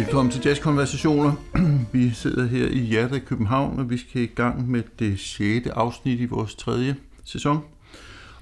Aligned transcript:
Velkommen 0.00 0.32
til 0.32 0.42
Jazzkonversationer. 0.44 1.32
Vi 1.92 2.10
sidder 2.10 2.46
her 2.46 2.66
i 2.66 2.78
hjertet 2.78 3.16
af 3.16 3.24
København, 3.24 3.78
og 3.78 3.90
vi 3.90 3.96
skal 3.96 4.22
i 4.22 4.26
gang 4.26 4.70
med 4.70 4.82
det 4.98 5.18
sjette 5.18 5.72
afsnit 5.72 6.20
i 6.20 6.24
vores 6.24 6.54
tredje 6.54 6.96
sæson. 7.24 7.58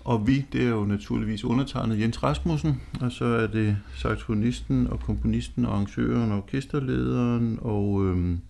Og 0.05 0.27
vi, 0.27 0.47
det 0.53 0.65
er 0.65 0.69
jo 0.69 0.85
naturligvis 0.85 1.45
undertegnet 1.45 2.01
Jens 2.01 2.23
Rasmussen, 2.23 2.81
og 3.01 3.13
så 3.13 3.25
er 3.25 3.47
det 3.47 3.77
saxofonisten 3.97 4.87
og 4.87 5.01
komponisten 5.01 5.65
og 5.65 5.73
arrangøren 5.73 6.33
og 6.33 6.39
orkesterlederen 6.39 7.59
og 7.63 8.07
øhm, 8.07 8.41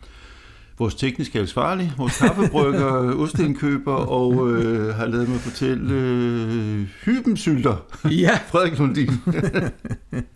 vores 0.78 0.94
tekniske 0.94 1.40
ansvarlige, 1.40 1.92
vores 1.96 2.18
kaffebrygger, 2.18 2.92
ostindkøber 3.22 3.94
og 3.94 4.50
øh, 4.50 4.94
har 4.94 5.06
lavet 5.06 5.28
mig 5.28 5.40
fortælle 5.40 5.94
øh, 5.94 6.86
hybensylter. 7.04 7.76
Ja. 8.10 8.38
Frederik 8.50 8.78
Lundin. 8.78 9.10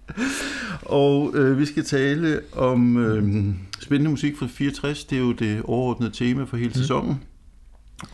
og 1.03 1.33
øh, 1.35 1.59
vi 1.59 1.65
skal 1.65 1.85
tale 1.85 2.41
om 2.53 2.97
øh, 2.97 3.45
spændende 3.81 4.11
musik 4.11 4.37
fra 4.37 4.47
64. 4.47 5.05
Det 5.05 5.17
er 5.17 5.23
jo 5.23 5.33
det 5.33 5.63
overordnede 5.65 6.11
tema 6.13 6.45
for 6.45 6.57
hele 6.57 6.69
mm. 6.69 6.75
sæsonen. 6.75 7.23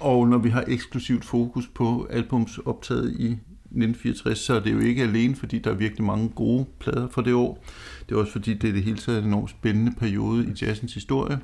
Og 0.01 0.29
når 0.29 0.39
vi 0.39 0.49
har 0.49 0.65
eksklusivt 0.69 1.25
fokus 1.25 1.67
på 1.75 2.07
albums 2.11 2.59
optaget 2.59 3.11
i 3.19 3.39
1964, 3.69 4.39
så 4.39 4.55
er 4.55 4.61
det 4.61 4.73
jo 4.73 4.79
ikke 4.79 5.03
alene, 5.03 5.37
fordi 5.37 5.59
der 5.59 5.71
er 5.71 5.75
virkelig 5.75 6.05
mange 6.05 6.29
gode 6.29 6.67
plader 6.81 7.09
for 7.09 7.23
det 7.23 7.35
år. 7.35 7.65
Det 8.09 8.15
er 8.15 8.19
også 8.19 8.33
fordi, 8.33 8.55
det 8.55 8.69
er 8.69 8.73
det 8.73 8.83
hele 8.83 8.99
taget 8.99 9.19
en 9.19 9.25
enormt 9.25 9.51
spændende 9.51 9.93
periode 9.99 10.45
i 10.45 10.65
jazzens 10.65 10.95
historie. 10.95 11.39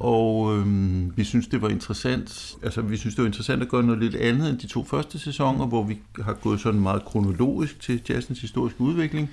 Og 0.00 0.56
øhm, 0.56 1.12
vi 1.16 1.24
synes, 1.24 1.46
det 1.46 1.62
var 1.62 1.68
interessant. 1.68 2.56
Altså, 2.62 2.82
vi 2.82 2.96
synes, 2.96 3.14
det 3.14 3.22
var 3.22 3.26
interessant 3.26 3.62
at 3.62 3.68
gøre 3.68 3.82
noget 3.82 4.02
lidt 4.02 4.14
andet 4.14 4.50
end 4.50 4.58
de 4.58 4.66
to 4.66 4.84
første 4.84 5.18
sæsoner, 5.18 5.66
hvor 5.66 5.82
vi 5.82 5.98
har 6.20 6.32
gået 6.32 6.60
sådan 6.60 6.80
meget 6.80 7.04
kronologisk 7.04 7.80
til 7.80 8.02
jazzens 8.08 8.40
historiske 8.40 8.80
udvikling. 8.80 9.30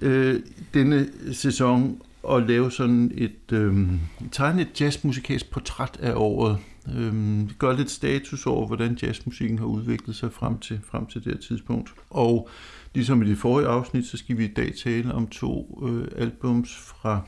Øh, 0.00 0.40
denne 0.74 1.08
sæson 1.32 2.02
at 2.30 2.42
lave 2.46 2.70
sådan 2.70 3.12
et 3.14 3.52
øh, 3.52 3.88
tegne 4.32 4.62
et 4.62 4.80
jazzmusikalsk 4.80 5.50
portræt 5.50 5.98
af 6.02 6.12
året. 6.16 6.58
Øh, 6.96 7.50
gør 7.58 7.72
lidt 7.72 7.90
status 7.90 8.46
over, 8.46 8.66
hvordan 8.66 8.98
jazzmusikken 9.02 9.58
har 9.58 9.66
udviklet 9.66 10.16
sig 10.16 10.32
frem 10.32 10.58
til, 10.58 10.80
frem 10.90 11.06
til 11.06 11.24
det 11.24 11.32
her 11.32 11.40
tidspunkt. 11.40 11.94
Og 12.10 12.48
ligesom 12.94 13.22
i 13.22 13.28
det 13.28 13.38
forrige 13.38 13.68
afsnit, 13.68 14.06
så 14.06 14.16
skal 14.16 14.38
vi 14.38 14.44
i 14.44 14.52
dag 14.52 14.72
tale 14.84 15.14
om 15.14 15.26
to 15.26 15.82
øh, 15.88 16.08
albums 16.16 16.76
fra 16.76 17.20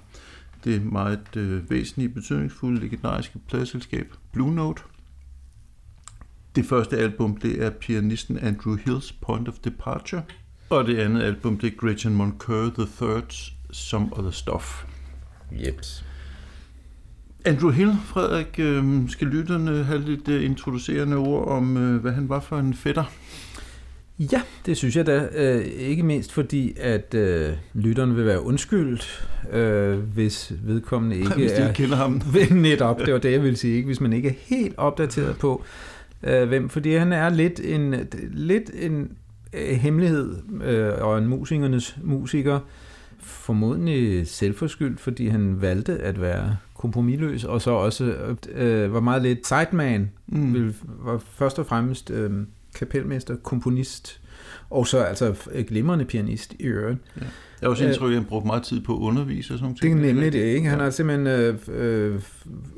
det 0.67 0.85
meget 0.85 1.37
øh, 1.37 1.71
væsentlige, 1.71 2.09
betydningsfulde, 2.09 2.81
legendariske 2.81 3.39
pladselskab 3.49 4.15
Blue 4.33 4.55
Note. 4.55 4.83
Det 6.57 6.67
første 6.67 6.99
album, 6.99 7.37
det 7.37 7.65
er 7.65 7.71
pianisten 7.71 8.39
Andrew 8.39 8.77
Hills 8.77 9.13
Point 9.13 9.49
of 9.49 9.55
Departure. 9.65 10.23
Og 10.71 10.87
det 10.87 10.99
andet 10.99 11.23
album, 11.23 11.59
det 11.59 11.73
er 11.73 11.77
Gretchen 11.77 12.15
Moncur 12.15 12.71
the 12.79 12.83
Third's 12.83 13.53
Some 13.73 14.09
Other 14.13 14.31
Stuff. 14.31 14.85
Jeps. 15.53 16.05
Andrew 17.45 17.71
Hill, 17.71 17.93
Frederik, 18.05 18.59
øh, 18.59 19.09
skal 19.09 19.27
lytterne 19.27 19.85
have 19.85 20.01
lidt 20.01 20.29
øh, 20.29 20.45
introducerende 20.45 21.17
ord 21.17 21.49
om, 21.49 21.77
øh, 21.77 22.01
hvad 22.01 22.13
han 22.13 22.29
var 22.29 22.41
for 22.41 22.59
en 22.59 22.75
fætter? 22.75 23.05
Ja, 24.19 24.43
det 24.67 24.77
synes 24.77 24.97
jeg 24.97 25.07
da. 25.07 25.29
Øh, 25.35 25.65
ikke 25.65 26.03
mindst 26.03 26.33
fordi, 26.33 26.77
at 26.81 27.15
øh, 27.15 27.53
lytterne 27.75 28.15
vil 28.15 28.27
være 28.27 28.43
undskyldt, 28.43 29.29
øh, 29.53 29.99
hvis 29.99 30.53
vedkommende 30.65 31.17
ikke 31.17 31.35
hvis 31.35 31.53
de 31.53 31.63
er... 31.63 31.73
kender 31.73 31.97
ham. 31.97 32.23
Netop, 32.51 33.01
det 33.01 33.13
var 33.13 33.19
det, 33.19 33.33
jeg 33.33 33.43
ville 33.43 33.57
sige. 33.57 33.77
Ikke? 33.77 33.87
Hvis 33.87 34.01
man 34.01 34.13
ikke 34.13 34.29
er 34.29 34.35
helt 34.47 34.75
opdateret 34.79 35.39
på, 35.39 35.65
øh, 36.23 36.49
hvem... 36.49 36.69
Fordi 36.69 36.95
han 36.95 37.13
er 37.13 37.29
lidt 37.29 37.61
en, 37.61 37.95
lidt 38.33 38.71
en 38.75 39.11
øh, 39.53 39.77
hemmelighed 39.77 40.37
øh, 40.65 40.93
og 41.01 41.19
en 41.19 41.27
musikernes 41.27 41.97
musiker. 42.03 42.61
Formodentlig 43.19 44.29
selvforskyldt, 44.29 45.01
fordi 45.01 45.29
han 45.29 45.61
valgte 45.61 45.99
at 45.99 46.21
være 46.21 46.57
kompromilløs, 46.75 47.45
og 47.45 47.63
så 47.63 47.71
også 47.71 48.15
øh, 48.53 48.95
var 48.95 49.01
meget 49.01 49.23
lidt 49.23 49.47
sideman. 49.47 50.11
Mm. 50.27 50.55
Vil, 50.55 50.75
var 50.99 51.19
først 51.19 51.59
og 51.59 51.67
fremmest... 51.67 52.11
Øh, 52.11 52.31
kapelmester, 52.77 53.37
komponist, 53.37 54.21
og 54.71 54.87
så 54.87 54.99
altså 54.99 55.35
glimrende 55.69 56.05
pianist 56.05 56.55
i 56.59 56.63
øvrigt. 56.63 56.99
Ja. 57.17 57.27
Jeg 57.61 57.67
har 57.67 57.71
også 57.71 57.87
indtryk, 57.87 58.11
at 58.11 58.15
han 58.15 58.25
brugte 58.25 58.47
meget 58.47 58.63
tid 58.63 58.81
på 58.81 58.93
at 58.97 59.01
undervise 59.01 59.55
og 59.55 59.59
sådan 59.59 59.75
ting. 59.75 59.97
Det 59.97 60.09
er 60.09 60.15
nemlig 60.15 60.33
det, 60.33 60.39
ikke? 60.39 60.69
Han 60.69 60.81
har 60.81 60.91
simpelthen 60.91 61.27
øh, 61.27 61.59
øh, 61.69 62.21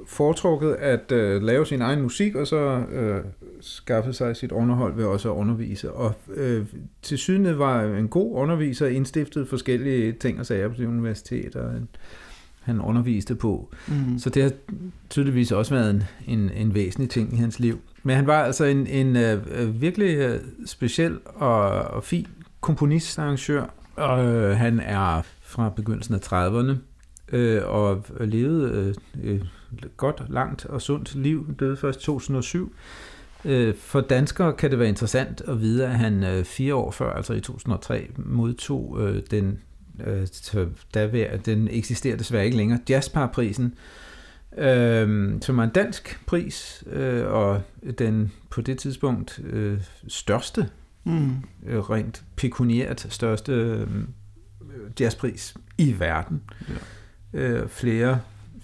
foretrukket 0.06 0.72
at 0.72 1.12
øh, 1.12 1.42
lave 1.42 1.66
sin 1.66 1.82
egen 1.82 2.03
musik, 2.03 2.34
og 2.34 2.47
så 2.47 2.84
øh, 2.92 3.20
skaffe 3.60 4.12
sig 4.12 4.36
sit 4.36 4.53
underhold 4.53 4.97
ved 4.97 5.04
også 5.04 5.32
at 5.32 5.36
undervise. 5.36 5.92
Og 5.92 6.15
øh, 6.34 6.66
til 7.03 7.19
syne 7.19 7.59
var 7.59 7.82
en 7.82 8.09
god 8.09 8.34
underviser, 8.34 8.86
indstiftet 8.86 9.48
forskellige 9.48 10.12
ting 10.12 10.41
og 10.41 10.47
sager 10.47 10.69
på 10.69 10.75
det 10.78 10.86
universitet, 10.86 11.56
og 11.56 11.72
han 12.60 12.80
underviste 12.80 13.34
på. 13.34 13.75
Mm. 13.88 14.19
Så 14.19 14.30
det 14.30 14.42
har 14.42 14.53
tydeligvis 15.10 15.53
også 15.53 15.75
været 15.75 15.91
en, 15.91 16.03
en, 16.26 16.50
en 16.50 16.75
væsentlig 16.75 17.10
ting 17.10 17.32
i 17.32 17.36
hans 17.36 17.60
liv. 17.60 17.78
Men 18.08 18.16
han 18.16 18.26
var 18.26 18.44
altså 18.44 18.64
en, 18.64 18.86
en 18.86 19.16
uh, 19.16 19.80
virkelig 19.80 20.34
uh, 20.34 20.41
speciel 20.66 21.19
og, 21.24 21.60
og 21.70 22.04
fin 22.04 22.26
komponist, 22.60 23.19
arrangør, 23.19 23.66
og 23.96 24.24
uh, 24.26 24.50
han 24.50 24.80
er 24.80 25.22
fra 25.42 25.69
begyndelsen 25.69 26.14
af 26.14 26.32
30'erne, 26.32 26.72
uh, 27.36 27.74
og 27.74 28.04
levede 28.20 28.94
uh, 29.14 29.30
et 29.30 29.47
godt, 29.97 30.22
langt 30.28 30.66
og 30.66 30.82
sundt 30.82 31.14
liv, 31.14 31.54
døde 31.60 31.76
først 31.76 32.00
2007. 32.00 32.72
Uh, 33.44 33.74
for 33.78 34.00
danskere 34.00 34.52
kan 34.52 34.70
det 34.70 34.78
være 34.78 34.88
interessant 34.88 35.42
at 35.48 35.60
vide, 35.60 35.86
at 35.86 35.98
han 35.98 36.22
uh, 36.22 36.44
fire 36.44 36.74
år 36.74 36.91
før, 36.91 37.12
altså 37.12 37.32
i 37.32 37.41
2003, 37.41 38.10
modtog 38.16 38.91
uh, 38.91 39.16
den, 39.30 39.58
uh, 40.54 40.66
der, 40.94 41.36
den 41.36 41.68
eksisterer 41.70 42.16
desværre 42.16 42.44
ikke 42.44 42.56
længere, 42.56 42.80
Jazzparprisen, 42.88 43.74
øh, 44.56 45.32
som 45.42 45.59
er 45.59 45.62
en 45.62 45.70
dansk 45.70 46.20
pris, 46.26 46.84
øh, 46.86 47.26
og 47.26 47.62
den 47.98 48.32
på 48.50 48.60
det 48.60 48.78
tidspunkt 48.78 49.41
øh, 49.44 49.81
største, 50.09 50.69
mm. 51.04 51.36
øh, 51.66 51.91
rent 51.91 52.25
pekuniært 52.36 53.06
største 53.10 53.53
øh, 53.53 53.88
jazzpris 55.00 55.56
i 55.78 56.00
verden. 56.00 56.42
Ja. 56.69 56.75
Øh, 57.41 57.69
flere 57.69 58.20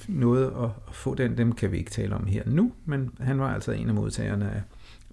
nåede 0.08 0.46
at, 0.46 0.70
at 0.88 0.94
få 0.94 1.14
den, 1.14 1.38
dem 1.38 1.52
kan 1.52 1.72
vi 1.72 1.78
ikke 1.78 1.90
tale 1.90 2.14
om 2.14 2.26
her 2.26 2.42
nu, 2.46 2.72
men 2.84 3.10
han 3.20 3.40
var 3.40 3.54
altså 3.54 3.72
en 3.72 3.88
af 3.88 3.94
modtagerne 3.94 4.50
af 4.50 4.62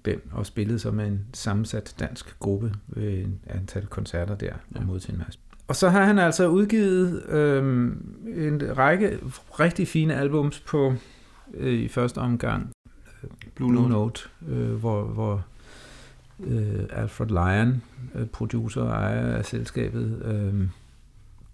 den, 0.06 0.20
og 0.32 0.46
spillede 0.46 0.80
som 0.80 1.00
en 1.00 1.26
sammensat 1.34 1.96
dansk 2.00 2.40
gruppe 2.40 2.74
ved 2.88 3.14
en 3.14 3.40
antal 3.48 3.86
koncerter 3.86 4.36
der, 4.36 4.46
ja. 4.46 4.80
og 4.80 4.86
modtog 4.86 5.14
en 5.14 5.22
masse 5.26 5.40
og 5.72 5.76
så 5.76 5.90
har 5.90 6.06
han 6.06 6.20
altså 6.20 6.48
udgivet 6.48 7.26
øh, 7.30 7.92
en 8.26 8.78
række 8.78 9.20
rigtig 9.60 9.88
fine 9.88 10.16
albums 10.16 10.60
på 10.60 10.94
øh, 11.54 11.74
i 11.74 11.88
første 11.88 12.18
omgang 12.18 12.72
Blue 13.56 13.74
Note, 13.74 13.80
Blue 13.80 13.90
Note 13.90 14.22
øh, 14.48 14.74
hvor, 14.74 15.04
hvor 15.04 15.44
øh, 16.44 16.80
Alfred 16.90 17.28
Lyon, 17.28 17.82
øh, 18.16 18.28
producer 18.28 18.82
og 18.82 18.90
ejer 18.90 19.38
af 19.38 19.46
selskabet, 19.46 20.22
øh, 20.26 20.68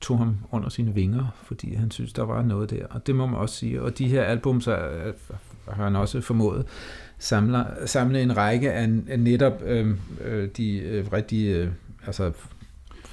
tog 0.02 0.18
ham 0.18 0.38
under 0.52 0.70
sine 0.70 0.94
vinger, 0.94 1.26
fordi 1.44 1.74
han 1.74 1.92
synes, 1.92 2.14
der 2.14 2.24
var 2.24 2.42
noget 2.42 2.70
der. 2.70 2.86
Og 2.90 3.08
det 3.08 3.16
må 3.16 3.26
man 3.26 3.40
også 3.40 3.56
sige. 3.56 3.82
Og 3.82 3.98
de 3.98 4.08
her 4.08 4.24
albums 4.24 4.68
er, 4.68 5.12
har 5.68 5.84
han 5.84 5.96
også 5.96 6.22
formået 6.22 6.66
samle, 7.18 7.66
samle 7.86 8.22
en 8.22 8.38
række 8.38 8.72
af, 8.72 8.90
af 9.08 9.20
netop 9.20 9.62
øh, 9.66 9.96
øh 10.22 10.50
de 10.58 10.78
øh, 10.78 11.14
rigtig 11.14 11.48
øh, 11.48 11.72
altså 12.08 12.32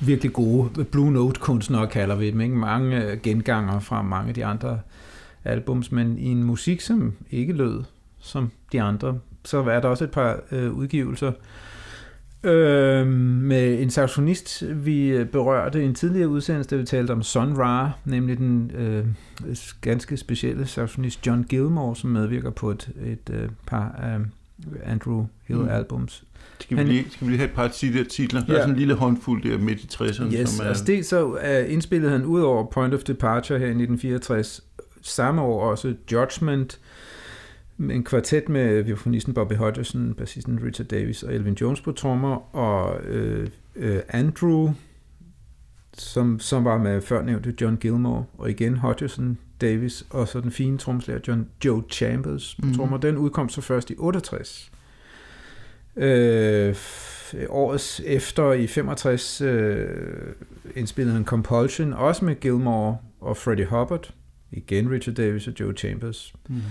virkelig 0.00 0.32
gode 0.32 0.84
Blue 0.84 1.12
Note-kunstnere, 1.12 1.86
kalder 1.86 2.16
vi 2.16 2.30
dem. 2.30 2.40
Ikke? 2.40 2.56
Mange 2.56 3.04
øh, 3.04 3.20
genganger 3.22 3.80
fra 3.80 4.02
mange 4.02 4.28
af 4.28 4.34
de 4.34 4.44
andre 4.44 4.80
albums, 5.44 5.92
men 5.92 6.18
i 6.18 6.28
en 6.28 6.44
musik, 6.44 6.80
som 6.80 7.12
ikke 7.30 7.52
lød 7.52 7.84
som 8.20 8.50
de 8.72 8.82
andre. 8.82 9.18
Så 9.44 9.58
er 9.58 9.80
der 9.80 9.88
også 9.88 10.04
et 10.04 10.10
par 10.10 10.40
øh, 10.52 10.72
udgivelser 10.72 11.32
øh, 12.44 13.06
med 13.06 13.82
en 13.82 13.90
saxofonist, 13.90 14.64
vi 14.84 15.24
berørte 15.32 15.82
i 15.82 15.86
en 15.86 15.94
tidligere 15.94 16.28
udsendelse, 16.28 16.70
da 16.70 16.76
vi 16.76 16.84
talte 16.84 17.10
om 17.10 17.22
Sun 17.22 17.56
Ra, 17.58 17.90
nemlig 18.04 18.38
den 18.38 18.70
øh, 18.74 19.06
ganske 19.80 20.16
specielle 20.16 20.66
saxofonist 20.66 21.26
John 21.26 21.44
Gilmore, 21.44 21.96
som 21.96 22.10
medvirker 22.10 22.50
på 22.50 22.70
et, 22.70 22.90
et 23.04 23.30
øh, 23.30 23.48
par 23.66 23.94
af 23.98 24.18
Andrew 24.84 25.26
Hill-albums. 25.48 26.22
Mm. 26.22 26.33
Skal 26.60 26.76
vi, 26.76 26.82
han, 26.82 26.88
lige, 26.88 27.10
skal 27.10 27.26
vi 27.26 27.32
lige 27.32 27.38
have 27.38 27.48
et 27.48 27.54
par 27.54 27.68
titler? 27.68 28.04
titler? 28.04 28.44
Der 28.44 28.52
ja. 28.52 28.58
er 28.58 28.62
sådan 28.62 28.74
en 28.74 28.78
lille 28.78 28.94
håndfuld 28.94 29.42
der 29.42 29.58
midt 29.58 29.80
i 29.80 29.86
60'erne. 29.86 30.34
Yes, 30.34 30.48
som 30.48 30.64
er... 30.64 30.68
altså 30.68 30.84
det 30.84 31.06
så 31.06 31.26
uh, 31.26 31.72
indspillede 31.72 32.12
han 32.12 32.24
ud 32.24 32.40
over 32.40 32.66
Point 32.66 32.94
of 32.94 33.02
Departure 33.02 33.58
her 33.58 33.66
i 33.66 33.70
1964, 33.70 34.60
samme 35.02 35.42
år 35.42 35.70
også 35.70 35.94
Judgment, 36.12 36.80
en 37.78 38.04
kvartet 38.04 38.48
med 38.48 38.82
violinisten 38.82 39.34
Bobby 39.34 39.52
Hodgson, 39.52 40.14
bassisten 40.14 40.60
Richard 40.64 40.86
Davis 40.86 41.22
og 41.22 41.34
Elvin 41.34 41.54
Jones 41.54 41.80
på 41.80 41.92
trommer, 41.92 42.56
og 42.56 43.00
uh, 43.14 43.44
uh, 43.84 43.96
Andrew, 44.08 44.72
som, 45.98 46.40
som 46.40 46.64
var 46.64 46.78
med 46.78 47.00
før 47.02 47.22
nævnte 47.22 47.54
John 47.60 47.76
Gilmore, 47.76 48.24
og 48.38 48.50
igen 48.50 48.76
Hodgson, 48.76 49.38
Davis, 49.60 50.06
og 50.10 50.28
så 50.28 50.40
den 50.40 50.50
fine 50.50 50.78
tromslager 50.78 51.20
John 51.28 51.48
Joe 51.64 51.82
Chambers 51.90 52.56
på 52.60 52.66
mm. 52.66 52.74
trommer. 52.74 52.96
Den 52.96 53.16
udkom 53.16 53.48
så 53.48 53.60
først 53.60 53.90
i 53.90 53.94
68. 53.98 54.70
Øh, 55.96 56.74
årets 57.48 58.02
efter 58.04 58.52
i 58.52 58.66
65 58.66 59.40
øh, 59.40 59.88
indspillede 60.76 61.14
han 61.14 61.24
Compulsion, 61.24 61.92
også 61.92 62.24
med 62.24 62.40
Gilmore 62.40 62.96
og 63.20 63.36
Freddie 63.36 63.66
Hubbard, 63.66 64.10
igen 64.52 64.90
Richard 64.90 65.14
Davis 65.14 65.48
og 65.48 65.54
Joe 65.60 65.72
Chambers. 65.72 66.34
Mm. 66.48 66.62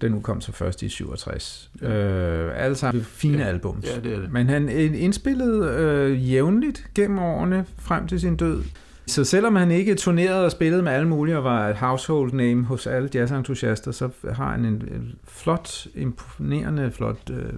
Den 0.00 0.14
udkom 0.14 0.40
så 0.40 0.52
først 0.52 0.82
i 0.82 0.88
67. 0.88 1.70
Ja. 1.82 1.88
Øh, 1.88 2.64
alle 2.64 2.76
sammen 2.76 3.04
fine 3.04 3.38
ja. 3.38 3.44
albums. 3.44 3.86
Ja, 3.86 4.00
det 4.00 4.14
er 4.14 4.20
det. 4.20 4.32
Men 4.32 4.48
han 4.48 4.68
indspillede 4.68 5.74
øh, 5.78 6.32
jævnligt 6.32 6.90
gennem 6.94 7.18
årene 7.18 7.64
frem 7.78 8.08
til 8.08 8.20
sin 8.20 8.36
død. 8.36 8.62
Så 9.08 9.24
selvom 9.24 9.56
han 9.56 9.70
ikke 9.70 9.94
turnerede 9.94 10.44
og 10.44 10.50
spillede 10.50 10.82
med 10.82 10.92
alle 10.92 11.08
mulige 11.08 11.36
og 11.36 11.44
var 11.44 11.68
et 11.68 11.76
household 11.76 12.32
name 12.32 12.64
hos 12.64 12.86
alle 12.86 13.10
jazzentusiaster, 13.14 13.92
så 13.92 14.10
har 14.32 14.50
han 14.50 14.64
en, 14.64 14.74
en 14.74 15.14
flot, 15.24 15.86
imponerende 15.94 16.90
flot 16.90 17.30
øh, 17.30 17.52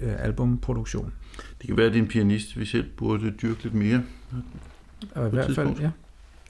ja. 0.00 0.06
albumproduktion. 0.06 1.12
Det 1.60 1.66
kan 1.66 1.76
være, 1.76 1.86
at 1.86 1.92
det 1.92 1.98
er 1.98 2.02
en 2.02 2.08
pianist, 2.08 2.58
vi 2.60 2.64
selv 2.64 2.84
burde 2.96 3.30
dyrke 3.42 3.62
lidt 3.62 3.74
mere. 3.74 4.02
Og 5.14 5.26
i 5.26 5.30
hvert 5.30 5.54
fald, 5.54 5.80
ja. 5.80 5.90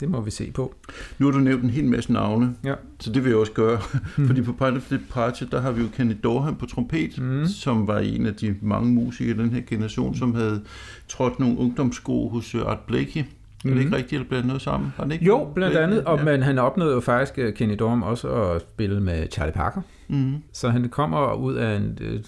Det 0.00 0.10
må 0.10 0.20
vi 0.20 0.30
se 0.30 0.50
på. 0.50 0.74
Nu 1.18 1.26
har 1.26 1.32
du 1.32 1.38
nævnt 1.38 1.64
en 1.64 1.70
hel 1.70 1.84
masse 1.84 2.12
navne, 2.12 2.54
ja. 2.64 2.74
så 3.00 3.12
det 3.12 3.24
vil 3.24 3.30
jeg 3.30 3.38
også 3.38 3.52
gøre. 3.52 3.78
Mm. 4.18 4.26
Fordi 4.26 4.42
på 4.42 4.52
Part 4.52 4.74
of 4.74 4.92
Party, 5.10 5.44
der 5.50 5.60
har 5.60 5.72
vi 5.72 5.82
jo 5.82 5.88
Kenny 5.96 6.16
Dorham 6.24 6.56
på 6.56 6.66
trompet, 6.66 7.18
mm. 7.18 7.46
som 7.46 7.86
var 7.86 7.98
en 7.98 8.26
af 8.26 8.34
de 8.34 8.56
mange 8.62 8.92
musikere 8.92 9.36
i 9.36 9.38
den 9.38 9.50
her 9.50 9.60
generation, 9.60 10.14
som 10.14 10.34
havde 10.34 10.62
trådt 11.08 11.38
nogle 11.38 11.58
ungdomssko 11.58 12.28
hos 12.28 12.54
Art 12.54 12.80
Blakey. 12.86 13.24
Er 13.68 13.74
det 13.74 13.80
ikke 13.80 13.88
mhm. 13.88 13.96
rigtigt, 13.96 14.20
at 14.20 14.28
blande 14.28 14.46
noget 14.46 14.62
sammen? 14.62 14.92
Har 14.96 15.04
det 15.04 15.12
ikke 15.12 15.24
jo, 15.24 15.50
blandt 15.54 15.76
andet, 15.76 16.04
og, 16.04 16.18
ja. 16.18 16.24
men 16.24 16.42
han 16.42 16.58
opnåede 16.58 16.94
jo 16.94 17.00
faktisk 17.00 17.38
øh, 17.38 17.54
Kenny 17.54 17.76
Dorham 17.78 18.02
også 18.02 18.28
at 18.28 18.60
spille 18.60 19.00
med 19.00 19.26
Charlie 19.30 19.52
Parker. 19.52 19.80
Mm. 20.08 20.34
Så 20.52 20.68
han 20.68 20.88
kommer 20.88 21.32
ud 21.32 21.54
af 21.54 21.76
en 21.76 21.98
uh, 22.00 22.20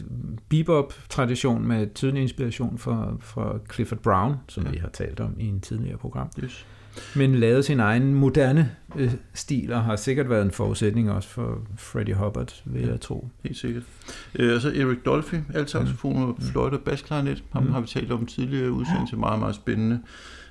bebop-tradition 0.49 1.69
med 1.69 1.95
tydelig 1.95 2.23
inspiration 2.23 2.79
fra, 2.79 3.13
fra 3.21 3.59
Clifford 3.73 3.99
Brown, 3.99 4.35
som 4.49 4.65
ja. 4.65 4.71
vi 4.71 4.77
har 4.79 4.89
talt 4.89 5.21
om 5.21 5.35
i 5.39 5.47
en 5.47 5.61
tidligere 5.61 5.99
program. 5.99 6.31
Yes. 6.45 6.67
Men 7.17 7.35
lavede 7.35 7.63
sin 7.63 7.81
egen 7.81 8.15
moderne 8.15 8.71
øh, 8.97 9.13
stil, 9.35 9.73
og 9.73 9.85
har 9.85 9.97
sikkert 9.97 10.31
været 10.31 10.45
en 10.45 10.51
forudsætning 10.51 11.11
også 11.11 11.29
for 11.29 11.59
Freddie 11.77 12.15
Hubbard, 12.15 12.63
vil 12.65 12.83
ja, 12.83 12.91
jeg 12.91 13.01
tro. 13.01 13.29
Helt 13.43 13.57
sikkert. 13.57 13.83
Øh, 14.35 14.55
og 14.55 14.61
så 14.61 14.69
Eric 14.69 14.99
Dolphy, 15.05 15.37
alt 15.55 15.71
saxofon 15.71 16.23
og 16.23 16.37
fløjte 16.41 16.75
og 16.75 16.81
bassklarinet. 16.81 17.45
Ham 17.53 17.63
mm. 17.63 17.73
har 17.73 17.81
vi 17.81 17.87
talt 17.87 18.13
om 18.13 18.27
tidligere 18.27 18.71
udsendelse, 18.71 19.17
meget, 19.17 19.39
meget 19.39 19.55
spændende 19.55 20.01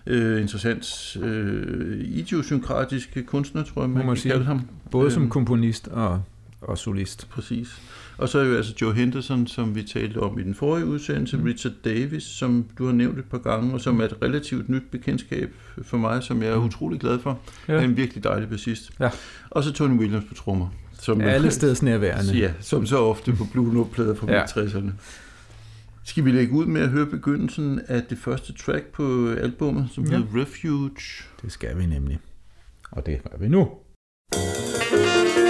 øh, 0.07 0.41
interessant 0.41 1.17
øh, 1.21 1.99
idiosynkratisk 1.99 3.17
kunstner, 3.25 3.63
tror 3.63 3.81
jeg, 3.81 3.89
man 3.89 4.05
kan 4.05 4.17
sige. 4.17 4.31
kalde 4.31 4.45
ham. 4.45 4.61
Både 4.91 5.11
som 5.11 5.23
øhm, 5.23 5.29
komponist 5.29 5.87
og, 5.87 6.21
og 6.61 6.77
solist. 6.77 7.29
Præcis. 7.29 7.81
Og 8.17 8.29
så 8.29 8.39
er 8.39 8.45
jo 8.45 8.55
altså 8.55 8.73
Joe 8.81 8.93
Henderson, 8.93 9.47
som 9.47 9.75
vi 9.75 9.83
talte 9.83 10.17
om 10.17 10.39
i 10.39 10.43
den 10.43 10.55
forrige 10.55 10.85
udsendelse, 10.85 11.37
mm. 11.37 11.43
Richard 11.43 11.73
Davis, 11.85 12.23
som 12.23 12.65
du 12.77 12.85
har 12.85 12.93
nævnt 12.93 13.19
et 13.19 13.25
par 13.25 13.37
gange, 13.37 13.73
og 13.73 13.81
som 13.81 13.99
er 13.99 14.05
et 14.05 14.15
relativt 14.21 14.69
nyt 14.69 14.83
bekendtskab 14.91 15.49
for 15.83 15.97
mig, 15.97 16.23
som 16.23 16.43
jeg 16.43 16.51
er 16.51 16.59
mm. 16.59 16.65
utrolig 16.65 16.99
glad 16.99 17.19
for. 17.19 17.39
Ja. 17.67 17.73
Er 17.73 17.81
en 17.81 17.97
virkelig 17.97 18.23
dejlig 18.23 18.49
bassist. 18.49 18.91
Ja. 18.99 19.09
Og 19.49 19.63
så 19.63 19.73
Tony 19.73 19.99
Williams 19.99 20.25
på 20.25 20.33
trommer. 20.33 20.67
Som, 21.01 21.21
Alle 21.21 21.51
steds 21.51 21.81
nærværende. 21.81 22.37
Ja, 22.37 22.51
som 22.59 22.85
så 22.85 22.97
ofte 22.97 23.33
på 23.33 23.47
Blue 23.51 23.73
Note-plader 23.73 24.15
fra 24.15 24.31
ja. 24.31 24.43
60'erne. 24.43 24.91
Skal 26.07 26.25
vi 26.25 26.31
lægge 26.31 26.53
ud 26.53 26.65
med 26.65 26.81
at 26.81 26.89
høre 26.89 27.05
begyndelsen 27.05 27.81
af 27.87 28.03
det 28.03 28.17
første 28.17 28.53
track 28.53 28.85
på 28.85 29.29
albumet, 29.29 29.89
som 29.91 30.03
ja. 30.03 30.09
hedder 30.09 30.41
Refuge? 30.41 30.91
Det 31.41 31.51
skal 31.51 31.77
vi 31.77 31.85
nemlig. 31.85 32.19
Og 32.91 33.05
det 33.05 33.23
gør 33.23 33.37
vi 33.37 33.47
nu. 33.47 33.69
smutter 34.33 35.46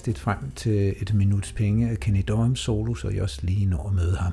hastigt 0.00 0.18
frem 0.18 0.50
til 0.56 0.94
et 1.02 1.14
minuts 1.14 1.52
penge 1.52 1.90
af 1.90 2.00
Kenny 2.00 2.24
Dorham 2.28 2.56
solo, 2.56 2.94
så 2.94 3.08
jeg 3.08 3.22
også 3.22 3.40
lige 3.42 3.66
når 3.66 3.88
at 3.88 3.94
møde 3.94 4.16
ham. 4.16 4.32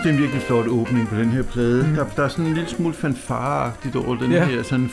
Synes, 0.00 0.16
det 0.16 0.18
er 0.18 0.18
en 0.18 0.22
virkelig 0.22 0.42
flot 0.42 0.66
åbning 0.66 1.08
på 1.08 1.16
den 1.16 1.30
her 1.30 1.42
plade. 1.42 1.86
Mm. 1.88 1.94
Der, 1.94 2.08
der 2.16 2.22
er 2.22 2.28
sådan 2.28 2.46
en 2.46 2.54
lille 2.54 2.68
smule 2.68 2.94
fanfareagtigt 2.94 3.96
over 3.96 4.18
den 4.18 4.32
ja. 4.32 4.46
her 4.46 4.62
sådan 4.62 4.90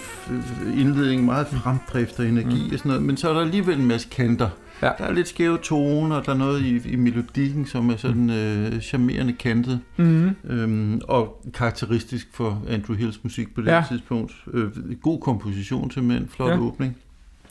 indledning, 0.75 1.25
meget 1.25 1.47
fremdrift 1.47 2.19
og 2.19 2.25
energi 2.25 2.63
mm. 2.67 2.73
og 2.73 2.77
sådan 2.79 2.89
noget, 2.89 3.03
men 3.03 3.17
så 3.17 3.29
er 3.29 3.33
der 3.33 3.41
alligevel 3.41 3.79
en 3.79 3.85
masse 3.85 4.09
kanter. 4.09 4.49
Ja. 4.81 4.91
Der 4.97 5.03
er 5.03 5.13
lidt 5.13 5.27
skæve 5.27 5.57
toner, 5.57 6.23
der 6.23 6.31
er 6.31 6.37
noget 6.37 6.61
i, 6.61 6.89
i 6.89 6.95
melodikken, 6.95 7.65
som 7.65 7.89
er 7.89 7.95
sådan 7.97 8.29
øh, 8.29 8.81
charmerende 8.81 9.33
kantet, 9.33 9.79
mm. 9.97 10.29
øhm, 10.49 11.01
og 11.03 11.45
karakteristisk 11.53 12.27
for 12.33 12.63
Andrew 12.69 12.97
Hills 12.97 13.23
musik 13.23 13.55
på 13.55 13.61
det 13.61 13.67
ja. 13.67 13.83
tidspunkt. 13.89 14.33
Øh, 14.53 14.69
god 15.01 15.21
komposition 15.21 15.89
til 15.89 16.03
mænd, 16.03 16.27
flot 16.29 16.51
ja. 16.51 16.59
åbning. 16.59 16.97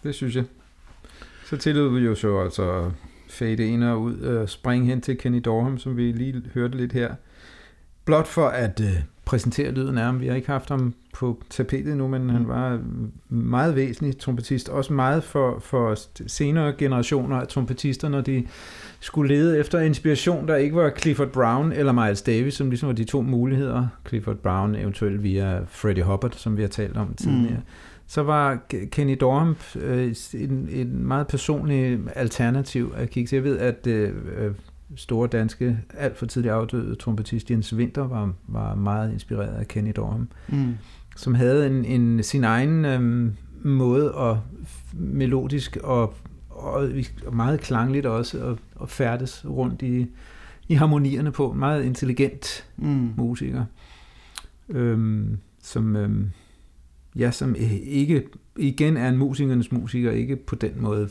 Det 0.03 0.15
synes 0.15 0.37
jeg. 0.37 0.45
Så 1.45 1.57
tillod 1.57 1.99
vi 1.99 2.05
jo 2.05 2.15
så 2.15 2.39
altså 2.41 2.91
fade 3.29 3.67
ind 3.67 3.85
og 3.85 4.03
ud 4.03 4.19
og 4.21 4.49
springe 4.49 4.87
hen 4.87 5.01
til 5.01 5.19
Kenny 5.19 5.41
Dorham, 5.45 5.79
som 5.79 5.97
vi 5.97 6.13
lige 6.13 6.43
hørte 6.55 6.77
lidt 6.77 6.93
her. 6.93 7.15
Blot 8.07 8.27
for 8.27 8.47
at 8.47 8.81
øh, 8.81 9.03
præsentere 9.25 9.71
lyden 9.71 9.99
af 9.99 10.05
ham. 10.05 10.21
Vi 10.21 10.27
har 10.27 10.35
ikke 10.35 10.51
haft 10.51 10.69
ham 10.69 10.95
på 11.15 11.43
tapetet 11.51 11.97
nu, 11.97 12.09
men 12.09 12.23
mm. 12.23 12.29
han 12.29 12.49
var 12.49 12.81
meget 13.29 13.77
væsentlig 13.77 14.19
trompetist. 14.19 14.69
Også 14.69 14.93
meget 14.93 15.25
for, 15.25 15.59
for 15.59 15.95
senere 16.27 16.73
generationer 16.79 17.37
af 17.37 17.49
trompetister, 17.49 18.09
når 18.09 18.21
de 18.21 18.47
skulle 19.01 19.35
lede 19.35 19.59
efter 19.59 19.81
inspiration, 19.81 20.49
der 20.49 20.57
ikke 20.57 20.77
var 20.77 20.93
Clifford 20.99 21.29
Brown 21.29 21.73
eller 21.73 21.93
Miles 21.93 22.23
Davis, 22.23 22.55
som 22.55 22.71
ligesom 22.71 22.87
var 22.87 22.95
de 22.95 23.05
to 23.05 23.23
muligheder. 23.23 23.87
Clifford 24.09 24.37
Brown 24.37 24.75
eventuelt 24.75 25.23
via 25.23 25.61
Freddie 25.69 26.05
Hubbard, 26.05 26.33
som 26.33 26.57
vi 26.57 26.63
har 26.63 26.69
talt 26.69 26.97
om 26.97 27.15
tidligere. 27.15 27.57
Mm. 27.57 27.63
Så 28.07 28.23
var 28.23 28.59
Kenny 28.91 29.17
Dorham 29.21 29.57
øh, 29.81 30.15
en, 30.35 30.69
en 30.73 31.07
meget 31.07 31.27
personlig 31.27 31.99
alternativ 32.15 32.93
at 32.97 33.11
kigge 33.11 33.29
til. 33.29 33.37
Jeg 33.37 33.45
ved, 33.45 33.59
at 33.59 33.87
øh, 33.87 34.13
store 34.97 35.29
danske, 35.29 35.79
alt 35.95 36.17
for 36.19 36.27
tidligt 36.27 36.53
afdøde 36.53 36.95
trompetist 36.95 37.51
Jens 37.51 37.75
Winter 37.75 38.03
var, 38.09 38.33
var 38.49 38.75
meget 38.75 39.13
inspireret 39.13 39.55
af 39.55 39.69
Kenny 39.69 39.93
Dorham, 39.97 40.29
Mm. 40.49 40.75
som 41.17 41.35
havde 41.35 41.67
en, 41.67 41.85
en, 41.85 42.23
sin 42.23 42.45
egen 42.45 42.85
øhm, 42.85 43.33
måde 43.65 44.15
at 44.19 44.37
melodisk 44.95 45.77
og, 45.77 46.15
og 46.49 46.91
meget 47.33 47.61
klangligt 47.61 48.07
også 48.07 48.45
at, 48.47 48.57
at 48.83 48.91
færdes 48.91 49.45
rundt 49.49 49.83
i, 49.83 50.07
i 50.69 50.75
harmonierne 50.75 51.33
på. 51.33 51.51
En 51.51 51.59
meget 51.59 51.85
intelligent 51.85 52.65
Mm. 52.77 53.11
musiker, 53.17 53.65
øhm, 54.69 55.39
som, 55.63 55.97
øhm, 55.97 56.31
ja, 57.17 57.31
som 57.31 57.55
ikke 57.85 58.25
igen 58.57 58.97
er 58.97 59.09
en 59.09 59.17
musikernes 59.17 59.73
musiker, 59.73 60.11
ikke 60.11 60.37
på 60.37 60.55
den 60.55 60.73
måde 60.83 61.09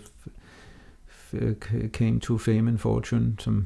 came 1.93 2.19
to 2.19 2.37
fame 2.37 2.69
and 2.69 2.77
fortune, 2.77 3.33
som, 3.39 3.65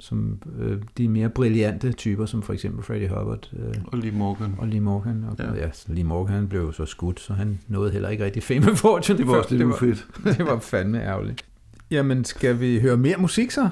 som 0.00 0.38
øh, 0.58 0.78
de 0.98 1.08
mere 1.08 1.28
brillante 1.28 1.92
typer, 1.92 2.26
som 2.26 2.42
for 2.42 2.52
eksempel 2.52 2.84
Freddie 2.84 3.08
Hubbard 3.08 3.50
øh, 3.52 3.74
Og 3.86 3.98
Lee 3.98 4.10
Morgan. 4.12 4.54
og 4.58 4.68
Lee 4.68 4.80
Morgan. 4.80 5.24
Og, 5.30 5.36
Ja. 5.38 5.54
ja. 5.54 5.70
Lee 5.88 6.04
Morgan 6.04 6.48
blev 6.48 6.60
jo 6.60 6.72
så 6.72 6.86
skudt, 6.86 7.20
så 7.20 7.32
han 7.32 7.58
nåede 7.68 7.90
heller 7.90 8.08
ikke 8.08 8.24
rigtig 8.24 8.42
fame 8.42 8.76
fortune. 8.76 9.18
Det 9.18 9.26
var 9.26 9.36
også 9.36 9.54
lidt 9.54 9.62
ufedt. 9.68 10.06
det 10.38 10.46
var 10.46 10.58
fandme 10.60 11.02
ærgerligt. 11.02 11.44
Jamen, 11.90 12.24
skal 12.24 12.60
vi 12.60 12.80
høre 12.80 12.96
mere 12.96 13.16
musik 13.18 13.50
så? 13.50 13.68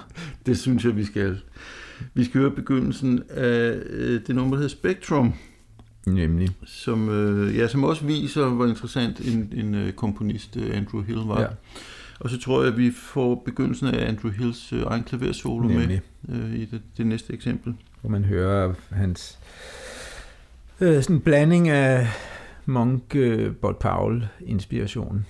Det 0.47 0.59
synes 0.59 0.85
jeg, 0.85 0.97
vi 0.97 1.05
skal. 1.05 1.39
Vi 2.15 2.25
skal 2.25 2.41
høre 2.41 2.51
begyndelsen 2.51 3.23
af 3.31 3.77
øh, 3.91 4.21
det 4.27 4.35
nummer, 4.35 4.51
der 4.51 4.57
hedder 4.63 4.77
Spectrum, 4.77 5.33
Nemlig. 6.07 6.49
som, 6.65 7.09
øh, 7.09 7.57
ja, 7.57 7.69
som 7.69 7.85
også 7.85 8.05
viser, 8.05 8.47
hvor 8.49 8.67
interessant 8.67 9.21
en, 9.21 9.53
en 9.57 9.75
øh, 9.75 9.93
komponist 9.93 10.57
øh, 10.57 10.77
Andrew 10.77 11.03
Hill 11.03 11.19
var. 11.19 11.41
Ja, 11.41 11.47
Og 12.21 12.31
så 12.31 12.39
tror 12.41 12.63
jeg, 12.63 12.73
at 12.73 12.79
vi 12.79 12.91
får 12.91 13.43
begyndelsen 13.45 13.87
af 13.87 14.09
Andrew 14.09 14.33
Hills 14.33 14.73
øh, 14.73 14.83
egen 14.87 15.03
klaversolo 15.03 15.69
med 15.69 15.77
nemlig. 15.77 16.01
øh, 16.29 16.55
i 16.55 16.65
det, 16.65 16.81
det 16.97 17.07
næste 17.07 17.33
eksempel. 17.33 17.75
hvor 18.01 18.11
man 18.11 18.25
hører 18.25 18.75
hans 18.91 19.39
øh, 20.81 21.03
sådan 21.03 21.17
en 21.17 21.23
blanding 21.23 21.69
af 21.69 22.07
Monk 22.67 23.15
øh, 23.15 23.55
Bud 23.55 23.75
Powell 23.81 24.27
inspiration 24.41 25.27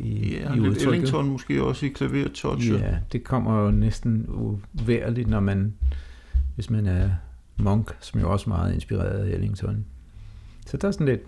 i, 0.00 0.36
Ja, 0.36 0.54
i 0.54 0.60
udtrykket. 0.60 0.86
Ellington 0.86 1.28
måske 1.28 1.62
også 1.62 1.86
i 1.86 1.88
klavertouchet. 1.88 2.80
Ja, 2.80 2.96
det 3.12 3.24
kommer 3.24 3.64
jo 3.64 3.70
næsten 3.70 4.26
uværligt, 4.28 5.28
når 5.28 5.40
man, 5.40 5.74
hvis 6.54 6.70
man 6.70 6.86
er 6.86 7.10
Monk, 7.56 7.96
som 8.00 8.20
jo 8.20 8.32
også 8.32 8.50
er 8.50 8.54
meget 8.56 8.74
inspireret 8.74 9.18
af 9.28 9.34
Ellington. 9.34 9.84
Så 10.66 10.76
der 10.76 10.88
er 10.88 10.92
sådan 10.92 11.06
lidt 11.06 11.20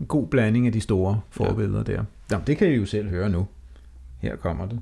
en 0.00 0.06
god 0.06 0.26
blanding 0.26 0.66
af 0.66 0.72
de 0.72 0.80
store 0.80 1.20
forbilleder 1.30 1.84
ja. 1.88 1.92
der. 1.92 2.04
Nå, 2.30 2.38
det 2.46 2.56
kan 2.56 2.68
I 2.68 2.74
jo 2.74 2.86
selv 2.86 3.08
høre 3.08 3.28
nu. 3.30 3.46
Her 4.24 4.36
kommer 4.36 4.66
det. 4.66 4.80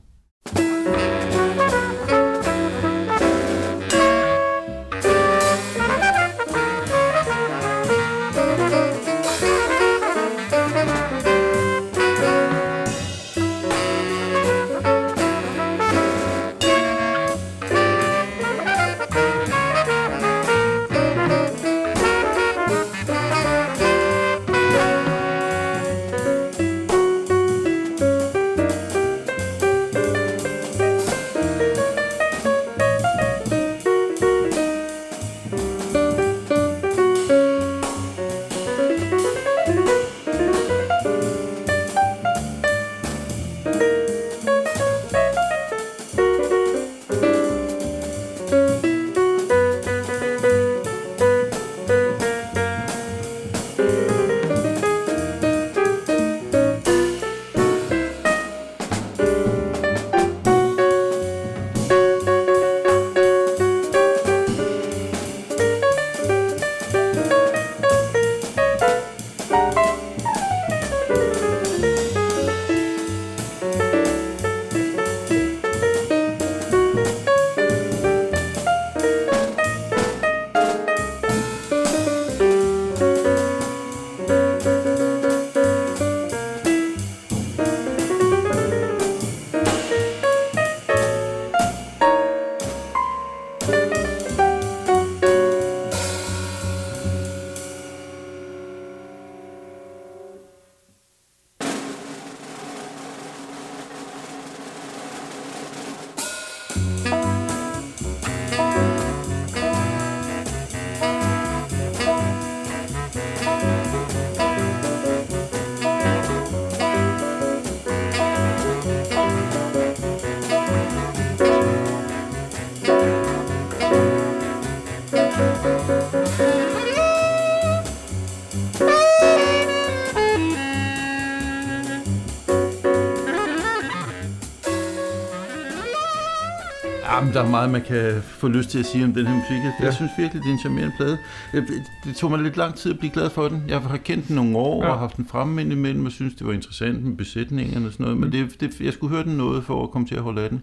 Jamen, 137.35 137.43
der 137.43 137.49
er 137.49 137.51
meget, 137.51 137.71
man 137.71 137.83
kan 137.83 138.23
få 138.23 138.49
lyst 138.49 138.71
til 138.71 138.79
at 138.79 138.87
sige 138.87 139.05
om 139.05 139.13
den 139.13 139.27
her 139.27 139.35
musik. 139.35 139.51
Jeg 139.65 139.73
Ja. 139.81 139.85
ja. 139.85 139.91
synes 139.93 140.11
virkelig, 140.19 140.43
det 140.43 140.49
er 140.49 140.53
en 140.53 140.59
charmerende 140.59 140.93
plade. 140.97 141.19
Jeg- 141.53 141.63
Det 142.05 142.17
tog 142.17 142.31
mig 142.31 142.41
lidt 142.41 142.57
lang 142.57 142.75
tid 142.75 142.93
at 142.93 142.99
blive 142.99 143.13
glad 143.13 143.31
for 143.31 143.49
den. 143.49 143.65
Jeg 143.69 143.81
har 143.81 143.97
kendt 143.97 144.29
den 144.29 144.37
nogle 144.37 144.57
år 144.57 144.83
Ja. 144.83 144.89
ja. 144.89 144.93
og 144.95 144.99
haft 144.99 145.17
den 145.17 145.27
fremme 145.27 145.61
indimellem, 145.61 146.07
og 146.07 146.13
synes, 146.13 146.35
det 146.35 146.47
var 146.47 146.53
interessant 146.53 147.05
med 147.05 147.17
besætningerne 147.17 147.87
og 147.87 147.93
sådan 147.93 148.05
noget. 148.05 148.19
Men 148.21 148.27
Mm. 148.27 148.31
det, 148.31 148.61
det, 148.61 148.81
jeg 148.81 148.93
skulle 148.93 149.15
høre 149.17 149.25
den 149.25 149.33
noget 149.37 149.65
for 149.65 149.83
at 149.83 149.91
komme 149.91 150.09
til 150.09 150.15
at 150.15 150.23
holde 150.23 150.43
af 150.43 150.49
den. 150.51 150.63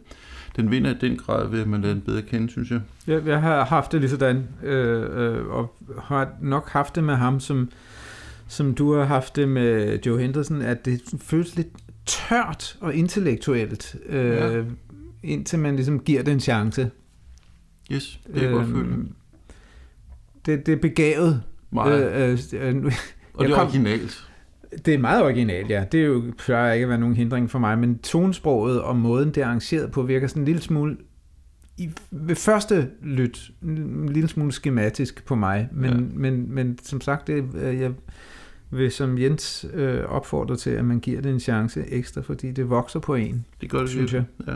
Den 0.55 0.71
vinder 0.71 0.91
i 0.91 0.97
den 1.01 1.17
grad 1.17 1.47
ved, 1.47 1.61
at 1.61 1.67
man 1.67 1.81
lader 1.81 1.93
den 1.93 2.03
bedre 2.03 2.21
kende, 2.21 2.49
synes 2.49 2.71
jeg. 2.71 2.79
Jeg, 3.07 3.27
jeg 3.27 3.41
har 3.41 3.65
haft 3.65 3.91
det 3.91 3.99
lige 4.01 4.09
sådan, 4.09 4.47
øh, 4.63 5.03
øh, 5.37 5.45
og 5.47 5.75
har 6.03 6.27
nok 6.41 6.69
haft 6.69 6.95
det 6.95 7.03
med 7.03 7.15
ham, 7.15 7.39
som, 7.39 7.69
som 8.47 8.73
du 8.73 8.93
har 8.95 9.05
haft 9.05 9.35
det 9.35 9.47
med 9.49 9.99
Joe 10.05 10.19
Henderson, 10.21 10.61
at 10.61 10.85
det 10.85 11.01
føles 11.21 11.55
lidt 11.55 11.67
tørt 12.05 12.77
og 12.81 12.93
intellektuelt, 12.93 13.95
øh, 14.09 14.25
Ja. 14.29 14.61
Indtil 15.23 15.59
man 15.59 15.75
ligesom 15.75 15.99
giver 15.99 16.23
det 16.23 16.31
en 16.31 16.39
chance. 16.39 16.91
Yes, 17.91 18.19
det 18.33 18.41
jeg 18.41 18.51
godt 18.51 18.67
føle. 18.67 18.87
Øhm, 18.89 19.11
det, 20.45 20.65
det 20.65 20.71
er 20.71 20.77
begavet. 20.81 21.43
Meget. 21.71 22.13
Øh, 22.13 22.39
øh, 22.61 22.75
øh, 22.75 22.85
og 23.33 23.43
det 23.45 23.49
jeg 23.49 23.51
er 23.51 23.55
kom- 23.55 23.67
originalt. 23.67 24.29
det 24.85 24.93
er 24.93 24.97
meget 24.97 25.23
originalt, 25.23 25.69
ja. 25.69 25.85
Det 25.91 25.99
er 26.01 26.05
jo, 26.05 26.23
plejer 26.37 26.73
ikke 26.73 26.83
at 26.83 26.89
være 26.89 26.99
nogen 26.99 27.15
hindring 27.15 27.49
for 27.51 27.59
mig, 27.59 27.79
men 27.79 27.97
tonsproget 27.99 28.81
og 28.81 28.95
måden, 28.95 29.27
det 29.27 29.37
er 29.37 29.45
arrangeret 29.45 29.91
på, 29.91 30.03
virker 30.03 30.27
sådan 30.27 30.41
en 30.41 30.45
lille 30.45 30.61
smule 30.61 30.97
i, 31.77 31.89
ved 32.11 32.35
første 32.35 32.89
lyt 33.01 33.51
en 33.63 34.09
lille 34.09 34.29
smule 34.29 34.51
skematisk 34.51 35.25
på 35.25 35.35
mig, 35.35 35.69
men, 35.71 35.89
Ja. 35.91 35.97
men, 36.13 36.51
men 36.53 36.77
som 36.83 37.01
sagt, 37.01 37.27
det, 37.27 37.45
øh, 37.55 37.79
jeg 37.79 37.91
vil 38.71 38.91
som 38.91 39.17
Jens 39.17 39.65
øh, 39.73 40.03
opfordre 40.03 40.55
til, 40.55 40.69
at 40.69 40.85
man 40.85 40.99
giver 40.99 41.21
det 41.21 41.31
en 41.31 41.39
chance 41.39 41.85
ekstra, 41.87 42.21
fordi 42.21 42.51
det 42.51 42.69
vokser 42.69 42.99
på 42.99 43.15
en, 43.15 43.45
Det 43.61 43.69
gør 43.69 43.79
det 43.79 43.89
Synes 43.89 44.13
virkelig. 44.13 44.47
Ja. 44.47 44.53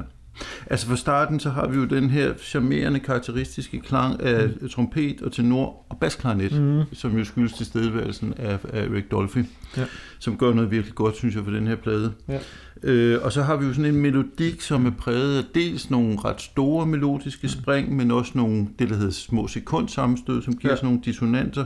Altså 0.68 0.88
fra 0.88 0.96
starten, 0.96 1.40
så 1.40 1.50
har 1.50 1.68
vi 1.68 1.78
jo 1.78 1.86
den 1.86 2.10
her 2.10 2.34
charmerende, 2.38 3.00
karakteristiske 3.00 3.80
klang 3.80 4.24
af 4.24 4.50
mm. 4.62 4.70
trompet 4.70 5.22
og 5.22 5.32
tenor 5.32 5.86
og 5.90 5.98
basklarinet, 6.00 6.62
mm. 6.62 6.82
som 6.94 7.18
jo 7.18 7.26
skyldes 7.26 7.54
tilstedeværelsen 7.54 8.34
af, 8.38 8.60
af 8.74 8.88
Rick 8.94 9.12
Dolphy, 9.12 9.46
ja. 9.78 9.86
som 10.20 10.38
gør 10.38 10.54
noget 10.54 10.72
virkelig 10.72 10.96
godt, 10.96 11.16
synes 11.16 11.36
jeg, 11.36 11.44
for 11.44 11.52
den 11.52 11.68
her 11.68 11.76
plade. 11.76 12.14
Ja. 12.30 12.40
Øh, 12.84 13.26
og 13.26 13.32
så 13.32 13.44
har 13.44 13.56
vi 13.56 13.66
jo 13.66 13.74
sådan 13.74 13.96
en 13.96 14.02
melodik, 14.02 14.62
som 14.62 14.86
er 14.86 14.92
præget 14.92 15.38
af 15.38 15.44
dels 15.56 15.90
nogle 15.90 16.18
ret 16.26 16.42
store 16.42 16.86
melodiske 16.86 17.50
spring, 17.50 17.96
men 17.96 18.12
også 18.12 18.32
nogle, 18.36 18.68
det 18.80 18.90
der 18.90 18.96
hedder 18.96 19.12
små 19.12 19.48
sekundsammenstød, 19.48 20.42
som 20.42 20.58
giver 20.58 20.72
ja. 20.72 20.76
sådan 20.76 20.88
nogle 20.88 21.02
dissonanter 21.06 21.66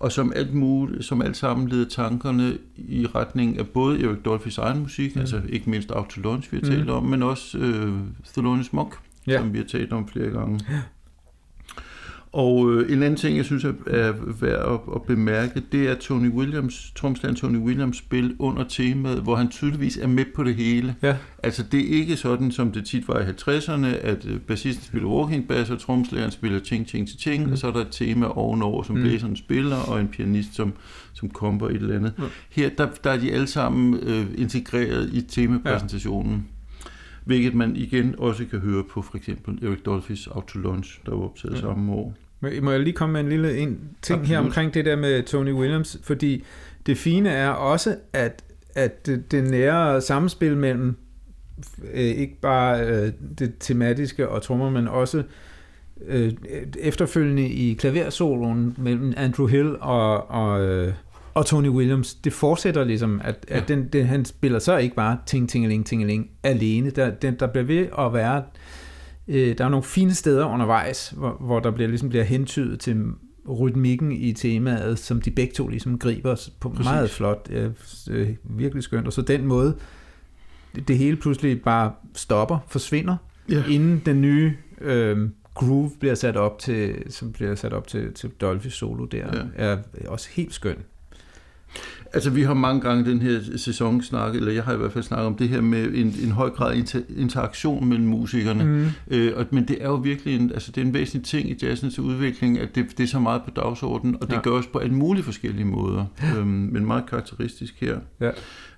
og 0.00 0.12
som 0.12 0.32
alt 0.36 0.54
muligt, 0.54 1.04
som 1.04 1.22
alt 1.22 1.36
sammen 1.36 1.68
leder 1.68 1.88
tankerne 1.88 2.58
i 2.76 3.06
retning 3.06 3.58
af 3.58 3.68
både 3.68 4.04
Erik 4.04 4.24
Dolphys 4.24 4.58
egen 4.58 4.82
musik, 4.82 5.14
mm. 5.14 5.20
altså 5.20 5.40
ikke 5.48 5.70
mindst 5.70 5.90
Autolons, 5.90 6.52
vi 6.52 6.58
har 6.62 6.66
talt 6.70 6.86
mm. 6.86 6.92
om, 6.92 7.04
men 7.04 7.22
også 7.22 7.58
øh, 7.58 7.92
Thelonious 8.34 8.72
Monk, 8.72 8.94
ja. 9.26 9.38
som 9.38 9.52
vi 9.52 9.58
har 9.58 9.64
talt 9.64 9.92
om 9.92 10.08
flere 10.08 10.30
gange. 10.30 10.60
Ja. 10.70 10.80
Og 12.32 12.72
øh, 12.72 12.92
en 12.92 13.02
anden 13.02 13.16
ting, 13.16 13.36
jeg 13.36 13.44
synes 13.44 13.64
er, 13.64 13.72
er 13.86 14.12
værd 14.40 14.72
at, 14.72 14.94
at 14.94 15.02
bemærke, 15.02 15.62
det 15.72 15.88
er 15.88 15.94
Tony 15.94 16.28
Williams, 16.28 16.92
tromsland 16.96 17.36
Tony 17.36 17.58
Williams 17.58 17.96
spil 17.96 18.36
under 18.38 18.64
temaet, 18.64 19.22
hvor 19.22 19.36
han 19.36 19.48
tydeligvis 19.48 19.96
er 19.96 20.06
med 20.06 20.24
på 20.34 20.44
det 20.44 20.54
hele. 20.54 20.94
Ja. 21.02 21.16
Altså 21.42 21.62
det 21.72 21.80
er 21.80 22.00
ikke 22.00 22.16
sådan, 22.16 22.52
som 22.52 22.72
det 22.72 22.86
tit 22.86 23.08
var 23.08 23.20
i 23.20 23.24
50'erne, 23.24 23.86
at 23.86 24.26
øh, 24.26 24.40
bassisten 24.40 24.84
spiller 24.84 25.08
walking 25.08 25.48
bass, 25.48 25.70
og 25.70 25.78
tromslæren 25.78 26.30
spiller 26.30 26.58
ting, 26.58 26.86
ting 26.86 27.08
til 27.08 27.18
ting, 27.18 27.46
mm. 27.46 27.52
og 27.52 27.58
så 27.58 27.66
er 27.66 27.72
der 27.72 27.80
et 27.80 27.88
tema 27.90 28.26
ovenover, 28.26 28.82
som 28.82 28.96
mm. 28.96 29.02
blæseren 29.02 29.36
spiller, 29.36 29.76
og 29.76 30.00
en 30.00 30.08
pianist, 30.08 30.54
som, 30.54 30.72
som 31.12 31.28
komper 31.28 31.68
et 31.68 31.74
eller 31.74 31.96
andet. 31.96 32.12
Mm. 32.18 32.24
Her, 32.50 32.70
der, 32.78 32.88
der 33.04 33.10
er 33.10 33.18
de 33.18 33.32
alle 33.32 33.46
sammen 33.46 33.94
øh, 34.02 34.26
integreret 34.36 35.10
i 35.12 35.20
temapræsentationen. 35.20 36.32
Ja 36.32 36.57
hvilket 37.28 37.54
man 37.54 37.76
igen 37.76 38.14
også 38.18 38.44
kan 38.50 38.58
høre 38.58 38.84
på 38.90 39.02
for 39.02 39.16
eksempel 39.16 39.64
Erik 39.64 39.86
Dolphys 39.86 40.26
Autolunch, 40.26 41.00
der 41.06 41.14
var 41.14 41.24
optaget 41.24 41.54
ja. 41.54 41.60
samme 41.60 41.92
år. 41.92 42.14
Må 42.62 42.70
jeg 42.70 42.80
lige 42.80 42.92
komme 42.92 43.12
med 43.12 43.20
en 43.20 43.28
lille 43.28 43.58
en 43.58 43.68
ting 44.02 44.20
Absolut. 44.20 44.26
her 44.26 44.38
omkring 44.38 44.74
det 44.74 44.84
der 44.84 44.96
med 44.96 45.22
Tony 45.22 45.52
Williams, 45.52 46.00
fordi 46.02 46.44
det 46.86 46.98
fine 46.98 47.30
er 47.30 47.48
også, 47.48 47.96
at, 48.12 48.44
at 48.74 49.06
det, 49.06 49.32
det 49.32 49.44
nære 49.44 50.00
samspil 50.00 50.56
mellem 50.56 50.96
øh, 51.92 52.00
ikke 52.00 52.40
bare 52.40 52.86
øh, 52.86 53.12
det 53.38 53.54
tematiske 53.60 54.28
og 54.28 54.42
trommer, 54.42 54.70
men 54.70 54.88
også 54.88 55.22
øh, 56.06 56.32
efterfølgende 56.78 57.48
i 57.48 57.74
klaversoloen 57.74 58.74
mellem 58.78 59.14
Andrew 59.16 59.46
Hill 59.46 59.76
og, 59.80 60.30
og 60.30 60.64
øh, 60.64 60.92
og 61.38 61.46
Tony 61.46 61.68
Williams, 61.68 62.14
det 62.14 62.32
fortsætter 62.32 62.84
ligesom, 62.84 63.20
at, 63.24 63.46
ja. 63.50 63.56
at 63.56 63.68
den, 63.68 63.88
den, 63.88 64.06
han 64.06 64.24
spiller 64.24 64.58
så 64.58 64.76
ikke 64.76 64.96
bare 64.96 65.18
ting, 65.26 65.48
tingeling, 65.48 65.86
tingeling 65.86 66.30
alene. 66.42 66.90
Der, 66.90 67.10
den, 67.10 67.36
der 67.38 67.46
bliver 67.46 67.64
ved 67.64 67.86
at 67.98 68.12
være, 68.12 68.42
øh, 69.28 69.58
der 69.58 69.64
er 69.64 69.68
nogle 69.68 69.84
fine 69.84 70.14
steder 70.14 70.46
undervejs, 70.46 71.14
hvor, 71.16 71.36
hvor 71.40 71.60
der 71.60 71.70
bliver, 71.70 71.88
ligesom 71.88 72.08
bliver 72.08 72.24
hentydet 72.24 72.80
til 72.80 73.04
rytmikken 73.48 74.12
i 74.12 74.32
temaet, 74.32 74.98
som 74.98 75.20
de 75.20 75.30
begge 75.30 75.52
to 75.54 75.68
ligesom 75.68 75.98
griber 75.98 76.48
på 76.60 76.68
Præcis. 76.68 76.84
meget 76.84 77.10
flot, 77.10 77.48
øh, 77.50 77.70
øh, 78.10 78.28
virkelig 78.44 78.82
skønt. 78.82 79.06
Og 79.06 79.12
så 79.12 79.22
den 79.22 79.46
måde, 79.46 79.76
det, 80.74 80.88
det 80.88 80.98
hele 80.98 81.16
pludselig 81.16 81.62
bare 81.62 81.92
stopper, 82.14 82.58
forsvinder, 82.68 83.16
ja. 83.50 83.62
inden 83.68 84.02
den 84.06 84.20
nye 84.20 84.52
øh, 84.80 85.28
groove 85.54 85.90
bliver 86.00 86.14
sat 86.14 86.36
op 86.36 86.58
til, 86.58 86.94
som 87.08 87.32
bliver 87.32 87.54
sat 87.54 87.72
op 87.72 87.86
til, 87.86 88.12
til 88.12 88.30
Dolphy 88.40 88.68
solo 88.68 89.04
der, 89.04 89.26
ja. 89.58 89.66
er 89.66 89.78
også 90.08 90.28
helt 90.32 90.54
skøn. 90.54 90.76
Altså, 92.12 92.30
vi 92.30 92.42
har 92.42 92.54
mange 92.54 92.80
gange 92.80 93.10
den 93.10 93.22
her 93.22 93.40
sæson 93.56 94.02
snakket, 94.02 94.38
eller 94.38 94.52
jeg 94.52 94.64
har 94.64 94.72
i 94.72 94.76
hvert 94.76 94.92
fald 94.92 95.04
snakket 95.04 95.26
om 95.26 95.34
det 95.34 95.48
her 95.48 95.60
med 95.60 95.84
en, 95.94 96.14
en 96.24 96.30
høj 96.30 96.50
grad 96.50 96.76
inter, 96.76 97.00
interaktion 97.16 97.88
mellem 97.88 98.06
musikerne. 98.06 98.64
Mm. 98.64 98.86
Øh, 99.10 99.32
og, 99.36 99.46
men 99.50 99.68
det 99.68 99.76
er 99.80 99.88
jo 99.88 99.94
virkelig 99.94 100.36
en, 100.36 100.50
altså, 100.50 100.72
det 100.72 100.80
er 100.80 100.86
en 100.86 100.94
væsentlig 100.94 101.24
ting 101.24 101.50
i 101.50 101.56
jazzens 101.62 101.98
udvikling, 101.98 102.58
at 102.58 102.74
det, 102.74 102.98
det 102.98 103.04
er 103.04 103.08
så 103.08 103.18
meget 103.18 103.42
på 103.44 103.50
dagsordenen, 103.50 104.16
og 104.20 104.26
det 104.26 104.34
ja. 104.34 104.40
gøres 104.40 104.66
på 104.66 104.78
alle 104.78 104.94
mulige 104.94 105.24
forskellige 105.24 105.64
måder, 105.64 106.04
øhm, 106.36 106.46
men 106.46 106.86
meget 106.86 107.06
karakteristisk 107.06 107.80
her. 107.80 107.98
Ja. 108.20 108.30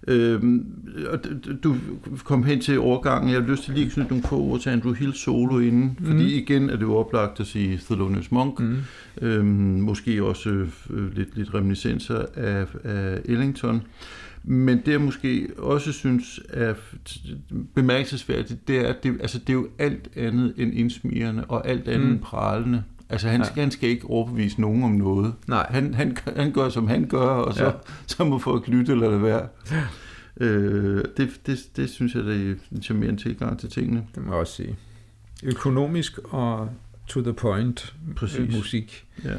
Øhm, 0.09 0.67
og 1.13 1.19
du 1.63 1.77
kom 2.25 2.45
hen 2.45 2.61
til 2.61 2.79
overgangen, 2.79 3.31
jeg 3.31 3.41
har 3.41 3.49
lyst 3.49 3.65
til 3.65 3.75
lige 3.75 3.87
at 3.87 3.93
knytte 3.93 4.11
nogle 4.11 4.25
få 4.25 4.37
ord 4.37 4.61
til 4.61 4.71
Andrew 4.71 4.93
Hill 4.93 5.15
solo 5.15 5.59
inden, 5.59 5.97
mm. 5.99 6.07
fordi 6.07 6.43
igen 6.43 6.71
er 6.71 6.77
det 6.77 6.83
jo 6.83 6.97
oplagt 6.97 7.41
at 7.41 7.47
sige 7.47 7.81
Thelonious 7.87 8.33
Monk, 8.33 8.61
mm. 8.61 8.77
øhm, 9.23 9.47
måske 9.81 10.25
også 10.25 10.67
øh, 10.91 11.17
lidt, 11.17 11.37
lidt 11.37 11.55
reminiscenser 11.55 12.25
af, 12.35 12.67
af 12.85 13.21
Ellington. 13.25 13.83
Men 14.45 14.79
det 14.87 14.93
jeg 14.93 15.01
måske 15.01 15.49
også 15.59 15.93
synes 15.93 16.41
er 16.49 16.75
bemærkelsesværdigt, 17.75 18.69
det 18.69 18.79
er, 18.79 18.89
at 18.89 19.03
det, 19.03 19.17
altså, 19.21 19.39
det 19.39 19.49
er 19.49 19.53
jo 19.53 19.69
alt 19.79 20.09
andet 20.17 20.55
end 20.57 20.75
indsmirrende 20.75 21.45
og 21.45 21.69
alt 21.69 21.89
andet 21.89 22.07
mm. 22.07 22.13
end 22.13 22.21
pralende. 22.21 22.83
Altså 23.11 23.29
han, 23.29 23.41
ja. 23.41 23.61
han 23.61 23.71
skal 23.71 23.89
ikke 23.89 24.07
overbevise 24.07 24.61
nogen 24.61 24.83
om 24.83 24.91
noget. 24.91 25.35
Nej. 25.47 25.67
Han, 25.71 25.95
han, 25.95 26.17
han 26.37 26.53
gør, 26.53 26.69
som 26.69 26.89
han 26.89 27.07
gør, 27.07 27.29
og 27.29 27.55
så, 27.55 27.65
ja. 27.65 27.71
så 28.17 28.25
må 28.25 28.39
folk 28.39 28.69
lytte 28.69 28.93
eller 28.93 29.11
det 29.11 29.23
være. 29.23 29.49
Ja. 29.71 29.83
Øh, 30.41 31.05
det, 31.17 31.41
det, 31.47 31.59
det 31.77 31.91
synes 31.91 32.15
jeg, 32.15 32.25
det 32.25 32.51
er 32.51 32.55
en 32.73 32.83
charmerende 32.83 33.23
tilgang 33.23 33.59
til 33.59 33.71
tingene. 33.71 34.07
Det 34.15 34.25
må 34.25 34.33
jeg 34.33 34.41
også 34.41 34.53
sige. 34.53 34.77
Økonomisk 35.43 36.19
og 36.19 36.69
to 37.07 37.23
the 37.23 37.33
point 37.33 37.95
Præcis. 38.17 38.57
musik. 38.57 39.07
Ja. 39.25 39.35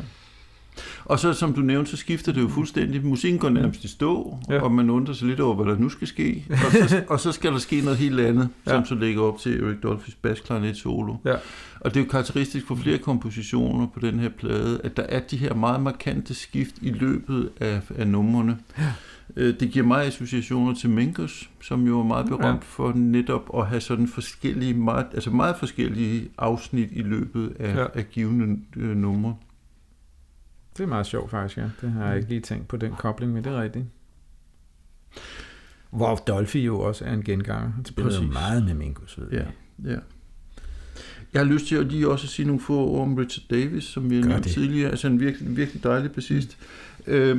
Og 1.06 1.20
så, 1.20 1.34
som 1.34 1.54
du 1.54 1.62
nævnte, 1.62 1.92
så 1.92 1.98
skifter 1.98 2.32
det 2.32 2.42
jo 2.42 2.48
fuldstændig. 2.48 3.06
Musikken 3.06 3.40
går 3.40 3.50
nærmest 3.50 3.84
i 3.84 3.88
stå, 3.88 4.38
ja. 4.50 4.62
og 4.62 4.72
man 4.72 4.90
undrer 4.90 5.14
sig 5.14 5.28
lidt 5.28 5.40
over, 5.40 5.56
hvad 5.56 5.74
der 5.74 5.80
nu 5.80 5.90
skal 5.90 6.08
ske. 6.08 6.46
Og 6.50 6.90
så, 6.90 7.04
og 7.14 7.20
så 7.20 7.32
skal 7.32 7.52
der 7.52 7.58
ske 7.58 7.82
noget 7.82 7.98
helt 7.98 8.20
andet, 8.20 8.50
ja. 8.68 8.72
som 8.72 8.86
så 8.86 8.96
ligger 8.96 9.22
op 9.22 9.40
til 9.40 9.64
Erik 9.64 9.84
Dolphys 9.84 10.16
basklarinet 10.16 10.78
solo. 10.78 11.16
Ja. 11.26 11.36
Og 11.82 11.94
det 11.94 12.00
er 12.00 12.04
jo 12.04 12.10
karakteristisk 12.10 12.68
for 12.68 12.76
flere 12.76 12.98
kompositioner 12.98 13.88
på 13.88 14.00
den 14.00 14.20
her 14.20 14.30
plade, 14.30 14.82
at 14.84 14.98
der 14.98 15.04
er 15.04 15.20
de 15.20 15.38
her 15.38 15.54
meget 15.54 15.82
markante 15.82 16.34
skift 16.34 16.76
i 16.82 16.90
løbet 16.90 17.52
af, 17.60 17.82
af 17.96 18.08
numrene. 18.08 18.58
Ja. 18.78 18.94
Øh, 19.36 19.60
det 19.60 19.72
giver 19.72 19.86
mig 19.86 20.06
associationer 20.06 20.74
til 20.74 20.90
Minkus, 20.90 21.50
som 21.62 21.88
jo 21.88 22.00
er 22.00 22.04
meget 22.04 22.26
berømt 22.26 22.44
ja. 22.44 22.60
for 22.62 22.94
netop 22.94 23.50
at 23.58 23.68
have 23.68 23.82
sådan 23.82 24.08
forskellige, 24.08 24.74
meget, 24.74 25.08
altså 25.14 25.30
meget 25.30 25.56
forskellige 25.56 26.30
afsnit 26.38 26.90
i 26.92 27.02
løbet 27.02 27.56
af, 27.60 27.76
ja. 27.76 27.86
af 27.94 28.10
givende 28.10 28.60
øh, 28.78 28.98
numre. 28.98 29.36
Det 30.78 30.84
er 30.84 30.88
meget 30.88 31.06
sjovt 31.06 31.32
faktisk, 31.32 31.58
ja. 31.58 31.70
Det 31.82 31.92
har 31.92 32.08
jeg 32.08 32.18
ikke 32.18 32.30
lige 32.30 32.42
tænkt 32.42 32.68
på 32.68 32.78
den 32.78 32.94
kobling 32.98 33.34
med, 33.34 33.44
det 33.44 33.52
er 33.52 33.62
rigtigt. 33.62 33.86
Hvor 35.90 36.16
Dolphy 36.16 36.66
jo 36.66 36.80
også 36.80 37.06
er 37.06 37.14
en 37.14 37.24
genganger. 37.24 37.72
Han 37.72 37.86
spiller 37.86 38.12
Præcis. 38.12 38.34
meget 38.34 38.66
med 38.66 38.74
Minkus, 38.74 39.20
ved 39.20 39.32
ja, 39.32 39.44
ja. 39.92 39.98
Jeg 41.34 41.42
har 41.42 41.46
lyst 41.46 41.68
til 41.68 41.76
at 41.76 41.92
lige 41.92 42.10
også 42.10 42.28
sige 42.28 42.46
nogle 42.46 42.62
få 42.62 42.78
ord 42.78 43.02
om 43.02 43.16
Richard 43.16 43.44
Davis, 43.50 43.84
som 43.84 44.10
vi 44.10 44.16
har 44.16 44.26
nævnt 44.26 44.48
tidligere. 44.48 44.90
Altså 44.90 45.08
en 45.08 45.20
virkelig, 45.20 45.58
virkelig 45.58 45.84
dejlig 45.84 46.12
bassist. 46.12 46.58
Øh, 47.08 47.38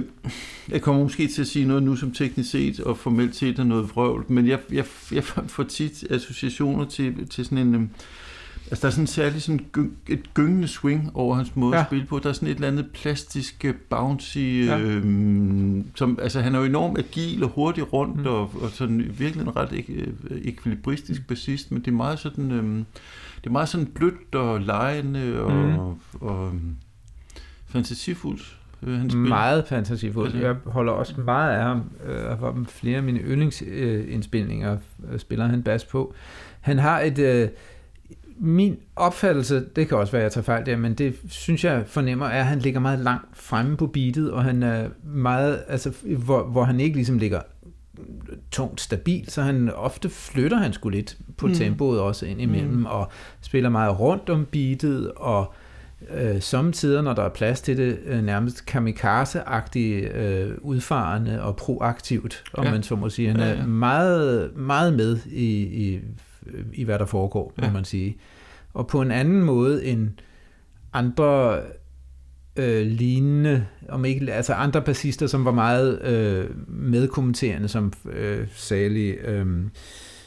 jeg 0.68 0.82
kommer 0.82 1.02
måske 1.02 1.26
til 1.26 1.40
at 1.40 1.46
sige 1.46 1.66
noget 1.66 1.82
nu, 1.82 1.96
som 1.96 2.12
teknisk 2.12 2.50
set 2.50 2.80
og 2.80 2.98
formelt 2.98 3.36
set 3.36 3.58
er 3.58 3.64
noget 3.64 3.90
vrøvl, 3.94 4.24
men 4.28 4.46
jeg, 4.48 4.58
jeg, 4.72 4.84
jeg 5.12 5.24
får 5.24 5.62
tit 5.62 6.04
associationer 6.10 6.84
til, 6.84 7.28
til 7.28 7.44
sådan 7.44 7.58
en... 7.58 7.90
Altså, 8.70 8.82
der 8.82 8.88
er 8.88 8.92
sådan 8.92 9.06
særligt 9.06 9.42
sådan 9.42 9.60
et 10.08 10.34
gyngende 10.34 10.68
swing 10.68 11.10
over 11.14 11.34
hans 11.34 11.56
måde 11.56 11.76
ja. 11.76 11.80
at 11.80 11.86
spille 11.88 12.06
på. 12.06 12.18
Der 12.18 12.28
er 12.28 12.32
sådan 12.32 12.48
et 12.48 12.54
eller 12.54 12.68
andet 12.68 12.86
plastisk, 12.94 13.64
øh, 13.64 13.74
bouncy, 13.90 14.38
ja. 14.38 14.78
øhm, 14.78 15.84
som, 15.94 16.18
altså 16.22 16.40
han 16.40 16.54
er 16.54 16.58
jo 16.58 16.64
enormt 16.64 16.98
agil 16.98 17.44
og 17.44 17.50
hurtig 17.50 17.92
rundt, 17.92 18.16
mm. 18.16 18.26
og, 18.26 18.40
og 18.40 18.70
sådan 18.70 19.14
virkelig 19.18 19.42
en 19.42 19.56
ret 19.56 19.72
ek, 19.72 19.90
øh, 19.90 20.06
ekvilibristisk 20.44 21.26
bassist, 21.26 21.72
men 21.72 21.80
det 21.80 21.88
er 21.88 21.92
meget 21.92 22.18
sådan, 22.18 22.50
øhm, 22.50 22.84
det 23.44 23.46
er 23.46 23.52
meget 23.52 23.68
sådan 23.68 23.86
blødt 23.86 24.34
og 24.34 24.60
lejende 24.60 25.42
og, 25.42 25.52
mm. 25.52 25.78
og, 25.78 25.98
og 26.20 26.46
øhm, 26.46 26.76
fantasifuldt. 27.66 28.58
Øh, 28.82 28.98
han 28.98 29.10
spiller. 29.10 29.28
Meget 29.28 29.66
fantasifuldt. 29.68 30.34
Jeg 30.34 30.56
holder 30.66 30.92
også 30.92 31.20
meget 31.20 31.56
af 31.56 31.62
ham. 31.62 31.90
Øh, 32.06 32.66
flere 32.66 32.96
af 32.96 33.02
mine 33.02 33.18
yndlingsindspilninger 33.18 34.76
øh, 35.12 35.18
spiller 35.18 35.46
han 35.46 35.62
bas 35.62 35.84
på. 35.84 36.14
Han 36.60 36.78
har 36.78 37.00
et... 37.00 37.18
Øh, 37.18 37.48
min 38.36 38.76
opfattelse, 38.96 39.64
det 39.76 39.88
kan 39.88 39.98
også 39.98 40.12
være, 40.12 40.20
at 40.20 40.24
jeg 40.24 40.32
tager 40.32 40.44
fejl 40.44 40.66
der, 40.66 40.76
men 40.76 40.94
det 40.94 41.16
synes 41.28 41.64
jeg 41.64 41.84
fornemmer, 41.86 42.26
er, 42.26 42.40
at 42.40 42.46
han 42.46 42.58
ligger 42.58 42.80
meget 42.80 42.98
langt 42.98 43.26
fremme 43.32 43.76
på 43.76 43.86
beatet, 43.86 44.32
og 44.32 44.44
han 44.44 44.62
er 44.62 44.88
meget, 45.04 45.62
altså, 45.68 45.92
hvor, 46.18 46.44
hvor 46.44 46.64
han 46.64 46.80
ikke 46.80 46.96
ligesom 46.96 47.18
ligger 47.18 47.40
tungt 48.50 48.80
stabil, 48.80 49.30
så 49.30 49.42
han 49.42 49.70
ofte 49.70 50.08
flytter 50.08 50.56
han 50.56 50.72
sgu 50.72 50.88
lidt 50.88 51.16
på 51.36 51.46
mm. 51.46 51.54
tempoet 51.54 52.00
også 52.00 52.26
ind 52.26 52.40
imellem, 52.40 52.72
mm. 52.72 52.86
og 52.86 53.08
spiller 53.40 53.70
meget 53.70 54.00
rundt 54.00 54.30
om 54.30 54.46
beatet, 54.52 55.12
og 55.16 55.54
øh, 56.14 56.42
samtidig, 56.42 57.02
når 57.02 57.14
der 57.14 57.22
er 57.22 57.28
plads 57.28 57.60
til 57.60 57.76
det, 57.76 57.98
øh, 58.04 58.22
nærmest 58.22 58.66
kamikaze-agtigt 58.66 60.14
øh, 60.14 60.54
udfarende 60.60 61.42
og 61.42 61.56
proaktivt, 61.56 62.44
om 62.54 62.64
ja. 62.64 62.70
man 62.70 62.82
så 62.82 62.96
må 62.96 63.08
sige. 63.08 63.28
Han 63.28 63.40
er 63.40 63.48
ja, 63.48 63.54
ja. 63.54 63.66
meget, 63.66 64.56
meget 64.56 64.94
med 64.94 65.18
i, 65.26 65.62
i 65.62 66.00
i 66.72 66.84
hvad 66.84 66.98
der 66.98 67.06
foregår, 67.06 67.52
ja. 67.58 67.66
må 67.66 67.72
man 67.72 67.84
sige. 67.84 68.16
Og 68.74 68.86
på 68.86 69.02
en 69.02 69.10
anden 69.10 69.42
måde 69.44 69.84
end 69.84 70.08
andre 70.92 71.60
øh, 72.56 72.86
lignende, 72.86 73.66
om 73.88 74.04
ikke, 74.04 74.32
altså 74.32 74.52
andre 74.52 74.82
bassister, 74.82 75.26
som 75.26 75.44
var 75.44 75.52
meget 75.52 76.02
øh, 76.02 76.50
medkommenterende, 76.68 77.68
som 77.68 77.92
øh, 78.12 78.46
Sally, 78.54 79.14
øh, 79.24 79.46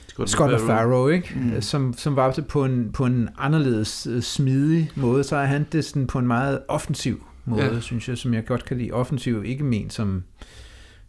Scott, 0.08 0.30
Scott. 0.30 0.52
LaFaro, 0.52 1.08
ikke? 1.08 1.34
Mm. 1.36 1.42
Mm. 1.42 1.62
Som, 1.62 1.94
som 1.98 2.16
var 2.16 2.32
det 2.32 2.48
på 2.48 2.66
en, 2.66 2.92
på 2.94 3.06
en 3.06 3.30
anderledes 3.38 4.08
øh, 4.12 4.22
smidig 4.22 4.92
måde, 4.96 5.24
så 5.24 5.36
er 5.36 5.46
han 5.46 5.66
det 5.72 5.86
sådan 5.86 6.08
på 6.08 6.20
en 6.20 6.28
meget 6.28 6.60
offensiv 6.68 7.26
måde, 7.46 7.64
Ja. 7.64 7.80
synes 7.80 8.10
jeg, 8.10 8.18
som 8.18 8.34
jeg 8.34 8.46
godt 8.46 8.66
kan 8.66 8.78
lide. 8.78 8.92
Offensiv, 8.92 9.44
ikke 9.46 9.64
ment 9.64 9.94
som, 9.94 10.24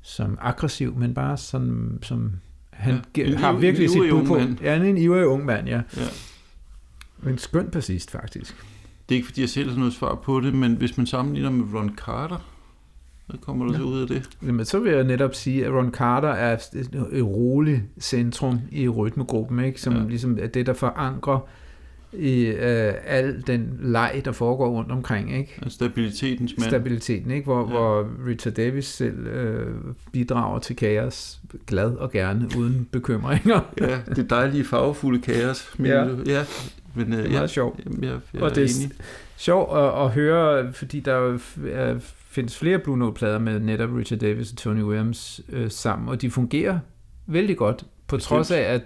som 0.02 0.38
aggressiv, 0.42 0.96
men 0.96 1.14
bare 1.14 1.37
som, 1.37 1.98
som 2.02 2.33
han 2.70 2.94
Ja, 3.16 3.22
en 3.22 3.35
har 3.35 3.52
virkelig 3.52 3.85
en 3.85 3.90
sit 3.92 3.96
ivrig 3.98 4.11
bud 4.11 4.26
på. 4.26 4.38
mand. 4.38 4.57
Ja, 4.62 4.72
han 4.72 4.83
er 4.83 4.88
en 4.90 4.98
ivrig 4.98 5.26
ung 5.26 5.44
mand, 5.44 5.68
ja. 5.68 5.81
Ja. 5.96 7.31
En 7.31 7.38
skøn 7.38 7.66
bassist, 7.72 8.11
faktisk. 8.11 8.55
Det 9.09 9.14
er 9.14 9.16
ikke, 9.16 9.27
fordi 9.27 9.40
jeg 9.40 9.49
selv 9.49 9.71
har 9.71 9.79
noget 9.79 9.92
svar 9.92 10.14
på 10.14 10.40
det, 10.40 10.55
men 10.55 10.73
hvis 10.73 10.97
man 10.97 11.07
sammenligner 11.07 11.51
med 11.51 11.64
Ron 11.75 11.95
Carter, 11.97 12.51
hvad 13.27 13.38
kommer 13.40 13.64
der 13.66 13.73
Ja. 13.73 13.79
så 13.79 13.85
ud 13.85 14.01
af 14.01 14.07
det? 14.07 14.29
Jamen, 14.47 14.64
så 14.64 14.79
vil 14.79 14.92
jeg 14.92 15.05
netop 15.05 15.35
sige, 15.35 15.66
at 15.66 15.73
Ron 15.73 15.90
Carter 15.92 16.29
er 16.29 16.53
et, 16.53 17.23
roligt 17.23 17.81
centrum 18.01 18.59
i 18.73 18.88
rytmegruppen, 18.88 19.64
ikke? 19.64 19.81
som 19.81 19.95
Ja. 19.97 20.03
ligesom 20.09 20.38
er 20.40 20.47
det, 20.47 20.66
der 20.66 20.73
forankrer 20.73 21.38
i 22.12 22.45
øh, 22.47 22.92
al 23.07 23.45
den 23.47 23.79
leg, 23.83 24.23
der 24.25 24.33
foregår 24.33 24.69
rundt 24.71 24.92
omkring. 24.92 25.37
Ikke? 25.38 25.59
Altså 25.62 25.75
stabilitetens 25.77 26.55
mand. 26.59 26.71
Stabiliteten, 26.71 27.31
ikke? 27.31 27.45
Hvor, 27.45 27.59
ja. 27.61 27.64
hvor 27.66 28.09
Richard 28.27 28.55
Davis 28.55 28.85
selv 28.85 29.27
øh, 29.27 29.75
bidrager 30.12 30.59
til 30.59 30.77
kaos 30.77 31.40
glad 31.66 31.90
og 31.95 32.12
gerne, 32.12 32.49
uden 32.59 32.88
bekymringer. 32.92 33.61
ja, 33.81 33.99
det 34.16 34.31
dejlige 34.31 34.64
farvefulde 34.64 35.21
kaos. 35.21 35.75
Men, 35.79 35.87
Ja. 35.87 36.05
ja. 36.27 36.45
Men, 36.96 37.12
øh, 37.12 37.18
Det 37.18 37.26
er 37.26 37.30
ja, 37.30 37.37
meget 37.37 37.50
sjovt. 37.50 37.80
Jamen, 37.85 38.04
jeg, 38.04 38.18
jeg 38.35 38.42
Og 38.42 38.54
det 38.54 38.64
er 38.64 38.85
enig. 38.85 38.96
Sjov 39.37 39.76
at, 39.76 40.04
at 40.04 40.11
høre, 40.11 40.72
fordi 40.72 41.00
der 41.00 41.38
er, 41.72 41.96
findes 42.28 42.59
flere 42.59 42.78
Blue 42.78 42.98
Note-plader 42.98 43.38
med 43.38 43.61
netop 43.61 43.90
Richard 43.96 44.20
Davis 44.20 44.50
og 44.50 44.56
Tony 44.56 44.82
Williams 44.82 45.40
øh, 45.48 45.70
sammen, 45.70 46.09
og 46.09 46.22
de 46.22 46.30
fungerer 46.30 46.78
vældig 47.26 47.56
godt, 47.56 47.85
på 48.06 48.16
Bestemt. 48.16 48.28
trods 48.28 48.50
af, 48.50 48.61
at 48.61 48.82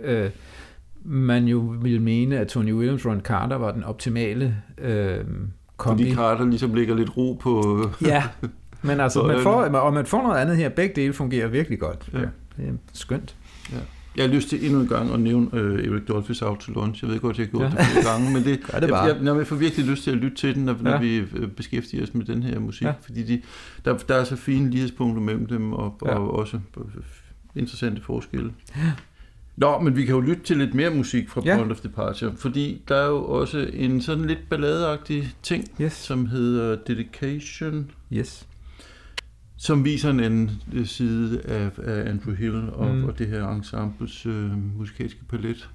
øh, 0.00 0.30
man 1.04 1.44
jo 1.44 1.58
ville 1.58 2.02
mene, 2.02 2.38
at 2.38 2.48
Tony 2.48 2.72
Williams 2.72 3.06
Ron 3.06 3.20
Carter 3.20 3.56
var 3.56 3.72
den 3.72 3.84
optimale 3.84 4.56
øh, 4.78 5.24
kombi. 5.76 6.02
Fordi 6.02 6.14
Carter 6.14 6.44
ligesom 6.44 6.74
lægger 6.74 6.94
lidt 6.94 7.16
ro 7.16 7.32
på... 7.42 7.80
Ja, 8.06 8.22
men 8.82 9.00
altså, 9.00 9.20
Så, 9.20 9.26
man 9.26 9.40
får, 9.40 9.52
og 9.64 9.92
man 9.92 10.06
får 10.06 10.22
noget 10.22 10.38
andet 10.38 10.56
her. 10.56 10.68
Begge 10.68 10.94
dele 10.96 11.12
fungerer 11.12 11.48
virkelig 11.48 11.78
godt. 11.78 12.08
Ja. 12.12 12.18
Ja. 12.18 12.24
Det 12.56 12.68
er 12.68 12.72
skønt. 12.92 13.36
Jeg 14.16 14.24
har 14.28 14.34
lyst 14.34 14.48
til 14.48 14.64
endnu 14.66 14.80
en 14.80 14.88
gang 14.88 15.12
at 15.14 15.20
nævne 15.20 15.48
øh, 15.52 15.84
Eric 15.92 16.02
Dolphys 16.08 16.42
Out 16.42 16.58
to 16.58 16.72
Lunch. 16.72 17.04
Jeg 17.04 17.10
ved 17.12 17.20
godt, 17.20 17.38
jeg 17.38 17.46
har 17.46 17.50
gjort 17.50 17.62
Ja. 17.62 17.68
ja. 17.68 17.74
det 17.76 17.86
flere 17.86 18.04
gange, 18.12 18.32
men 18.32 18.44
det, 18.44 18.62
Gør 18.72 18.80
det 18.80 18.88
bare. 18.88 19.02
Jeg, 19.04 19.16
jeg, 19.24 19.36
jeg 19.36 19.46
får 19.46 19.56
virkelig 19.56 19.86
lyst 19.86 20.02
til 20.04 20.10
at 20.10 20.16
lytte 20.16 20.36
til 20.36 20.54
den, 20.54 20.64
når, 20.64 20.76
når 20.80 20.90
Ja. 20.90 20.98
vi 21.00 21.16
øh, 21.16 21.48
beskæftiger 21.48 22.02
os 22.02 22.14
med 22.14 22.24
den 22.24 22.42
her 22.42 22.58
musik. 22.58 22.82
Ja. 22.82 22.88
Ja. 22.88 22.94
Fordi 23.02 23.22
de, 23.22 23.42
der, 23.84 23.96
der 23.98 24.14
er 24.14 24.24
så 24.24 24.36
fine 24.36 24.70
lighedspunkter 24.70 25.22
mellem 25.22 25.46
dem, 25.46 25.72
og, 25.72 25.98
Ja. 26.06 26.14
og 26.18 26.30
også 26.34 26.60
øh, 26.76 26.84
interessante 27.56 28.02
forskelle. 28.02 28.52
Nå, 29.56 29.78
men 29.80 29.96
vi 29.96 30.04
kan 30.04 30.14
jo 30.14 30.20
lytte 30.20 30.42
til 30.42 30.56
lidt 30.56 30.74
mere 30.74 30.90
musik 30.90 31.28
fra 31.28 31.42
Ja. 31.44 31.56
Point 31.56 31.72
of 31.72 31.80
Departure, 31.80 32.32
fordi 32.36 32.82
der 32.88 32.96
er 32.96 33.06
jo 33.08 33.24
også 33.24 33.70
en 33.72 34.00
sådan 34.02 34.24
lidt 34.24 34.48
balladeagtig 34.50 35.32
ting, 35.42 35.64
Yes. 35.80 35.92
som 35.92 36.26
hedder 36.26 36.76
Dedication, 36.86 37.90
Yes. 38.12 38.46
Som 39.64 39.84
viser 39.84 40.10
en 40.10 40.20
anden 40.20 40.50
øh, 40.72 40.86
side 40.86 41.40
af, 41.44 41.70
af 41.84 42.10
Andrew 42.10 42.34
Hill 42.34 42.70
og, 42.70 42.94
Mm. 42.94 43.04
og 43.04 43.18
det 43.18 43.26
her 43.28 43.48
ensembles 43.48 44.26
øh, 44.26 44.76
musikalske 44.78 45.24
palet. 45.24 45.70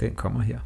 Den 0.00 0.14
kommer 0.14 0.40
her. 0.40 0.58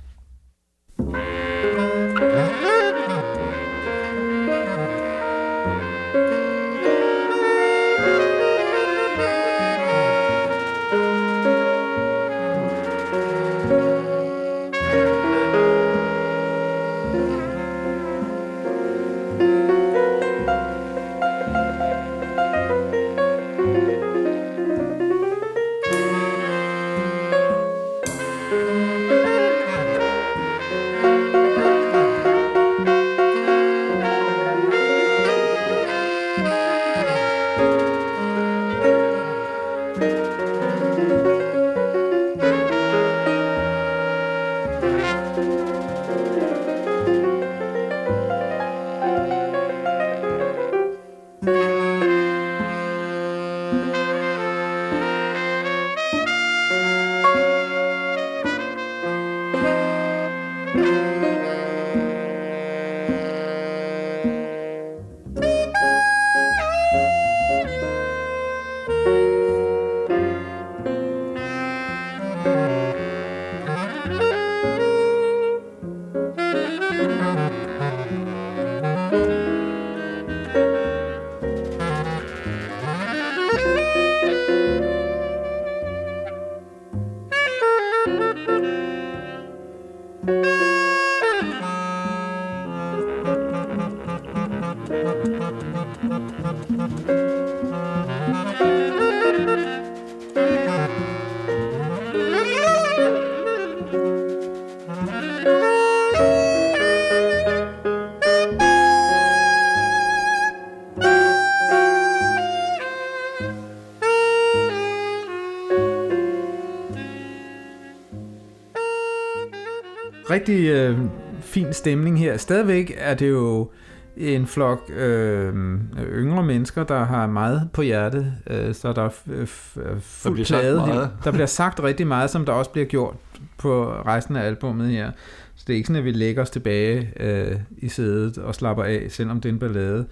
Rigtig 120.32 120.68
øh, 120.68 120.98
fin 121.40 121.72
stemning 121.72 122.18
her. 122.18 122.36
Stadigvæk 122.36 122.94
er 122.98 123.14
det 123.14 123.30
jo 123.30 123.70
en 124.16 124.46
flok 124.46 124.90
øh, 124.96 125.54
yngre 125.98 126.42
mennesker, 126.42 126.84
der 126.84 127.04
har 127.04 127.26
meget 127.26 127.68
på 127.72 127.82
hjertet, 127.82 128.32
øh, 128.50 128.74
så 128.74 128.92
der 128.92 129.02
er 129.02 129.08
f- 129.08 129.42
f- 129.42 129.98
fuld 130.00 130.32
bliver 130.34 130.46
sagt 130.46 130.60
plade. 130.60 131.10
Der 131.24 131.30
bliver 131.32 131.46
sagt 131.46 131.82
rigtig 131.82 132.06
meget, 132.06 132.30
som 132.30 132.44
der 132.44 132.52
også 132.52 132.70
bliver 132.70 132.86
gjort 132.86 133.14
på 133.58 133.84
resten 133.92 134.36
af 134.36 134.46
albummet 134.46 134.88
her. 134.88 135.10
Så 135.54 135.64
det 135.66 135.72
er 135.72 135.76
ikke 135.76 135.86
sådan, 135.86 135.98
at 135.98 136.04
vi 136.04 136.12
lægger 136.12 136.42
os 136.42 136.50
tilbage 136.50 137.12
øh, 137.20 137.56
i 137.78 137.88
sædet 137.88 138.38
og 138.38 138.54
slapper 138.54 138.84
af, 138.84 139.06
selvom 139.08 139.40
det 139.40 139.48
er 139.48 139.52
en 139.52 139.58
ballade. 139.58 140.06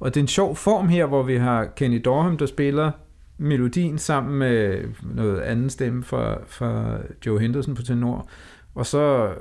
Og 0.00 0.14
det 0.14 0.20
er 0.20 0.24
en 0.24 0.28
sjov 0.28 0.56
form 0.56 0.88
her, 0.88 1.06
hvor 1.06 1.22
vi 1.22 1.36
har 1.36 1.64
Kenny 1.64 2.00
Dorham, 2.04 2.36
der 2.36 2.46
spiller 2.46 2.90
melodien 3.38 3.98
sammen 3.98 4.38
med 4.38 4.78
noget 5.14 5.40
anden 5.40 5.70
stemme 5.70 6.04
fra, 6.04 6.38
fra 6.46 6.96
Joe 7.26 7.40
Henderson 7.40 7.74
på 7.74 7.82
tenor. 7.82 8.28
Og 8.76 8.86
så 8.86 9.34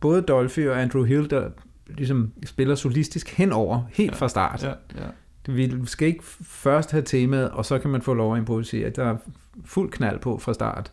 både 0.00 0.22
Dolphy 0.22 0.68
og 0.68 0.82
Andrew 0.82 1.04
Hill, 1.04 1.30
der 1.30 1.50
ligesom 1.88 2.32
spiller 2.46 2.74
solistisk 2.74 3.28
henover, 3.28 3.82
helt 3.92 4.10
Ja. 4.10 4.16
fra 4.16 4.28
start. 4.28 4.62
Ja, 4.62 4.72
ja. 5.00 5.06
Vi 5.52 5.72
skal 5.86 6.08
ikke 6.08 6.24
først 6.42 6.90
have 6.90 7.02
temaet, 7.02 7.50
og 7.50 7.64
så 7.64 7.78
kan 7.78 7.90
man 7.90 8.02
få 8.02 8.14
lov 8.14 8.34
at 8.34 8.38
improvisere. 8.38 8.90
Der 8.90 9.04
er 9.04 9.16
fuld 9.64 9.90
knald 9.90 10.18
på 10.18 10.38
fra 10.38 10.54
start. 10.54 10.92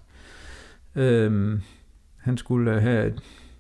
Øhm, 0.95 1.61
han 2.17 2.37
skulle 2.37 2.81
have 2.81 3.13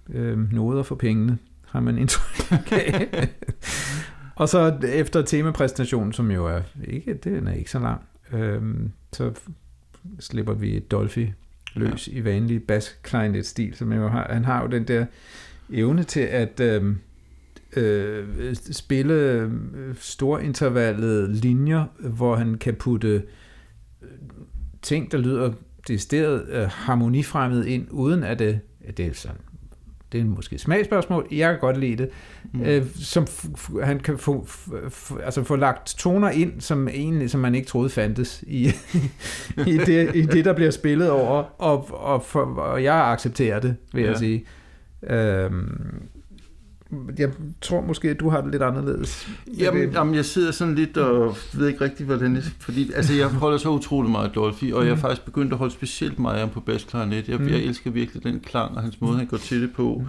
øhm, 0.09 0.49
noder 0.51 0.83
for 0.83 0.95
pengene, 0.95 1.37
har 1.67 1.79
man 1.79 1.97
indtryk 1.97 2.71
af. 2.71 3.29
og 4.35 4.49
så 4.49 4.79
efter 4.93 5.21
temapræsentationen, 5.21 6.13
som 6.13 6.31
jo 6.31 6.45
er 6.47 6.61
ikke, 6.83 7.13
den 7.13 7.47
er 7.47 7.53
ikke 7.53 7.71
så 7.71 7.79
lang, 7.79 8.01
øhm, 8.33 8.91
så 9.13 9.31
slipper 10.19 10.53
vi 10.53 10.79
Dolphy 10.79 11.27
løs 11.75 12.07
ja. 12.07 12.17
i 12.17 12.23
vanlig 12.23 12.63
bass 12.63 12.99
stil, 13.43 13.75
som 13.75 13.93
jo 13.93 14.07
har, 14.07 14.33
han 14.33 14.45
har 14.45 14.61
jo 14.61 14.67
den 14.67 14.83
der 14.83 15.05
evne 15.69 16.03
til 16.03 16.19
at 16.19 16.59
øh, 16.59 16.95
øh, 17.75 18.55
spille 18.55 19.13
øh, 19.13 19.51
storintervallet 19.95 21.29
linjer, 21.29 21.85
hvor 21.99 22.35
han 22.35 22.57
kan 22.57 22.75
putte 22.75 23.23
øh, 24.01 24.09
ting, 24.81 25.11
der 25.11 25.17
lyder 25.17 25.53
decideret 25.87 26.49
øh, 26.49 26.67
harmonifremmet 26.71 27.65
ind, 27.65 27.87
uden 27.91 28.23
at 28.23 28.39
det, 28.39 28.59
det 28.97 29.05
er 29.05 29.13
sådan 29.13 29.37
det 30.11 30.21
er 30.21 30.25
måske 30.25 30.53
et 30.53 30.61
smagsspørgsmål, 30.61 31.27
jeg 31.31 31.49
kan 31.49 31.59
godt 31.59 31.77
lide 31.77 31.95
det, 31.95 32.09
mm. 32.53 32.61
øh, 32.61 32.85
som 32.95 33.27
han 33.83 33.99
kan 33.99 34.17
få, 34.17 34.47
altså 35.23 35.43
få 35.43 35.55
lagt 35.55 35.95
toner 35.97 36.29
ind, 36.29 36.61
som 36.61 36.87
egentlig, 36.87 37.29
som 37.29 37.39
man 37.41 37.55
ikke 37.55 37.67
troede 37.67 37.89
fandtes 37.89 38.43
i, 38.47 38.65
i, 39.67 39.77
det, 39.77 40.15
i 40.15 40.21
det, 40.21 40.45
der 40.45 40.53
bliver 40.53 40.71
spillet 40.71 41.09
over, 41.09 41.43
og, 41.61 41.87
og, 41.91 42.23
for, 42.23 42.39
og 42.39 42.83
jeg 42.83 43.11
accepterer 43.11 43.59
det, 43.59 43.75
vil 43.93 44.03
ja. 44.03 44.09
jeg 44.09 44.17
sige. 44.17 44.45
Øhm, 45.03 46.01
jeg 47.17 47.29
tror 47.61 47.81
måske, 47.81 48.09
at 48.09 48.19
du 48.19 48.29
har 48.29 48.41
det 48.41 48.51
lidt 48.51 48.63
anderledes. 48.63 49.29
Jamen, 49.57 49.91
jamen 49.91 50.15
jeg 50.15 50.25
sidder 50.25 50.51
sådan 50.51 50.75
lidt 50.75 50.97
og 50.97 51.37
ved 51.53 51.67
ikke 51.67 51.81
rigtig, 51.81 52.05
hvordan 52.05 52.35
det 52.35 52.55
fordi 52.59 52.91
altså, 52.95 53.13
jeg 53.13 53.27
holder 53.27 53.57
så 53.57 53.69
utrolig 53.69 54.11
meget 54.11 54.35
Dolphy, 54.35 54.73
og 54.73 54.83
jeg 54.83 54.91
er 54.91 54.95
mm. 54.95 55.01
faktisk 55.01 55.25
begyndt 55.25 55.53
at 55.53 55.59
holde 55.59 55.73
specielt 55.73 56.19
meget 56.19 56.51
på 56.51 56.59
bassklarinet. 56.59 57.29
Jeg, 57.29 57.39
mm. 57.39 57.47
jeg 57.47 57.57
elsker 57.57 57.91
virkelig 57.91 58.23
den 58.23 58.39
klang 58.39 58.75
og 58.75 58.81
hans 58.81 59.01
måde, 59.01 59.17
han 59.17 59.25
går 59.25 59.37
til 59.37 59.61
det 59.61 59.73
på. 59.73 60.01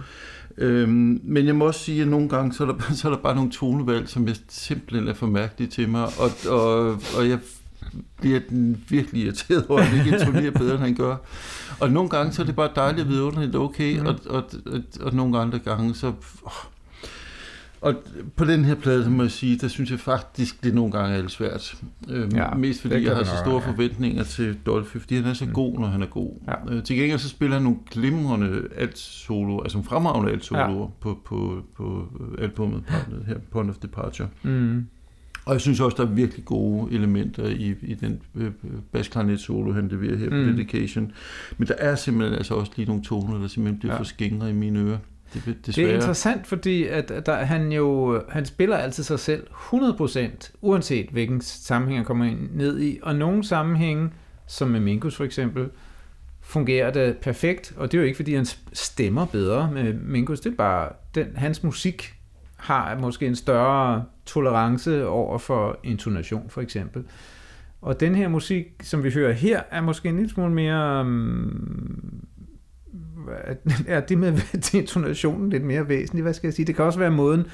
Mm. 0.57 0.63
Øhm, 0.63 1.21
men 1.23 1.45
jeg 1.45 1.55
må 1.55 1.65
også 1.65 1.79
sige, 1.79 2.01
at 2.01 2.07
nogle 2.07 2.29
gange, 2.29 2.53
så 2.53 2.63
er, 2.63 2.67
der, 2.67 2.93
så 2.95 3.07
er 3.07 3.11
der 3.11 3.19
bare 3.21 3.35
nogle 3.35 3.51
tonevalg, 3.51 4.09
som 4.09 4.27
jeg 4.27 4.35
simpelthen 4.49 5.07
er 5.07 5.13
for 5.13 5.27
mærkelige 5.27 5.69
til 5.69 5.89
mig, 5.89 6.03
og, 6.03 6.31
og, 6.49 6.91
og 7.17 7.29
jeg 7.29 7.39
bliver 8.21 8.39
den 8.49 8.83
virkelig 8.89 9.23
irriteret 9.23 9.65
over, 9.69 9.79
at 9.79 9.85
han 9.85 9.99
ikke 9.99 10.17
intonerer 10.17 10.51
bedre, 10.51 10.73
end 10.73 10.83
han 10.83 10.95
gør. 10.95 11.15
Og 11.79 11.91
nogle 11.91 12.09
gange, 12.09 12.33
så 12.33 12.41
er 12.41 12.45
det 12.45 12.55
bare 12.55 12.69
dejligt 12.75 13.01
at 13.01 13.09
vide, 13.09 13.27
at 13.27 13.33
det 13.35 13.55
er 13.55 13.59
okay, 13.59 13.99
mm. 13.99 14.05
og, 14.05 14.15
og, 14.25 14.43
og, 14.65 14.81
og 15.01 15.15
nogle 15.15 15.39
andre 15.39 15.59
gange, 15.59 15.95
så... 15.95 16.07
Oh, 16.43 16.51
og 17.83 17.95
på 18.35 18.45
den 18.45 18.65
her 18.65 18.75
plade, 18.75 19.03
så 19.03 19.09
må 19.09 19.23
jeg 19.23 19.31
sige, 19.31 19.57
der 19.57 19.67
synes 19.67 19.91
jeg 19.91 19.99
faktisk, 19.99 20.63
det 20.63 20.73
nogle 20.73 20.91
gange 20.91 21.15
er 21.15 21.21
lidt 21.21 21.31
svært. 21.31 21.75
Øhm, 22.09 22.35
ja, 22.35 22.53
mest 22.53 22.81
fordi 22.81 23.05
jeg 23.05 23.15
har 23.15 23.23
så 23.23 23.37
store 23.43 23.61
ja. 23.61 23.69
forventninger 23.71 24.23
til 24.23 24.57
Dolphy, 24.65 24.97
fordi 24.97 25.15
han 25.15 25.25
er 25.25 25.33
så 25.33 25.45
mm. 25.45 25.51
god, 25.51 25.79
når 25.79 25.87
han 25.87 26.01
er 26.01 26.05
god. 26.05 26.31
Ja. 26.47 26.75
Øh, 26.75 26.83
til 26.83 26.95
gengæld 26.95 27.19
så 27.19 27.29
spiller 27.29 27.55
han 27.55 27.63
nogle 27.63 27.77
glimrende 27.91 28.67
alt-solo, 28.75 29.61
altså 29.61 29.81
fremragende 29.81 30.31
alt-solo 30.31 30.81
ja. 30.81 30.87
på, 30.99 31.19
på, 31.25 31.63
på 31.77 32.07
albumet 32.39 32.83
her, 33.27 33.37
Point 33.51 33.69
of 33.69 33.75
Departure. 33.75 34.27
Mm. 34.43 34.85
Og 35.45 35.53
jeg 35.53 35.61
synes 35.61 35.79
også, 35.79 35.97
der 35.97 36.09
er 36.09 36.13
virkelig 36.13 36.45
gode 36.45 36.93
elementer 36.93 37.45
i, 37.45 37.75
i 37.81 37.93
den 37.93 38.21
øh, 38.35 39.37
solo, 39.37 39.71
han 39.71 39.87
leverer 39.87 40.17
her 40.17 40.29
mm. 40.29 40.51
på 40.51 40.57
Dedication. 40.57 41.11
Men 41.57 41.67
der 41.67 41.75
er 41.77 41.95
simpelthen 41.95 42.37
altså 42.37 42.53
også 42.53 42.71
lige 42.75 42.87
nogle 42.87 43.03
toner, 43.03 43.39
der 43.39 43.47
simpelthen 43.47 43.79
bliver 43.79 43.93
ja. 43.93 43.99
for 43.99 44.03
skingre 44.03 44.49
i 44.49 44.53
mine 44.53 44.79
ører. 44.79 44.97
Det, 45.33 45.65
det 45.65 45.77
er 45.77 45.93
interessant, 45.93 46.47
fordi 46.47 46.87
at, 46.87 47.11
at 47.11 47.25
der, 47.25 47.35
han 47.35 47.71
jo 47.71 48.21
han 48.29 48.45
spiller 48.45 48.77
altid 48.77 49.03
sig 49.03 49.19
selv 49.19 49.47
100%, 49.73 50.51
uanset 50.61 51.09
hvilken 51.09 51.41
sammenhæng 51.41 51.99
han 51.99 52.05
kommer 52.05 52.35
ned 52.51 52.79
i. 52.79 52.99
Og 53.01 53.15
nogle 53.15 53.43
sammenhænge, 53.43 54.09
som 54.47 54.67
med 54.67 54.79
Minkus 54.79 55.15
for 55.15 55.23
eksempel, 55.23 55.69
fungerer 56.41 56.91
det 56.91 57.17
perfekt. 57.17 57.73
Og 57.77 57.91
det 57.91 57.97
er 57.97 58.01
jo 58.01 58.05
ikke, 58.05 58.15
fordi 58.15 58.35
han 58.35 58.45
stemmer 58.73 59.25
bedre 59.25 59.71
med 59.71 59.93
Minkus. 59.93 60.39
Det 60.39 60.51
er 60.51 60.55
bare, 60.55 60.89
den, 61.15 61.27
hans 61.35 61.63
musik 61.63 62.13
har 62.55 62.97
måske 62.97 63.27
en 63.27 63.35
større 63.35 64.05
tolerance 64.25 65.07
over 65.07 65.37
for 65.37 65.79
intonation 65.83 66.49
for 66.49 66.61
eksempel. 66.61 67.03
Og 67.81 67.99
den 67.99 68.15
her 68.15 68.27
musik, 68.27 68.65
som 68.81 69.03
vi 69.03 69.11
hører 69.11 69.33
her, 69.33 69.61
er 69.71 69.81
måske 69.81 70.09
en 70.09 70.15
lille 70.15 70.29
smule 70.29 70.53
mere 70.53 71.01
um, 71.01 72.25
er 73.87 73.99
det 74.09 74.17
med 74.17 74.33
detonationen 74.71 75.49
lidt 75.49 75.63
mere 75.63 75.89
væsentligt, 75.89 76.23
hvad 76.23 76.33
skal 76.33 76.47
jeg 76.47 76.53
sige? 76.53 76.65
Det 76.65 76.75
kan 76.75 76.85
også 76.85 76.99
være 76.99 77.11
måden, 77.11 77.45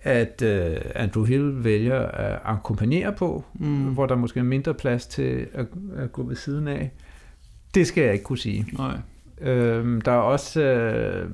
at 0.00 0.42
uh, 0.42 0.80
Andrew 0.94 1.24
Hill 1.24 1.64
vælger 1.64 2.00
at 2.00 2.38
akkompagnere 2.44 3.12
på, 3.12 3.44
mm. 3.54 3.82
hvor 3.82 4.06
der 4.06 4.16
måske 4.16 4.40
er 4.40 4.44
mindre 4.44 4.74
plads 4.74 5.06
til 5.06 5.46
at, 5.54 5.66
at 5.96 6.12
gå 6.12 6.22
ved 6.22 6.36
siden 6.36 6.68
af. 6.68 6.90
Det 7.74 7.86
skal 7.86 8.04
jeg 8.04 8.12
ikke 8.12 8.24
kunne 8.24 8.38
sige. 8.38 8.66
Nej. 8.78 8.98
Øhm, 9.40 10.00
der 10.00 10.12
er 10.12 10.16
også 10.16 10.62
øh, 10.62 11.30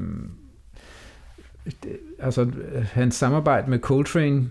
altså 2.19 2.51
hans 2.93 3.15
samarbejde 3.15 3.71
med 3.71 3.79
Coltrane 3.79 4.51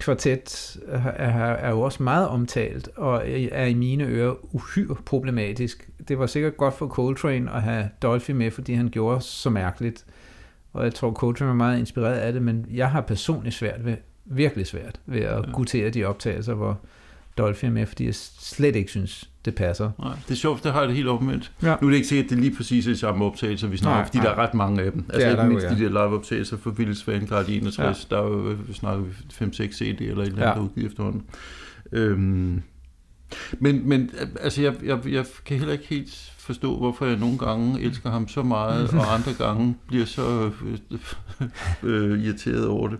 kvartet 0.00 0.76
er, 0.88 1.32
er 1.52 1.70
jo 1.70 1.80
også 1.80 2.02
meget 2.02 2.28
omtalt, 2.28 2.88
og 2.96 3.22
er 3.52 3.64
i 3.64 3.74
mine 3.74 4.04
ører 4.04 4.54
uhyre 4.54 4.96
problematisk. 5.06 5.88
Det 6.08 6.18
var 6.18 6.26
sikkert 6.26 6.56
godt 6.56 6.74
for 6.74 6.88
Coltrane 6.88 7.50
at 7.52 7.62
have 7.62 7.90
Dolphy 8.02 8.30
med, 8.30 8.50
fordi 8.50 8.74
han 8.74 8.88
gjorde 8.88 9.20
så 9.20 9.50
mærkeligt. 9.50 10.04
Og 10.72 10.84
jeg 10.84 10.94
tror, 10.94 11.12
Coltrane 11.12 11.48
var 11.48 11.54
meget 11.54 11.78
inspireret 11.78 12.18
af 12.18 12.32
det, 12.32 12.42
men 12.42 12.66
jeg 12.70 12.90
har 12.90 13.00
personligt 13.00 13.54
svært 13.54 13.84
ved, 13.84 13.96
virkelig 14.24 14.66
svært 14.66 15.00
ved 15.06 15.20
at 15.20 15.46
ja. 15.46 15.52
gutere 15.52 15.90
de 15.90 16.04
optagelser, 16.04 16.54
hvor 16.54 16.80
Dolphy 17.38 17.64
er 17.64 17.70
med, 17.70 17.86
fordi 17.86 18.06
jeg 18.06 18.14
slet 18.14 18.76
ikke 18.76 18.90
synes, 18.90 19.30
det 19.48 19.56
passer. 19.56 19.90
Nej, 19.98 20.14
det 20.28 20.30
er 20.30 20.36
sjovt, 20.36 20.64
det 20.64 20.72
har 20.72 20.80
jeg 20.80 20.88
det 20.88 20.96
helt 20.96 21.08
omvendt. 21.08 21.52
Ja. 21.62 21.76
Nu 21.80 21.86
er 21.86 21.90
det 21.90 21.96
ikke 21.96 22.08
sikkert, 22.08 22.24
at 22.24 22.30
det 22.30 22.36
er 22.36 22.40
lige 22.40 22.56
præcis 22.56 22.84
de 22.84 22.96
samme 22.96 23.24
optagelser, 23.24 23.68
vi 23.68 23.76
snakker 23.76 24.04
fordi 24.04 24.18
nej. 24.18 24.26
der 24.26 24.32
er 24.32 24.38
ret 24.38 24.54
mange 24.54 24.82
af 24.82 24.92
dem. 24.92 25.04
Altså 25.12 25.30
ikke 25.30 25.44
mindst 25.44 25.66
ja. 25.66 25.70
de 25.70 25.78
der 25.78 25.88
live-optagelser 25.88 26.56
for 26.56 26.70
Philips 26.70 27.08
Vanguard 27.08 27.48
61, 27.48 28.06
ja. 28.10 28.16
der 28.16 28.22
er 28.22 28.26
jo, 28.26 28.56
vi 28.68 28.72
snakker 28.72 29.04
5-6 29.04 29.72
CD 29.72 29.82
eller 29.82 30.00
et 30.00 30.08
eller 30.08 30.24
andet, 30.24 30.38
ja. 30.38 30.44
der 30.44 30.60
udgivet 30.60 30.86
efterhånden. 30.86 31.22
Øhm, 31.92 32.62
men, 33.58 33.88
men 33.88 34.10
altså, 34.40 34.62
jeg, 34.62 34.74
jeg, 34.84 34.98
jeg 35.08 35.24
kan 35.44 35.58
heller 35.58 35.72
ikke 35.72 35.86
helt 35.86 36.32
forstå, 36.38 36.76
hvorfor 36.76 37.06
jeg 37.06 37.16
nogle 37.16 37.38
gange 37.38 37.80
elsker 37.80 38.10
ham 38.10 38.28
så 38.28 38.42
meget, 38.42 38.90
og 38.94 39.14
andre 39.14 39.32
gange 39.38 39.76
bliver 39.86 40.04
så 40.04 40.50
øh, 40.64 40.78
øh, 41.90 42.24
irriteret 42.24 42.66
over 42.66 42.88
det. 42.88 42.98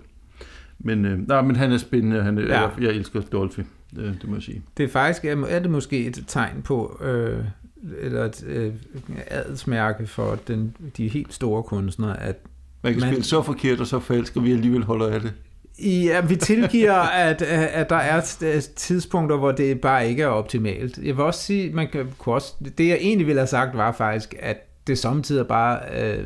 Men, 0.79 1.05
øh, 1.05 1.29
nej, 1.29 1.43
men 1.43 1.57
han 1.57 1.73
er 1.73 1.79
spændende, 1.79 2.23
han 2.23 2.39
er, 2.39 2.43
ja. 2.43 2.61
jeg, 2.61 2.71
jeg 2.81 2.91
elsker 2.91 3.21
Dolphy 3.21 3.63
det, 3.97 4.19
det 4.21 4.29
må 4.29 4.37
jeg 4.37 4.43
sige. 4.43 4.63
Det 4.77 4.85
er 4.85 4.89
faktisk, 4.89 5.25
er 5.25 5.59
det 5.59 5.71
måske 5.71 6.07
et 6.07 6.25
tegn 6.27 6.63
på, 6.63 7.01
øh, 7.03 7.45
eller 8.01 8.25
et 8.25 8.45
øh, 8.47 8.75
adelsmærke 9.27 10.07
for 10.07 10.39
den, 10.49 10.77
de 10.97 11.09
helt 11.09 11.35
store 11.35 11.63
kunstnere, 11.63 12.23
at 12.23 12.37
man 12.83 12.93
kan 12.93 13.01
man, 13.01 13.11
spille 13.11 13.25
så 13.25 13.43
forkert 13.43 13.81
og 13.81 13.87
så 13.87 14.01
falsk, 14.01 14.37
og 14.37 14.45
vi 14.45 14.53
alligevel 14.53 14.85
holder 14.85 15.07
af 15.07 15.21
det. 15.21 15.33
Ja, 15.79 16.21
vi 16.21 16.37
tilgiver, 16.51 16.93
at, 16.95 17.43
at 17.43 17.91
der 17.91 17.97
er 17.97 18.21
tidspunkter, 18.77 19.37
hvor 19.37 19.53
det 19.53 19.81
bare 19.81 20.09
ikke 20.09 20.23
er 20.23 20.27
optimalt. 20.27 20.99
Jeg 20.99 21.17
vil 21.17 21.25
også 21.25 21.41
sige, 21.41 21.73
man 21.73 21.89
kan 21.93 22.07
kunne 22.19 22.35
også, 22.35 22.55
det 22.79 22.89
jeg 22.89 22.99
egentlig 23.01 23.27
ville 23.27 23.41
have 23.41 23.47
sagt, 23.47 23.77
var 23.77 23.93
faktisk, 23.93 24.35
at 24.41 24.57
det 24.87 24.99
samtidig 24.99 25.47
bare 25.47 25.81
øh, 26.03 26.25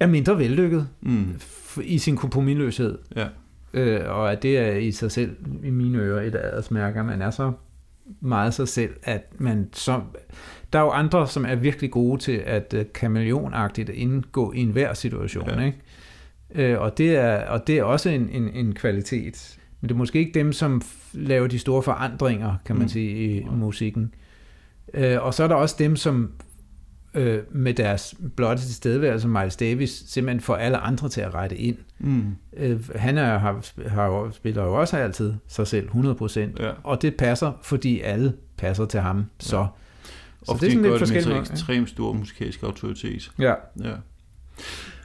er 0.00 0.06
mindre 0.06 0.38
vellykket 0.38 0.88
mm. 1.00 1.40
i 1.82 1.98
sin 1.98 2.16
kompromisløshed. 2.16 2.98
Ja. 3.16 3.26
Øh, 3.76 4.00
og 4.06 4.32
at 4.32 4.42
det 4.42 4.58
er 4.58 4.72
i 4.72 4.92
sig 4.92 5.12
selv, 5.12 5.36
i 5.64 5.70
mine 5.70 5.98
ører, 5.98 6.22
et 6.22 6.34
adelsmærke, 6.34 7.04
man 7.04 7.22
er 7.22 7.30
så 7.30 7.52
meget 8.20 8.54
sig 8.54 8.68
selv, 8.68 8.94
at 9.02 9.32
man 9.38 9.68
så... 9.72 10.00
Der 10.72 10.78
er 10.78 10.82
jo 10.82 10.90
andre, 10.90 11.28
som 11.28 11.44
er 11.44 11.54
virkelig 11.54 11.90
gode 11.90 12.20
til 12.20 12.42
at 12.46 12.74
uh, 12.74 12.80
kameleonagtigt 12.94 13.88
indgå 13.88 14.52
i 14.52 14.58
enhver 14.60 14.94
situation, 14.94 15.48
ja. 15.48 15.64
ikke? 15.64 15.78
Øh, 16.54 16.80
og, 16.80 16.98
det 16.98 17.16
er, 17.16 17.46
og 17.46 17.66
det 17.66 17.78
er 17.78 17.82
også 17.82 18.10
en, 18.10 18.28
en, 18.28 18.48
en 18.48 18.74
kvalitet. 18.74 19.58
Men 19.80 19.88
det 19.88 19.94
er 19.94 19.98
måske 19.98 20.18
ikke 20.18 20.38
dem, 20.38 20.52
som 20.52 20.82
laver 21.12 21.46
de 21.46 21.58
store 21.58 21.82
forandringer, 21.82 22.54
kan 22.64 22.76
man 22.76 22.82
mm. 22.82 22.88
sige, 22.88 23.40
i 23.40 23.44
musikken. 23.44 24.14
Øh, 24.94 25.24
og 25.24 25.34
så 25.34 25.44
er 25.44 25.48
der 25.48 25.54
også 25.54 25.76
dem, 25.78 25.96
som 25.96 26.32
øh, 27.16 27.42
med 27.50 27.74
deres 27.74 28.14
blotte 28.36 28.62
tilstedeværelse, 28.62 29.28
Miles 29.28 29.56
Davis, 29.56 30.04
simpelthen 30.06 30.40
får 30.40 30.56
alle 30.56 30.76
andre 30.76 31.08
til 31.08 31.20
at 31.20 31.34
rette 31.34 31.56
ind. 31.56 31.76
Mm. 31.98 32.36
Øh, 32.56 32.88
han 32.96 33.18
er, 33.18 33.38
har, 33.38 33.64
har, 33.88 34.30
spiller 34.32 34.62
jo 34.64 34.74
også 34.74 34.96
altid 34.96 35.34
sig 35.48 35.66
selv 35.66 35.88
100%, 35.88 36.40
ja. 36.40 36.70
og 36.82 37.02
det 37.02 37.14
passer, 37.14 37.52
fordi 37.62 38.00
alle 38.00 38.32
passer 38.56 38.86
til 38.86 39.00
ham. 39.00 39.24
Så, 39.38 39.58
ja. 39.58 39.66
så 40.42 40.52
og 40.52 40.60
det 40.60 40.66
er 40.66 40.70
sådan 40.70 40.82
lidt 40.82 40.98
forskelligt. 40.98 41.34
Og 41.34 41.40
ekstremt 41.40 41.88
stor 41.88 42.12
musikalsk 42.12 42.62
autoritet. 42.62 43.30
Ja. 43.38 43.54
ja. 43.84 43.94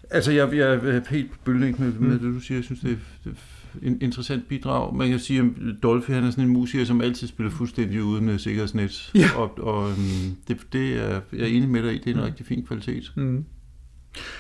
Altså, 0.09 0.31
jeg, 0.31 0.53
jeg 0.53 0.73
er 0.73 1.01
helt 1.09 1.31
på 1.31 1.37
bølgen 1.43 1.75
med, 1.79 1.91
med 1.91 2.19
mm. 2.19 2.19
det, 2.19 2.35
du 2.35 2.39
siger. 2.39 2.57
Jeg 2.57 2.63
synes, 2.63 2.79
det 2.79 2.91
er, 2.91 2.95
det 3.23 3.31
er 3.31 3.35
en 3.81 3.97
interessant 4.01 4.47
bidrag. 4.47 4.95
Man 4.95 5.09
kan 5.09 5.19
sige, 5.19 5.39
at 5.39 5.45
Dolphy 5.83 6.11
han 6.11 6.23
er 6.23 6.31
sådan 6.31 6.43
en 6.43 6.49
musiker, 6.49 6.85
som 6.85 7.01
altid 7.01 7.27
spiller 7.27 7.51
fuldstændig 7.51 8.03
uden 8.03 8.29
uh, 8.29 8.37
sikkerhedsnet. 8.37 9.11
Ja. 9.15 9.29
Og, 9.35 9.59
og 9.59 9.83
um, 9.83 10.37
det, 10.47 10.57
det 10.73 10.95
er 10.95 11.21
jeg 11.33 11.41
er 11.41 11.45
enig 11.45 11.69
med 11.69 11.83
dig 11.83 11.93
i. 11.93 11.97
Det 11.97 12.07
er 12.07 12.11
en 12.11 12.17
mm. 12.17 12.23
rigtig 12.23 12.45
fin 12.45 12.65
kvalitet. 12.65 13.11
Mm. 13.15 13.45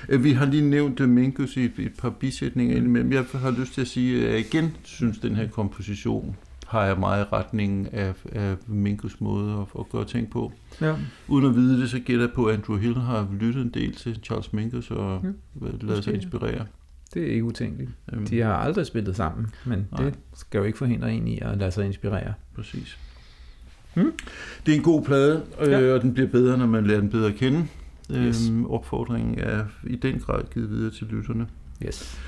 Øh, 0.09 0.23
vi 0.23 0.31
har 0.31 0.45
lige 0.45 0.69
nævnt 0.69 0.99
uh, 0.99 1.09
Minkus 1.09 1.57
i 1.57 1.63
et 1.63 1.91
par 1.97 2.09
bisætninger 2.09 2.77
indimellem. 2.77 3.11
Jeg 3.11 3.25
har 3.33 3.51
lyst 3.59 3.73
til 3.73 3.81
at 3.81 3.87
sige, 3.87 4.27
at 4.27 4.31
jeg 4.31 4.39
igen 4.39 4.75
synes, 4.83 5.17
at 5.17 5.23
den 5.23 5.35
her 5.35 5.47
komposition 5.47 6.35
har 6.67 6.85
jeg 6.85 6.99
meget 6.99 7.25
i 7.25 7.27
retningen 7.33 7.87
af, 7.91 8.13
af 8.31 8.55
Minkus 8.67 9.21
måde 9.21 9.53
at, 9.53 9.79
at 9.79 9.89
gøre 9.89 10.05
ting 10.05 10.29
på. 10.29 10.51
Ja. 10.81 10.95
Uden 11.27 11.45
at 11.45 11.55
vide 11.55 11.81
det, 11.81 11.89
så 11.89 11.99
gætter 11.99 12.25
jeg 12.25 12.33
på, 12.33 12.45
at 12.45 12.55
Andrew 12.55 12.77
Hill 12.77 12.95
har 12.95 13.27
lyttet 13.39 13.61
en 13.61 13.69
del 13.69 13.95
til 13.95 14.19
Charles 14.23 14.53
Minkus 14.53 14.91
og 14.91 15.21
ja, 15.23 15.67
lavet 15.81 16.03
sig 16.03 16.13
inspirere. 16.13 16.65
Det 17.13 17.21
er 17.21 17.27
ikke 17.27 17.43
utænkeligt. 17.43 17.91
Øhm. 18.13 18.25
De 18.25 18.41
har 18.41 18.53
aldrig 18.53 18.85
spillet 18.85 19.15
sammen, 19.15 19.47
men 19.65 19.87
Nej. 19.91 20.03
det 20.03 20.19
skal 20.33 20.57
jo 20.57 20.63
ikke 20.63 20.77
forhindre 20.77 21.13
en 21.13 21.27
i 21.27 21.39
at 21.41 21.57
lade 21.57 21.71
sig 21.71 21.85
inspirere. 21.85 22.33
Præcis. 22.55 22.97
Hmm? 23.93 24.11
Det 24.65 24.71
er 24.71 24.75
en 24.75 24.83
god 24.83 25.03
plade, 25.03 25.43
øh, 25.61 25.71
ja. 25.71 25.93
og 25.93 26.01
den 26.01 26.13
bliver 26.13 26.29
bedre, 26.29 26.57
når 26.57 26.65
man 26.65 26.87
lærer 26.87 26.99
den 26.99 27.09
bedre 27.09 27.29
at 27.29 27.35
kende. 27.35 27.67
Yes. 28.11 28.49
Øhm, 28.49 28.65
opfordringen 28.65 29.39
er 29.39 29.65
i 29.87 29.95
den 29.95 30.19
grad 30.19 30.43
givet 30.53 30.69
videre 30.69 30.91
til 30.91 31.07
lytterne. 31.07 31.47
Yes. 31.85 32.19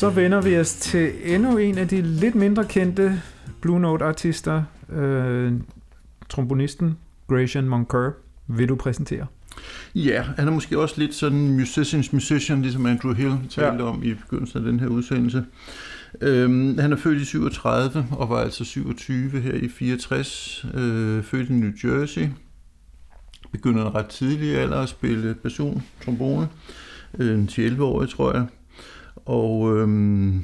Så 0.00 0.10
vender 0.10 0.40
vi 0.40 0.58
os 0.58 0.74
til 0.74 1.12
endnu 1.24 1.56
en 1.56 1.78
af 1.78 1.88
de 1.88 2.02
lidt 2.02 2.34
mindre 2.34 2.64
kendte 2.64 3.22
Blue 3.60 3.80
Note-artister, 3.80 4.62
øh, 4.92 5.52
trombonisten 6.28 6.98
Gratian 7.28 7.68
Moncur. 7.68 8.14
Vil 8.46 8.68
du 8.68 8.76
præsentere? 8.76 9.26
Ja, 9.94 10.22
han 10.22 10.48
er 10.48 10.52
måske 10.52 10.78
også 10.78 10.94
lidt 10.98 11.14
sådan 11.14 11.48
musicians 11.48 12.12
musician, 12.12 12.62
ligesom 12.62 12.86
Andrew 12.86 13.14
Hill 13.14 13.32
talte 13.50 13.84
ja. 13.84 13.90
om 13.90 14.02
i 14.02 14.14
begyndelsen 14.14 14.58
af 14.58 14.64
den 14.64 14.80
her 14.80 14.86
udsendelse. 14.86 15.44
Øhm, 16.20 16.78
han 16.78 16.92
er 16.92 16.96
født 16.96 17.22
i 17.22 17.24
37 17.24 18.06
og 18.10 18.30
var 18.30 18.40
altså 18.40 18.64
27 18.64 19.40
her 19.40 19.54
i 19.54 19.68
64. 19.68 20.66
Øh, 20.74 21.22
født 21.22 21.50
i 21.50 21.52
New 21.52 21.70
Jersey. 21.84 22.28
Begynder 23.52 23.94
ret 23.94 24.06
tidlig 24.06 24.58
alder 24.58 24.80
at 24.80 24.88
spille 24.88 25.34
basun, 25.34 25.82
trombone. 26.04 26.48
Øh, 27.18 27.34
en 27.34 27.48
11-årig, 27.48 28.08
tror 28.08 28.32
jeg. 28.32 28.46
Og 29.16 29.76
øhm, 29.76 30.36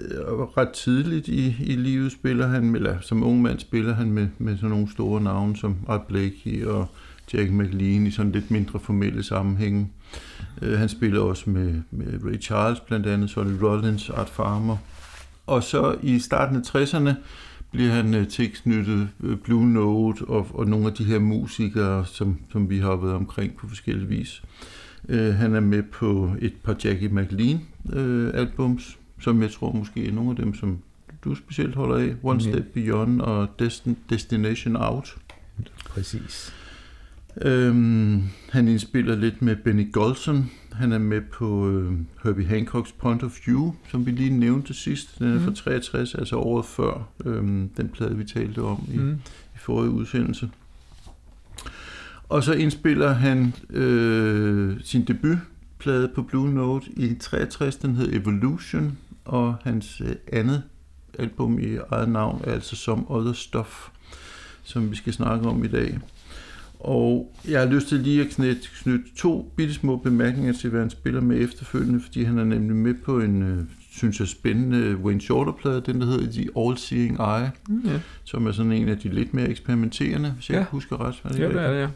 øh, 0.00 0.40
ret 0.56 0.70
tidligt 0.70 1.28
i, 1.28 1.56
i 1.60 1.76
livet 1.76 2.12
spiller 2.12 2.46
han, 2.46 2.76
eller 2.76 3.00
som 3.00 3.22
ung 3.22 3.42
mand 3.42 3.58
spiller 3.58 3.94
han 3.94 4.12
med, 4.12 4.28
med 4.38 4.56
sådan 4.56 4.70
nogle 4.70 4.90
store 4.90 5.20
navne 5.20 5.56
som 5.56 5.76
Art 5.88 6.02
Blakey 6.02 6.64
og 6.64 6.86
Jack 7.34 7.50
McLean 7.50 8.06
i 8.06 8.10
sådan 8.10 8.32
lidt 8.32 8.50
mindre 8.50 8.80
formelle 8.80 9.22
sammenhænge. 9.22 9.88
Øh, 10.62 10.78
han 10.78 10.88
spiller 10.88 11.20
også 11.20 11.50
med, 11.50 11.82
med 11.90 12.20
Ray 12.24 12.40
Charles 12.40 12.80
blandt 12.80 13.06
andet, 13.06 13.30
Solly 13.30 13.58
Rollins, 13.62 14.10
Art 14.10 14.30
Farmer. 14.30 14.76
Og 15.46 15.62
så 15.62 15.96
i 16.02 16.18
starten 16.18 16.56
af 16.56 16.74
60'erne 16.74 17.10
bliver 17.70 17.90
han 17.90 18.14
øh, 18.14 18.28
tilknyttet 18.28 19.08
øh, 19.22 19.36
Blue 19.36 19.66
Note 19.66 20.22
og, 20.22 20.46
og 20.54 20.66
nogle 20.66 20.86
af 20.86 20.92
de 20.92 21.04
her 21.04 21.18
musikere, 21.18 22.06
som, 22.06 22.38
som 22.52 22.70
vi 22.70 22.78
har 22.78 22.96
været 22.96 23.14
omkring 23.14 23.56
på 23.56 23.68
forskellige 23.68 24.08
vis. 24.08 24.42
Øh, 24.44 24.81
han 25.10 25.54
er 25.54 25.60
med 25.60 25.82
på 25.82 26.34
et 26.38 26.54
par 26.62 26.76
Jackie 26.84 27.08
McLean 27.08 27.60
øh, 27.92 28.30
albums, 28.34 28.98
som 29.20 29.42
jeg 29.42 29.50
tror 29.50 29.72
måske 29.72 30.08
er 30.08 30.12
nogle 30.12 30.30
af 30.30 30.36
dem, 30.36 30.54
som 30.54 30.78
du 31.24 31.34
specielt 31.34 31.74
holder 31.74 31.96
af. 31.96 32.14
One 32.22 32.40
Step 32.40 32.64
Beyond 32.74 33.20
og 33.20 33.48
Destin- 33.62 33.96
Destination 34.10 34.76
Out. 34.76 35.16
Præcis. 35.88 36.54
Øhm, 37.40 38.22
han 38.50 38.68
indspiller 38.68 39.16
lidt 39.16 39.42
med 39.42 39.56
Benny 39.56 39.92
Golson. 39.92 40.50
Han 40.72 40.92
er 40.92 40.98
med 40.98 41.20
på 41.20 41.68
øh, 41.70 41.92
Herbie 42.24 42.46
Hancocks 42.46 42.92
Point 42.92 43.22
of 43.22 43.38
View, 43.46 43.72
som 43.90 44.06
vi 44.06 44.10
lige 44.10 44.30
nævnte 44.30 44.74
sidst. 44.74 45.18
Den 45.18 45.26
er 45.26 45.38
mm. 45.38 45.44
fra 45.44 45.54
63, 45.54 46.14
altså 46.14 46.36
året 46.36 46.64
før 46.64 47.08
øhm, 47.24 47.68
den 47.76 47.88
plade, 47.88 48.16
vi 48.16 48.24
talte 48.24 48.62
om 48.62 48.88
i, 48.92 48.96
mm. 48.96 49.12
i 49.54 49.58
forrige 49.58 49.90
udsendelse. 49.90 50.50
Og 52.32 52.44
så 52.44 52.52
indspiller 52.52 53.12
han 53.12 53.54
øh, 53.70 54.76
sin 54.84 55.04
debutplade 55.04 56.08
på 56.14 56.22
Blue 56.22 56.50
Note 56.50 56.86
i 56.96 57.14
63, 57.14 57.76
den 57.76 57.96
hed 57.96 58.12
Evolution, 58.12 58.98
og 59.24 59.54
hans 59.62 60.00
øh, 60.00 60.14
andet 60.32 60.62
album 61.18 61.58
i 61.58 61.76
eget 61.90 62.08
navn 62.08 62.42
er 62.44 62.52
altså 62.52 62.76
Som 62.76 63.10
Other 63.10 63.32
Stuff, 63.32 63.88
som 64.62 64.90
vi 64.90 64.96
skal 64.96 65.12
snakke 65.12 65.48
om 65.48 65.64
i 65.64 65.68
dag. 65.68 65.98
Og 66.80 67.32
jeg 67.48 67.60
har 67.60 67.68
lyst 67.68 67.88
til 67.88 67.98
lige 67.98 68.20
at 68.20 68.28
knytte, 68.28 68.68
knytte 68.82 69.04
to 69.16 69.52
bitte 69.56 69.74
små 69.74 69.96
bemærkninger 69.96 70.52
til, 70.52 70.70
hvad 70.70 70.80
han 70.80 70.90
spiller 70.90 71.20
med 71.20 71.40
efterfølgende, 71.40 72.00
fordi 72.00 72.22
han 72.22 72.38
er 72.38 72.44
nemlig 72.44 72.76
med 72.76 72.94
på 72.94 73.20
en, 73.20 73.42
øh, 73.42 73.64
synes 73.96 74.20
jeg, 74.20 74.28
spændende 74.28 74.96
Wayne 74.96 75.20
Shorter-plade, 75.20 75.80
den 75.80 76.00
der 76.00 76.06
hedder 76.06 76.32
The 76.32 76.48
All 76.56 76.78
Seeing 76.78 77.20
Eye, 77.20 77.50
mm, 77.68 77.82
ja. 77.84 78.00
som 78.24 78.46
er 78.46 78.52
sådan 78.52 78.72
en 78.72 78.88
af 78.88 78.98
de 78.98 79.08
lidt 79.08 79.34
mere 79.34 79.48
eksperimenterende, 79.48 80.30
hvis 80.30 80.50
jeg 80.50 80.56
ja. 80.56 80.64
husker 80.64 81.00
ret. 81.00 81.20
det 81.28 81.38
ja, 81.38 81.48
det 81.48 81.56
er 81.56 81.72
det, 81.72 81.90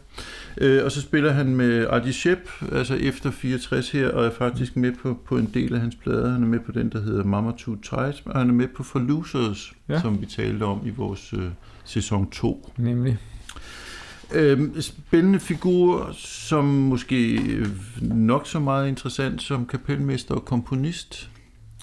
ja. 0.61 0.67
Øh, 0.67 0.85
og 0.85 0.93
så 0.93 1.01
spiller 1.01 1.33
han 1.33 1.57
med 1.57 1.87
Artie 1.91 2.13
Shep, 2.13 2.51
altså 2.73 2.95
efter 2.95 3.31
64 3.31 3.91
her, 3.91 4.09
og 4.09 4.27
er 4.27 4.31
faktisk 4.31 4.77
med 4.77 4.93
på, 4.93 5.19
på 5.25 5.39
en 5.39 5.51
del 5.55 5.75
af 5.75 5.81
hans 5.81 5.95
plader. 5.95 6.33
Han 6.33 6.43
er 6.43 6.47
med 6.47 6.61
på 6.61 6.73
den, 6.73 6.89
der 6.89 7.01
hedder 7.01 7.25
Mama 7.25 7.53
Too 7.59 7.77
Tight, 7.77 8.23
og 8.25 8.39
han 8.39 8.49
er 8.49 8.55
med 8.55 8.69
på 8.69 8.83
For 8.83 8.99
Losers, 8.99 9.73
ja. 9.89 10.01
som 10.01 10.21
vi 10.21 10.27
talte 10.27 10.63
om 10.63 10.81
i 10.85 10.91
vores 10.91 11.33
øh, 11.33 11.45
sæson 11.85 12.31
2. 12.31 12.73
Nemlig. 12.79 13.19
Øhm, 14.35 14.81
spændende 14.81 15.41
figur, 15.41 16.11
som 16.13 16.65
måske 16.65 17.41
nok 18.03 18.47
så 18.47 18.59
meget 18.59 18.89
interessant 18.89 19.43
som 19.43 19.67
kapelmester 19.67 20.35
og 20.35 20.45
komponist. 20.45 21.31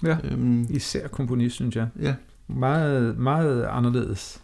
Ja, 0.03 0.17
øhm, 0.23 0.67
især 0.69 1.07
komponist, 1.07 1.55
synes 1.55 1.75
jeg. 1.75 1.87
Ja. 2.01 2.13
Meget, 2.47 3.17
meget 3.17 3.63
anderledes, 3.63 4.41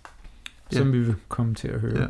ja. 0.72 0.78
som 0.78 0.94
vi 0.94 1.00
vil 1.00 1.16
komme 1.28 1.56
til 1.56 1.68
at 1.68 1.80
høre. 1.80 2.02
Ja. 2.02 2.08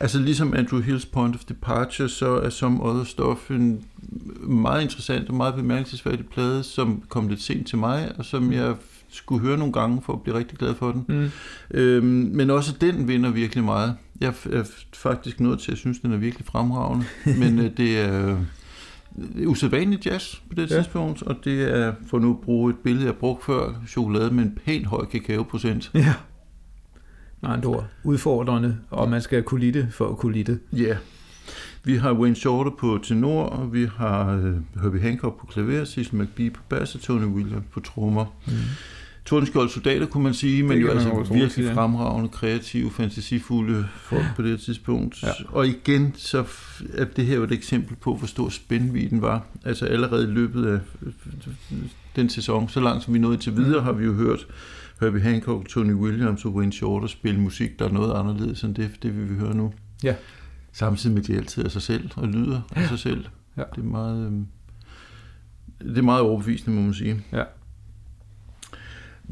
Altså 0.00 0.18
ligesom 0.18 0.54
Andrew 0.54 0.80
Hills 0.80 1.06
Point 1.06 1.34
of 1.34 1.44
Departure, 1.44 2.08
så 2.08 2.26
er 2.26 2.50
Some 2.50 2.82
Other 2.82 3.04
Stuff 3.04 3.50
en 3.50 3.84
meget 4.40 4.82
interessant 4.82 5.28
og 5.28 5.34
meget 5.34 5.54
bemærkelsesværdig 5.54 6.26
plade, 6.26 6.62
som 6.62 7.02
kom 7.08 7.28
lidt 7.28 7.42
sent 7.42 7.66
til 7.66 7.78
mig, 7.78 8.12
og 8.18 8.24
som 8.24 8.52
jeg 8.52 8.74
skulle 9.10 9.46
høre 9.46 9.58
nogle 9.58 9.72
gange 9.72 10.02
for 10.02 10.12
at 10.12 10.22
blive 10.22 10.38
rigtig 10.38 10.58
glad 10.58 10.74
for 10.74 10.92
den. 10.92 11.04
Mm. 11.08 11.30
Øhm, 11.70 12.04
men 12.32 12.50
også 12.50 12.74
den 12.80 13.08
vinder 13.08 13.30
virkelig 13.30 13.64
meget. 13.64 13.96
Jeg 14.20 14.34
er 14.52 14.70
faktisk 14.94 15.40
nået 15.40 15.58
til 15.58 15.72
at 15.72 15.78
synes, 15.78 15.98
den 15.98 16.12
er 16.12 16.16
virkelig 16.16 16.46
fremragende, 16.46 17.04
men 17.40 17.58
øh, 17.58 17.76
det 17.76 18.00
er 18.00 18.30
øh, 18.30 18.36
usædvanligt 19.46 20.06
jazz 20.06 20.36
på 20.48 20.54
det 20.54 20.70
ja. 20.70 20.76
tidspunkt, 20.76 21.22
og 21.22 21.36
det 21.44 21.62
er, 21.62 21.92
for 22.06 22.18
nu 22.18 22.30
at 22.30 22.40
bruge 22.40 22.70
et 22.70 22.78
billede, 22.78 23.06
jeg 23.06 23.14
brugte 23.14 23.44
før, 23.46 23.82
chokolade 23.88 24.30
med 24.30 24.44
en 24.44 24.58
pæn 24.64 24.84
høj 24.84 25.04
kakaoprocent. 25.04 25.90
Ja. 25.94 26.14
Nej, 27.42 27.56
det 27.56 27.68
var 27.68 27.84
udfordrende, 28.04 28.78
og 28.90 29.08
man 29.08 29.22
skal 29.22 29.42
kunne 29.42 29.60
lide 29.60 29.78
det 29.78 29.88
for 29.92 30.08
at 30.08 30.16
kunne 30.16 30.32
lide. 30.32 30.58
Ja. 30.72 30.96
Vi 31.84 31.96
har 31.96 32.12
Wayne 32.12 32.36
Shorter 32.36 32.70
på 32.70 32.98
tenor, 33.02 33.42
og 33.42 33.72
vi 33.72 33.88
har 33.96 34.36
uh, 34.36 34.82
Herbie 34.82 35.00
Hancock 35.00 35.40
på 35.40 35.46
klaver, 35.46 35.84
Cecil 35.84 36.16
McBee 36.16 36.50
på 36.50 36.60
bass 36.68 36.94
og 36.94 37.00
Tony 37.00 37.24
Williams 37.24 37.64
på 37.72 37.80
trommer. 37.80 38.26
Mm. 38.46 38.52
Tordenskjold 39.24 39.68
soldater, 39.68 40.06
kunne 40.06 40.22
man 40.24 40.34
sige, 40.34 40.62
men 40.62 40.78
jo 40.78 40.90
altså 40.90 41.26
virkelig 41.32 41.66
ja. 41.66 41.74
fremragende, 41.74 42.28
kreative, 42.28 42.90
fantasifulde 42.90 43.88
folk 43.96 44.24
på 44.36 44.42
det 44.42 44.60
tidspunkt. 44.60 45.22
Ja. 45.22 45.28
Og 45.48 45.66
igen, 45.66 46.14
så 46.16 46.44
er 46.94 47.04
det 47.04 47.26
her 47.26 47.36
jo 47.36 47.42
et 47.42 47.52
eksempel 47.52 47.96
på, 47.96 48.14
hvor 48.14 48.26
stor 48.26 48.48
spændviden 48.48 49.22
var. 49.22 49.46
Altså 49.64 49.86
allerede 49.86 50.22
i 50.24 50.30
løbet 50.30 50.66
af 50.66 50.80
den 52.16 52.28
sæson, 52.28 52.68
så 52.68 52.80
langt 52.80 53.04
som 53.04 53.14
vi 53.14 53.18
nåede 53.18 53.36
til 53.36 53.56
videre, 53.56 53.80
mm. 53.80 53.84
har 53.84 53.92
vi 53.92 54.04
jo 54.04 54.12
hørt 54.12 54.46
Herbie 55.00 55.20
Hancock, 55.20 55.68
Tony 55.68 55.92
Williams 55.92 56.44
og 56.44 56.54
Wayne 56.54 56.72
Shorter 56.72 57.06
spille 57.06 57.40
musik, 57.40 57.78
der 57.78 57.84
er 57.88 57.92
noget 57.92 58.14
anderledes 58.14 58.62
end 58.62 58.74
det, 58.74 58.90
det 59.02 59.16
vi 59.16 59.24
vil 59.24 59.38
høre 59.38 59.54
nu. 59.54 59.72
Ja. 60.02 60.14
Samtidig 60.72 61.14
med, 61.14 61.22
at 61.22 61.28
de 61.28 61.36
altid 61.36 61.64
er 61.64 61.68
sig 61.68 61.82
selv 61.82 62.10
og 62.16 62.28
lyder 62.28 62.60
af 62.76 62.88
sig 62.88 62.98
selv. 62.98 63.24
Ja. 63.56 63.62
Det 63.74 63.80
er 63.80 63.86
meget... 63.86 64.26
Øh, 64.26 64.32
det 65.88 65.98
er 65.98 66.02
meget 66.02 66.20
overbevisende, 66.20 66.76
må 66.76 66.82
man 66.82 66.94
sige. 66.94 67.20
Ja. 67.32 67.42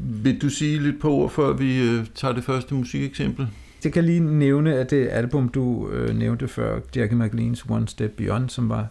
Vil 0.03 0.41
du 0.41 0.49
sige 0.49 0.79
lidt 0.79 1.01
på 1.01 1.11
ord, 1.11 1.29
før 1.29 1.53
vi 1.53 1.81
øh, 1.81 2.05
tager 2.15 2.33
det 2.33 2.43
første 2.43 2.75
musikeksempel? 2.75 3.47
Det 3.83 3.93
kan 3.93 4.03
lige 4.03 4.19
nævne, 4.19 4.75
at 4.75 4.89
det 4.89 5.07
album, 5.11 5.49
du 5.49 5.89
øh, 5.89 6.17
nævnte 6.17 6.47
før, 6.47 6.79
Jackie 6.95 7.17
McLeans 7.17 7.65
One 7.69 7.87
Step 7.87 8.11
Beyond, 8.11 8.49
som 8.49 8.69
var, 8.69 8.87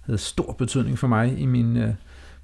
havde 0.00 0.18
stor 0.18 0.52
betydning 0.52 0.98
for 0.98 1.06
mig 1.06 1.38
i 1.38 1.46
min 1.46 1.76
øh, 1.76 1.90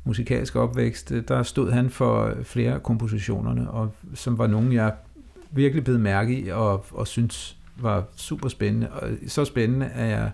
musikalske 0.04 0.60
opvækst, 0.60 1.12
øh, 1.12 1.22
der 1.28 1.42
stod 1.42 1.70
han 1.70 1.90
for 1.90 2.34
flere 2.42 2.72
af 2.72 2.82
kompositionerne, 2.82 3.70
og 3.70 3.94
som 4.14 4.38
var 4.38 4.46
nogle, 4.46 4.74
jeg 4.74 4.94
virkelig 5.50 5.84
blev 5.84 5.98
mærke 5.98 6.40
i, 6.40 6.48
og, 6.48 6.86
og 6.90 7.06
synes 7.06 7.56
var 7.76 8.04
super 8.16 8.48
spændende. 8.48 8.90
Og 8.90 9.08
så 9.26 9.44
spændende, 9.44 9.86
at 9.86 10.08
jeg 10.08 10.30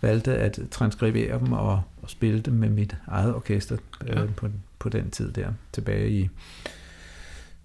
valgte 0.00 0.36
at 0.36 0.60
transkribere 0.70 1.38
dem 1.38 1.52
og, 1.52 1.82
og 2.02 2.10
spille 2.10 2.40
dem 2.40 2.54
med 2.54 2.68
mit 2.68 2.96
eget 3.06 3.34
orkester 3.34 3.76
ja. 4.06 4.22
øh, 4.22 4.34
på, 4.34 4.48
på 4.78 4.88
den 4.88 5.10
tid 5.10 5.32
der, 5.32 5.48
tilbage 5.72 6.10
i 6.10 6.28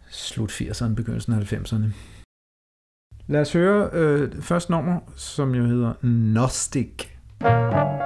slut 0.10 0.52
80'erne, 0.52 0.96
begyndelsen 0.96 1.34
af 1.34 1.54
90'erne. 1.54 1.86
Lad 3.28 3.42
os 3.42 3.54
høre 3.54 3.90
øh, 3.94 4.42
første 4.42 4.72
nummer, 4.72 5.00
som 5.16 5.56
jo 5.56 5.66
hedder 5.66 5.94
Gnostic. 6.02 7.08
Gnostic. 7.40 7.99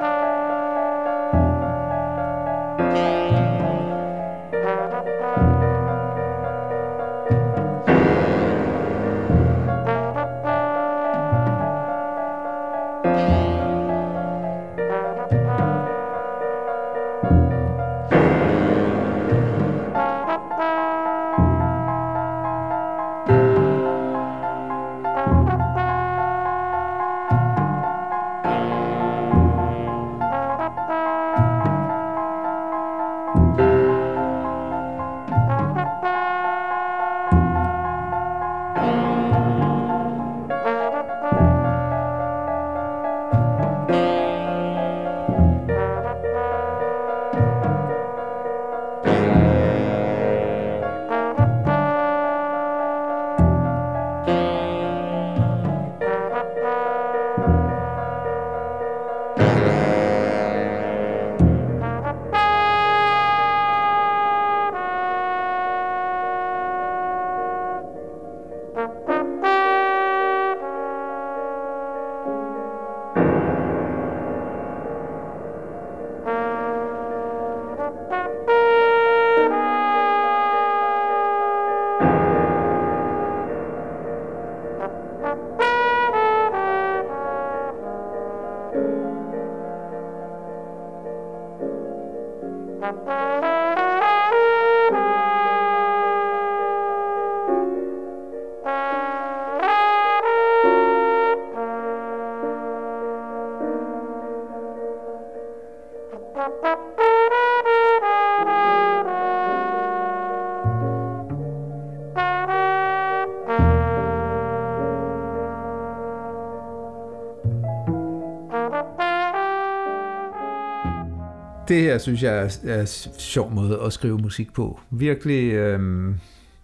Det 121.74 121.82
her 121.84 121.98
synes 121.98 122.24
jeg 122.24 122.44
er, 122.44 122.58
er 122.64 122.82
en 122.82 122.88
sjov 123.20 123.52
måde 123.52 123.80
at 123.86 123.94
skrive 123.94 124.18
musik 124.18 124.54
på. 124.54 124.80
Virkelig 124.92 125.54
øh, 125.54 126.10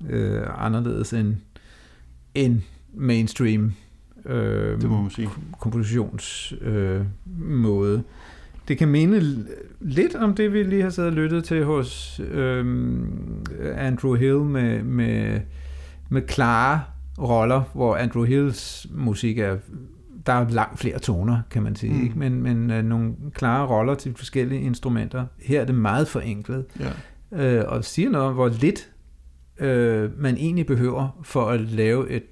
øh, 0.09 0.41
anderledes 0.57 1.13
end, 1.13 1.35
end 2.35 2.61
mainstream 2.93 3.73
øh, 4.25 4.81
Det 4.81 4.89
må 4.89 5.01
man 5.01 5.11
sige. 5.11 5.29
kompositionsmåde. 5.59 6.65
Øh, 6.65 7.05
måde. 7.37 8.03
det 8.67 8.77
kan 8.77 8.87
minde 8.87 9.45
lidt 9.79 10.15
om 10.15 10.35
det, 10.35 10.53
vi 10.53 10.63
lige 10.63 10.81
har 10.81 10.89
siddet 10.89 11.11
og 11.11 11.15
lyttet 11.15 11.43
til 11.43 11.63
hos 11.65 12.21
øh, 12.31 12.65
Andrew 13.75 14.15
Hill 14.15 14.39
med, 14.39 14.83
med, 14.83 15.39
med 16.09 16.21
klare 16.21 16.81
roller, 17.19 17.61
hvor 17.73 17.95
Andrew 17.95 18.23
Hills 18.23 18.87
musik 18.91 19.37
er 19.37 19.57
der 20.29 20.35
er 20.35 20.49
langt 20.49 20.79
flere 20.79 20.99
toner, 20.99 21.41
kan 21.51 21.63
man 21.63 21.75
sige, 21.75 21.93
Mm. 21.93 22.03
ikke? 22.03 22.19
men, 22.19 22.41
men 22.43 22.71
øh, 22.71 22.83
nogle 22.83 23.13
klare 23.33 23.67
roller 23.67 23.95
til 23.95 24.13
forskellige 24.15 24.61
instrumenter. 24.61 25.25
Her 25.41 25.61
er 25.61 25.65
det 25.65 25.75
meget 25.75 26.07
forenklet, 26.07 26.65
Ja. 26.79 27.57
øh, 27.59 27.65
og 27.67 27.85
siger 27.85 28.09
noget 28.09 28.27
om, 28.27 28.33
hvor 28.33 28.49
lidt 28.49 28.89
øh, 29.59 30.19
man 30.21 30.37
egentlig 30.37 30.65
behøver 30.65 31.19
for 31.23 31.45
at 31.45 31.61
lave 31.61 32.09
et 32.09 32.23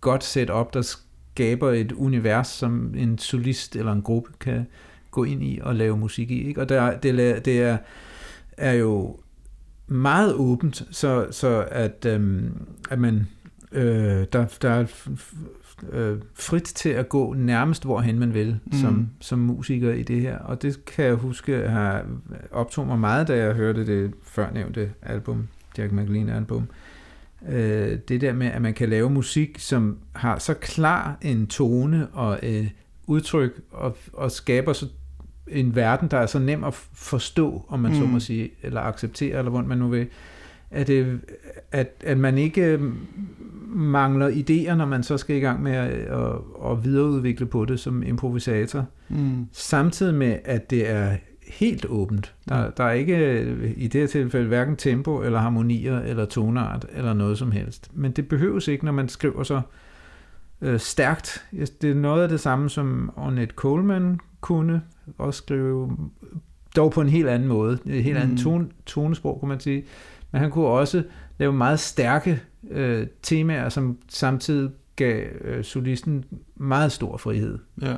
godt 0.00 0.24
setup, 0.24 0.74
der 0.74 0.82
skaber 1.32 1.70
et 1.70 1.92
univers, 1.92 2.46
som 2.48 2.94
en 2.96 3.18
solist 3.18 3.76
eller 3.76 3.92
en 3.92 4.02
gruppe 4.02 4.30
kan 4.40 4.66
gå 5.10 5.24
ind 5.24 5.42
i 5.42 5.58
og 5.62 5.74
lave 5.74 5.96
musik 5.96 6.30
i. 6.30 6.48
Ikke? 6.48 6.60
Og 6.60 6.68
der, 6.68 6.98
det, 6.98 7.20
er- 7.36 7.40
det 7.40 7.62
er, 7.62 7.78
er 8.56 8.72
jo 8.72 9.16
meget 9.86 10.34
åbent, 10.34 10.82
så, 10.90 11.26
så 11.30 11.64
at, 11.70 12.06
øhm, 12.08 12.52
at 12.90 12.98
man 12.98 13.26
øh, 13.72 14.26
der, 14.32 14.46
der 14.62 14.70
er 14.70 14.86
øh, 15.92 16.18
frit 16.34 16.62
til 16.62 16.88
at 16.88 17.08
gå 17.08 17.34
nærmest 17.34 17.84
hvorhen 17.84 18.18
man 18.18 18.34
vil 18.34 18.58
Mm. 18.64 18.72
som, 18.72 19.08
som 19.20 19.38
musiker 19.38 19.92
i 19.92 20.02
det 20.02 20.20
her. 20.20 20.38
Og 20.38 20.62
det 20.62 20.84
kan 20.84 21.04
jeg 21.04 21.14
huske 21.14 21.68
har 21.68 22.04
optog 22.50 22.86
mig 22.86 22.98
meget, 22.98 23.28
da 23.28 23.36
jeg 23.36 23.54
hørte 23.54 23.86
det 23.86 24.14
førnævnte 24.22 24.92
album, 25.02 25.48
Jack 25.78 25.92
McLean 25.92 26.28
album. 26.28 26.68
Øh, 27.48 27.98
det 28.08 28.20
der 28.20 28.32
med, 28.32 28.46
at 28.46 28.62
man 28.62 28.74
kan 28.74 28.88
lave 28.88 29.10
musik, 29.10 29.58
som 29.58 29.98
har 30.12 30.38
så 30.38 30.54
klar 30.54 31.18
en 31.22 31.46
tone 31.46 32.08
og 32.08 32.38
øh, 32.42 32.66
udtryk, 33.06 33.60
og, 33.70 33.96
og 34.12 34.30
skaber 34.30 34.72
så 34.72 34.86
en 35.48 35.74
verden, 35.74 36.08
der 36.08 36.18
er 36.18 36.26
så 36.26 36.38
nem 36.38 36.64
at 36.64 36.74
forstå, 36.94 37.64
om 37.68 37.80
man 37.80 37.92
mm. 37.92 37.98
så 37.98 38.04
må 38.04 38.20
sige, 38.20 38.50
eller 38.62 38.80
acceptere, 38.80 39.38
eller 39.38 39.50
hvordan 39.50 39.68
man 39.68 39.78
nu 39.78 39.88
vil, 39.88 40.06
at, 40.70 40.86
det, 40.86 41.20
at, 41.72 41.90
at 42.04 42.18
man 42.18 42.38
ikke 42.38 42.62
øh, 42.64 42.80
mangler 43.74 44.28
idéer, 44.30 44.74
når 44.74 44.86
man 44.86 45.02
så 45.02 45.16
skal 45.18 45.36
i 45.36 45.40
gang 45.40 45.62
med 45.62 45.72
at, 45.72 45.90
at, 45.90 46.32
at 46.70 46.84
videreudvikle 46.84 47.46
på 47.46 47.64
det 47.64 47.80
som 47.80 48.02
improvisator. 48.02 48.86
Mm. 49.08 49.46
Samtidig 49.52 50.14
med, 50.14 50.38
at 50.44 50.70
det 50.70 50.90
er 50.90 51.16
helt 51.48 51.86
åbent. 51.88 52.34
Der, 52.48 52.66
Mm. 52.66 52.72
der 52.76 52.84
er 52.84 52.92
ikke 52.92 53.16
øh, 53.40 53.72
i 53.76 53.86
det 53.88 54.00
her 54.00 54.08
tilfælde 54.08 54.48
hverken 54.48 54.76
tempo 54.76 55.22
eller 55.22 55.38
harmonier 55.38 56.00
eller 56.00 56.24
tonart 56.24 56.86
eller 56.92 57.12
noget 57.12 57.38
som 57.38 57.50
helst. 57.52 57.90
Men 57.94 58.12
det 58.12 58.28
behøves 58.28 58.68
ikke, 58.68 58.84
når 58.84 58.92
man 58.92 59.08
skriver 59.08 59.42
så 59.42 59.60
øh, 60.62 60.80
stærkt. 60.80 61.44
Det 61.82 61.90
er 61.90 61.94
noget 61.94 62.22
af 62.22 62.28
det 62.28 62.40
samme, 62.40 62.70
som 62.70 63.10
Ornette 63.16 63.54
Coleman 63.54 64.18
kunne 64.40 64.82
også 65.18 65.38
skrive, 65.38 65.96
dog 66.76 66.92
på 66.92 67.00
en 67.00 67.08
helt 67.08 67.28
anden 67.28 67.48
måde. 67.48 67.78
Et 67.86 68.04
helt 68.04 68.28
Mm. 68.30 68.36
tone, 68.36 68.66
tonesprog, 68.86 69.40
kunne 69.40 69.48
man 69.48 69.60
sige. 69.60 69.84
Men 70.32 70.40
han 70.42 70.50
kunne 70.50 70.66
også 70.66 71.02
lave 71.38 71.52
meget 71.52 71.80
stærke 71.80 72.40
øh, 72.70 73.06
temaer, 73.22 73.68
som 73.68 73.96
samtidig 74.08 74.70
gav 74.96 75.24
øh, 75.44 75.64
solisten 75.64 76.24
meget 76.56 76.92
stor 76.92 77.16
frihed. 77.16 77.58
Ja. 77.82 77.94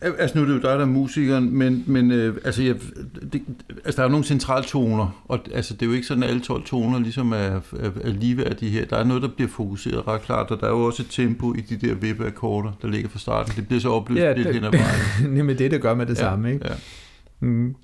Al- 0.00 0.14
Altså 0.18 0.38
nu 0.38 0.42
er 0.42 0.46
det 0.48 0.54
jo 0.54 0.60
dig, 0.60 0.78
der 0.78 0.80
er 0.80 0.84
musikeren, 0.84 1.56
men, 1.56 1.84
men 1.86 2.10
øh, 2.10 2.36
altså, 2.44 2.62
jeg, 2.62 2.74
det, 3.32 3.42
altså 3.84 3.96
der 3.96 4.02
er 4.02 4.06
jo 4.06 4.10
nogle 4.10 4.24
centraltoner, 4.24 5.22
og 5.28 5.38
altså, 5.54 5.74
det 5.74 5.82
er 5.82 5.86
jo 5.86 5.92
ikke 5.92 6.06
sådan, 6.06 6.22
at 6.22 6.28
alle 6.28 6.40
12 6.42 6.64
toner 6.64 6.98
ligesom 6.98 7.32
er, 7.32 7.36
er, 7.36 7.60
er 8.00 8.08
ligeværdige 8.12 8.70
her. 8.70 8.84
Der 8.84 8.96
er 8.96 9.04
noget, 9.04 9.22
der 9.22 9.28
bliver 9.28 9.48
fokuseret 9.50 10.08
ret 10.08 10.22
klart, 10.22 10.50
og 10.50 10.60
der 10.60 10.66
er 10.66 10.70
jo 10.70 10.84
også 10.84 11.02
et 11.02 11.08
tempo 11.10 11.54
i 11.54 11.60
de 11.60 11.76
der 11.88 11.94
vippeakkorder, 11.94 12.72
der 12.82 12.88
ligger 12.88 13.08
fra 13.08 13.18
starten. 13.18 13.52
Det 13.56 13.66
bliver 13.68 13.80
så 13.80 13.88
opløst 13.90 14.20
Ja, 14.22 14.32
lidt 14.32 14.54
hen 14.54 14.64
ad 14.64 14.70
vejen. 14.70 15.34
Nemlig 15.36 15.58
det, 15.58 15.70
der 15.70 15.78
gør 15.78 15.94
med 15.94 16.06
det 16.06 16.14
Ja, 16.14 16.20
samme. 16.20 16.52
Ikke? 16.52 16.66
Ja. 16.68 16.74
Mm. 17.40 17.74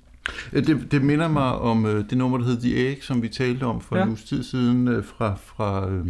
Øh, 0.53 0.67
Det, 0.67 0.91
det 0.91 1.01
minder 1.03 1.27
mig 1.27 1.51
om 1.51 1.85
øh, 1.85 2.09
det 2.09 2.17
nummer, 2.17 2.37
der 2.37 2.45
hed 2.45 2.61
The 2.61 2.89
Egg, 2.89 2.97
som 3.03 3.21
vi 3.21 3.27
talte 3.27 3.63
om 3.63 3.81
for 3.81 3.97
ja. 3.97 4.03
En 4.03 4.09
uges 4.09 4.23
tid 4.23 4.43
siden 4.43 4.87
øh, 4.87 5.03
fra, 5.03 5.35
fra 5.45 5.89
øh, 5.89 6.05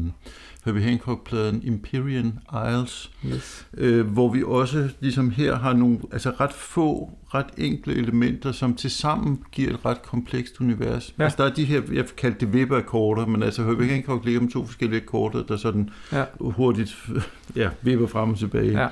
Herbie 0.65 0.83
Hancock-pladen 0.83 1.61
Empyrean 1.67 2.39
Isles. 2.69 3.11
Yes. 3.25 3.67
øh, 3.77 4.07
hvor 4.07 4.29
vi 4.33 4.43
også 4.45 4.89
ligesom 4.99 5.29
her 5.29 5.55
har 5.55 5.73
nogle 5.73 5.99
altså 6.11 6.29
ret 6.39 6.53
få, 6.53 7.11
ret 7.33 7.45
enkle 7.57 7.93
elementer, 7.95 8.51
som 8.51 8.75
til 8.75 8.91
sammen 8.91 9.39
giver 9.51 9.73
et 9.73 9.85
ret 9.85 10.01
komplekst 10.01 10.61
univers. 10.61 11.13
Ja. 11.19 11.23
Altså 11.23 11.43
der 11.43 11.49
er 11.49 11.53
de 11.53 11.65
her, 11.65 11.81
jeg 11.93 12.05
kaldte 12.17 12.39
det 12.45 12.53
vippeakkorder, 12.53 13.25
men 13.25 13.43
altså 13.43 13.63
Herbie 13.63 13.87
Hancock 13.89 14.25
ligger 14.25 14.41
med 14.41 14.49
to 14.49 14.65
forskellige 14.65 15.01
akkorder, 15.01 15.43
der 15.43 15.57
sådan 15.57 15.89
Ja. 16.11 16.23
hurtigt 16.39 16.97
ja, 17.55 17.69
vipper 17.81 18.07
frem 18.07 18.29
og 18.29 18.37
tilbage. 18.37 18.81
Ja. 18.81 18.87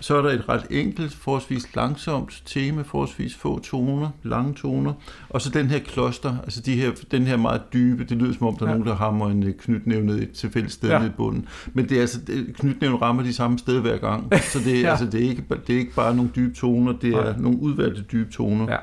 Så 0.00 0.16
er 0.16 0.22
der 0.22 0.30
et 0.30 0.48
ret 0.48 0.66
enkelt, 0.70 1.14
forholdsvis 1.14 1.76
langsomt 1.76 2.42
tema, 2.46 2.82
forholdsvis 2.82 3.34
få 3.34 3.58
toner, 3.58 4.10
lange 4.22 4.54
toner, 4.54 4.92
og 5.30 5.40
så 5.40 5.50
den 5.50 5.66
her 5.66 5.78
kloster, 5.78 6.36
altså 6.44 6.60
de 6.60 6.74
her, 6.74 6.90
den 7.10 7.22
her 7.26 7.36
meget 7.36 7.62
dybe, 7.72 8.04
det 8.04 8.16
lyder 8.16 8.34
som 8.34 8.46
om, 8.46 8.56
der 8.56 8.64
er 8.66 8.70
Ja. 8.70 8.74
nogen, 8.76 8.88
der 8.88 8.94
hammer 8.96 9.30
en 9.30 9.42
øh, 9.42 9.54
knytnæve 9.54 10.04
ned 10.04 10.18
et 10.22 10.30
tilfældigt 10.32 10.72
sted 10.74 10.88
Ja. 10.88 11.00
ja. 11.00 11.06
i 11.06 11.10
bunden. 11.16 11.46
Men 11.72 11.88
det 11.88 11.96
er 11.96 12.00
altså, 12.00 12.20
knytnæven 12.54 13.02
rammer 13.02 13.22
de 13.22 13.32
samme 13.32 13.58
sted 13.58 13.80
hver 13.80 13.96
gang, 13.98 14.34
så 14.52 14.58
det, 14.58 14.76
er, 14.76 14.80
Ja. 14.80 14.90
altså, 14.90 15.06
det, 15.06 15.24
er 15.24 15.28
ikke, 15.28 15.44
det 15.66 15.74
er 15.74 15.78
ikke 15.78 15.94
bare 15.94 16.16
nogle 16.16 16.30
dybe 16.36 16.54
toner, 16.54 16.92
det 16.92 17.14
er 17.14 17.24
Nej. 17.24 17.34
nogle 17.38 17.58
udvalgte 17.60 18.02
dybe 18.02 18.32
toner. 18.32 18.66
Ja. 18.72 18.76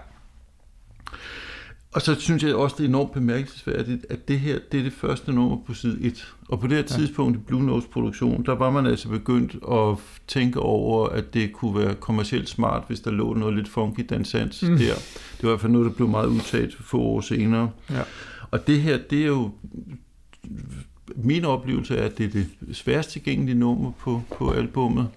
Og 1.95 2.01
så 2.01 2.15
synes 2.19 2.43
jeg 2.43 2.55
også, 2.55 2.75
det 2.77 2.83
er 2.83 2.87
enormt 2.87 3.11
bemærkelsesværdigt, 3.11 4.05
at 4.09 4.27
det 4.27 4.39
her, 4.39 4.59
det 4.71 4.79
er 4.79 4.83
det 4.83 4.93
første 4.93 5.31
nummer 5.33 5.57
på 5.67 5.73
side 5.73 5.97
1. 6.01 6.33
Og 6.49 6.59
på 6.59 6.67
det 6.67 6.77
her 6.77 6.83
tidspunkt 6.83 7.37
i 7.37 7.39
Blue 7.39 7.63
Notes 7.63 7.89
produktion, 7.93 8.45
der 8.45 8.55
var 8.55 8.71
man 8.71 8.85
altså 8.85 9.09
begyndt 9.09 9.55
at 9.71 9.97
tænke 10.27 10.59
over, 10.59 11.07
at 11.09 11.33
det 11.33 11.53
kunne 11.53 11.79
være 11.79 11.95
kommercielt 11.95 12.49
smart, 12.49 12.83
hvis 12.87 12.99
der 12.99 13.11
lå 13.11 13.33
noget 13.33 13.55
lidt 13.55 13.67
funky 13.67 14.05
dansans 14.09 14.63
Mm. 14.63 14.67
der. 14.69 14.77
Det 14.77 15.43
var 15.43 15.49
i 15.49 15.51
hvert 15.51 15.61
fald 15.61 15.71
noget, 15.71 15.89
der 15.89 15.95
blev 15.95 16.07
meget 16.07 16.27
udtaget 16.27 16.77
få 16.79 16.99
år 16.99 17.21
senere. 17.21 17.69
Ja. 17.91 18.01
Og 18.51 18.67
det 18.67 18.81
her, 18.81 18.97
det 19.09 19.21
er 19.21 19.27
jo... 19.27 19.51
Min 21.15 21.45
oplevelse 21.45 21.97
er, 21.97 22.05
at 22.05 22.17
det 22.17 22.25
er 22.25 22.29
det 22.29 22.47
sværest 22.73 23.09
tilgængelige 23.09 23.57
nummer 23.59 23.91
på, 23.99 24.21
på 24.37 24.51
albummet. 24.51 25.07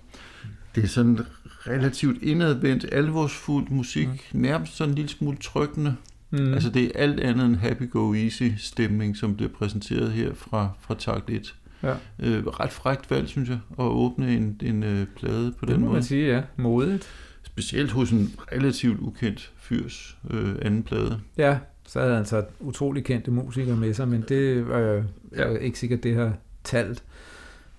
Det 0.75 0.85
er 0.85 0.89
sådan 0.89 1.19
relativt 1.67 2.23
indadvendt, 2.23 2.87
alvorsfuld 2.93 3.67
musik, 3.71 4.09
mm. 4.33 4.41
nærmest 4.41 4.77
sådan 4.77 4.91
en 4.91 4.95
lille 4.95 5.09
smule 5.09 5.37
trykkende. 5.37 5.97
Mm. 6.31 6.53
Altså 6.55 6.71
det 6.71 6.85
er 6.85 6.91
alt 6.95 7.21
andet 7.21 7.47
end 7.47 7.57
happy 7.57 7.91
go 7.91 8.15
easy 8.15 8.43
stemning, 8.57 9.17
som 9.17 9.37
bliver 9.37 9.51
præsenteret 9.51 10.13
her 10.13 10.35
fra, 10.35 10.69
fra 10.81 10.95
takt 10.99 11.31
1. 11.31 11.55
Ja. 11.83 11.95
Øh, 12.19 12.47
ret 12.47 12.73
frækt 12.73 13.11
valg, 13.11 13.29
synes 13.29 13.49
jeg, 13.49 13.59
at 13.79 13.85
åbne 13.85 14.35
en, 14.37 14.61
en 14.63 14.83
øh, 14.83 15.07
plade 15.17 15.53
på 15.59 15.67
det 15.67 15.73
den 15.75 15.81
må 15.81 15.87
måde. 15.87 15.95
man 15.95 16.03
sige, 16.03 16.35
ja. 16.35 16.43
Modigt. 16.57 17.09
Specielt 17.43 17.91
hos 17.91 18.11
en 18.11 18.35
relativt 18.53 19.01
ukendt 19.01 19.53
fyrs 19.57 20.19
øh, 20.31 20.55
anden 20.63 20.83
plade. 20.83 21.21
Ja, 21.37 21.59
så 21.87 22.01
havde 22.01 22.15
han 22.15 22.25
så 22.27 22.45
utrolig 22.61 23.05
kendte 23.05 23.31
musikere 23.31 23.77
med 23.77 23.95
sig, 23.95 24.09
men 24.09 24.25
det 24.29 24.35
øh, 24.35 25.05
er 25.33 25.57
ikke 25.59 25.79
sikkert, 25.79 26.03
det 26.03 26.15
har 26.15 26.33
talt. 26.65 27.03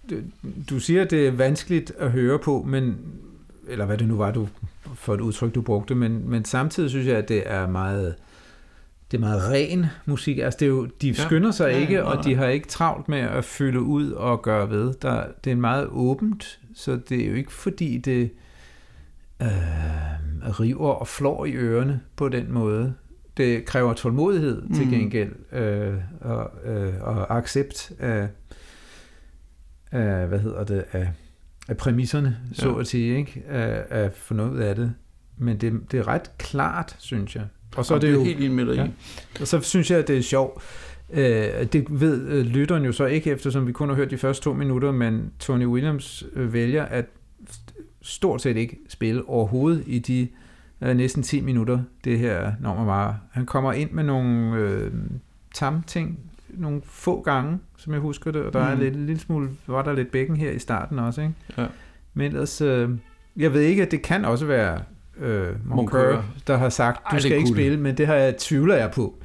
Du, 0.10 0.16
du 0.70 0.80
siger, 0.80 1.02
at 1.02 1.12
det 1.12 1.28
er 1.28 1.32
vanskeligt 1.32 1.92
at 1.98 2.12
høre 2.12 2.40
på, 2.40 2.66
men 2.68 2.98
eller 3.68 3.86
hvad 3.86 3.98
det 3.98 4.08
nu 4.08 4.18
var, 4.18 4.32
du, 4.32 4.48
for 4.96 5.14
et 5.14 5.22
udtryk, 5.22 5.56
du 5.56 5.62
brugte, 5.62 5.96
men, 5.96 6.30
men 6.30 6.46
samtidig 6.46 6.90
synes 6.90 7.08
jeg, 7.08 7.18
at 7.18 7.30
det 7.30 7.44
er 7.46 7.68
meget 7.68 8.16
det 9.12 9.18
er 9.18 9.22
meget 9.22 9.52
ren 9.52 9.86
musik. 10.06 10.38
Altså, 10.38 10.58
det 10.60 10.66
er 10.66 10.70
jo, 10.70 10.86
de 11.02 11.08
Ja. 11.08 11.14
skynder 11.14 11.52
sig 11.52 11.66
Ja, 11.70 11.76
ja, 11.76 11.82
ikke, 11.82 11.94
nej, 11.94 12.02
og 12.04 12.24
de 12.24 12.36
har 12.36 12.46
ikke 12.46 12.68
travlt 12.68 13.10
med 13.10 13.20
at 13.20 13.46
fylde 13.46 13.82
ud 13.82 14.12
og 14.12 14.42
gøre 14.42 14.70
ved. 14.70 14.94
Der, 15.02 15.24
det 15.44 15.52
er 15.52 15.56
meget 15.56 15.88
åbent, 15.88 16.60
så 16.76 17.00
det 17.10 17.26
er 17.26 17.30
jo 17.30 17.36
ikke 17.36 17.54
fordi, 17.54 17.98
det 17.98 18.32
øh, 19.42 19.48
river 20.60 20.90
og 20.92 21.08
flår 21.08 21.46
i 21.46 21.52
ørerne 21.54 22.02
på 22.16 22.30
den 22.30 22.52
måde. 22.52 22.94
Det 23.38 23.66
kræver 23.66 23.94
tålmodighed 23.94 24.62
mm. 24.62 24.74
til 24.76 24.90
gengæld, 24.90 25.32
øh, 25.54 25.94
og, 26.22 26.52
øh, 26.66 26.94
og 27.02 27.38
accept 27.38 27.92
af, 28.00 28.28
af, 29.92 30.28
hvad 30.28 30.40
hedder 30.40 30.64
det, 30.64 30.86
af, 30.92 31.10
af 31.68 31.78
præmisserne, 31.78 32.38
så 32.54 32.70
Ja. 32.70 32.80
at 32.80 32.88
sige, 32.88 33.18
ikke? 33.18 33.44
Af, 33.48 33.86
af 33.90 34.04
at 34.06 34.14
få 34.14 34.34
noget 34.34 34.62
af 34.62 34.76
det. 34.76 34.94
Men 35.38 35.58
det, 35.58 35.74
det 35.92 36.00
er 36.00 36.08
ret 36.08 36.32
klart, 36.38 36.96
synes 37.00 37.36
jeg. 37.36 37.46
Og 37.78 37.86
så 37.86 37.96
er 37.96 38.00
det 38.00 38.14
jo, 38.14 38.24
helt 38.24 38.38
enig 38.38 38.52
med 38.52 38.66
dig 38.66 38.76
Ja. 38.76 38.88
og 39.42 39.48
så 39.48 39.60
synes 39.62 39.92
jeg, 39.92 40.00
at 40.00 40.08
det 40.08 40.18
er 40.18 40.22
sjovt. 40.22 40.64
Øh, 41.14 41.64
det 41.74 41.86
ved 41.90 42.28
øh, 42.28 42.46
lytteren 42.46 42.86
jo 42.86 42.92
så 42.92 43.06
ikke, 43.06 43.32
eftersom 43.32 43.68
vi 43.68 43.72
kun 43.72 43.90
har 43.90 43.96
hørt 43.96 44.12
de 44.12 44.18
første 44.18 44.44
to 44.44 44.54
minutter, 44.54 44.92
men 44.92 45.32
Tony 45.40 45.66
Williams 45.66 46.24
øh, 46.34 46.54
vælger 46.54 46.84
at 46.86 47.06
stort 48.02 48.42
set 48.42 48.58
ikke 48.58 48.78
spille 48.90 49.30
overhovedet 49.30 49.84
i 49.88 50.00
de 50.00 50.28
øh, 50.82 50.98
næsten 50.98 51.24
10 51.24 51.42
minutter, 51.42 51.80
det 52.04 52.20
her 52.20 52.52
nummer 52.60 52.86
var. 52.86 53.20
Han 53.32 53.46
kommer 53.46 53.74
ind 53.74 53.92
med 53.92 54.04
nogle 54.04 54.58
øh, 54.58 54.92
tam 55.54 55.84
ting, 55.88 56.20
nogle 56.50 56.82
få 56.86 57.22
gange, 57.22 57.60
som 57.78 57.94
jeg 57.94 58.02
husker 58.02 58.32
det, 58.32 58.42
og 58.42 58.54
der 58.54 58.66
mm. 58.66 58.72
er 58.72 58.84
lidt, 58.84 58.96
en 58.96 59.06
lille 59.06 59.20
smule, 59.20 59.50
var 59.68 59.82
der 59.82 59.94
lidt 59.94 60.12
bækken 60.12 60.36
her 60.36 60.52
i 60.52 60.60
starten 60.60 61.00
også, 61.00 61.22
ikke? 61.22 61.34
Ja. 61.58 61.66
Men 62.14 62.32
ellers, 62.32 62.62
øh, 62.62 62.90
jeg 63.38 63.54
ved 63.54 63.62
ikke, 63.62 63.84
at 63.84 63.92
det 63.92 64.02
kan 64.02 64.26
også 64.26 64.46
være 64.46 64.82
øh, 65.22 65.48
Moncur. 65.66 66.24
Der 66.48 66.58
har 66.58 66.70
sagt, 66.70 66.98
du 67.12 67.16
Ej, 67.16 67.20
skal 67.20 67.32
ikke 67.32 67.48
det. 67.48 67.56
spille, 67.56 67.78
men 67.80 67.98
det 67.98 68.08
har 68.08 68.16
jeg 68.16 68.38
tvivler 68.38 68.76
jeg 68.76 68.92
på. 68.92 69.16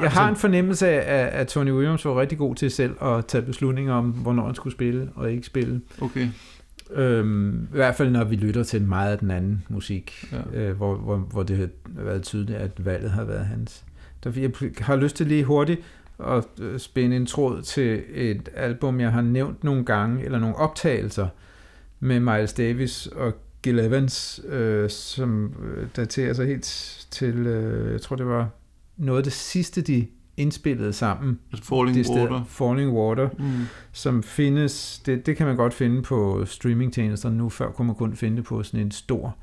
Jeg 0.00 0.10
har 0.10 0.28
en 0.28 0.36
fornemmelse 0.36 0.88
af, 0.88 1.40
at- 1.40 1.48
Tony 1.48 1.70
Williams 1.72 2.04
var 2.04 2.20
rigtig 2.20 2.38
god 2.38 2.54
til 2.54 2.70
selv 2.70 2.94
at 3.04 3.26
tage 3.26 3.42
beslutninger 3.42 3.94
om, 3.94 4.10
hvornår 4.10 4.46
han 4.46 4.54
skulle 4.54 4.72
spille 4.74 5.08
og 5.14 5.32
ikke 5.32 5.46
spille. 5.46 5.80
Okay. 6.00 6.28
Øhm, 6.94 7.62
I 7.62 7.76
hvert 7.76 7.94
fald 7.94 8.10
når 8.10 8.24
vi 8.24 8.36
lytter 8.36 8.62
til 8.62 8.82
meget 8.82 9.12
af 9.12 9.18
den 9.18 9.30
anden 9.30 9.64
musik, 9.68 10.24
Ja. 10.32 10.60
øh, 10.60 10.76
hvor, 10.76 10.94
hvor, 10.94 11.16
hvor 11.16 11.42
det 11.42 11.56
har 11.58 11.68
været 12.04 12.22
tydeligt, 12.22 12.58
at 12.58 12.84
valget 12.84 13.10
har 13.10 13.24
været 13.24 13.46
hans. 13.46 13.84
Der, 14.24 14.30
jeg 14.36 14.50
har 14.80 14.96
lyst 14.96 15.16
til 15.16 15.26
lige 15.26 15.44
hurtigt 15.44 15.80
at 16.26 16.44
øh, 16.60 16.78
spænde 16.78 17.16
en 17.16 17.26
tråd 17.26 17.62
til 17.62 18.02
et 18.14 18.48
album, 18.56 19.00
jeg 19.00 19.12
har 19.12 19.22
nævnt 19.22 19.64
nogle 19.64 19.84
gange, 19.84 20.24
eller 20.24 20.38
nogle 20.38 20.56
optagelser 20.56 21.28
med 22.00 22.20
Miles 22.20 22.52
Davis 22.52 23.06
og 23.06 23.32
Gil 23.62 23.78
Evans, 23.78 24.40
øh, 24.48 24.90
som 24.90 25.54
øh, 25.64 25.86
daterer 25.96 26.32
sig 26.32 26.46
helt 26.46 26.64
til, 27.10 27.34
øh, 27.46 27.92
jeg 27.92 28.00
tror 28.00 28.16
det 28.16 28.26
var 28.26 28.48
noget 28.96 29.18
af 29.18 29.24
det 29.24 29.32
sidste, 29.32 29.80
de 29.80 30.06
indspillede 30.36 30.92
sammen. 30.92 31.38
Altså 31.52 31.68
Falling 31.68 31.96
det 31.96 32.06
sted, 32.06 32.16
Water. 32.22 32.44
Falling 32.48 32.90
Water 32.90 33.28
Mm. 33.38 33.44
som 33.92 34.22
findes, 34.22 35.02
det, 35.06 35.26
det 35.26 35.36
kan 35.36 35.46
man 35.46 35.56
godt 35.56 35.74
finde 35.74 36.02
på 36.02 36.44
streamingtjenester 36.46 37.30
nu, 37.30 37.48
før 37.48 37.70
kunne 37.70 37.86
man 37.86 37.96
kun 37.96 38.16
finde 38.16 38.36
det 38.36 38.44
på 38.44 38.62
sådan 38.62 38.80
en 38.80 38.90
stor, 38.90 39.36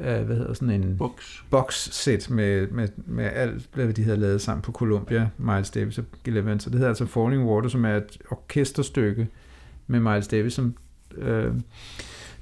øh, 0.00 0.22
hvad 0.22 0.36
hedder 0.36 0.54
sådan 0.54 0.82
en 0.82 0.96
Box. 0.98 1.40
box-set 1.50 2.30
med, 2.30 2.66
med, 2.68 2.88
med 2.96 3.24
alt, 3.24 3.68
hvad 3.74 3.92
de 3.92 4.04
havde 4.04 4.16
lavet 4.16 4.40
sammen 4.40 4.62
på 4.62 4.72
Columbia, 4.72 5.28
Miles 5.38 5.70
Davis 5.70 5.98
og 5.98 6.04
Gil 6.24 6.36
Evans. 6.36 6.62
Så 6.62 6.70
det 6.70 6.76
hedder 6.78 6.88
altså 6.90 7.06
Falling 7.06 7.44
Water, 7.44 7.68
som 7.68 7.84
er 7.84 7.96
et 7.96 8.18
orkesterstykke 8.30 9.28
med 9.86 10.00
Miles 10.00 10.28
Davis 10.28 10.52
som 10.52 10.74
øh, 11.16 11.52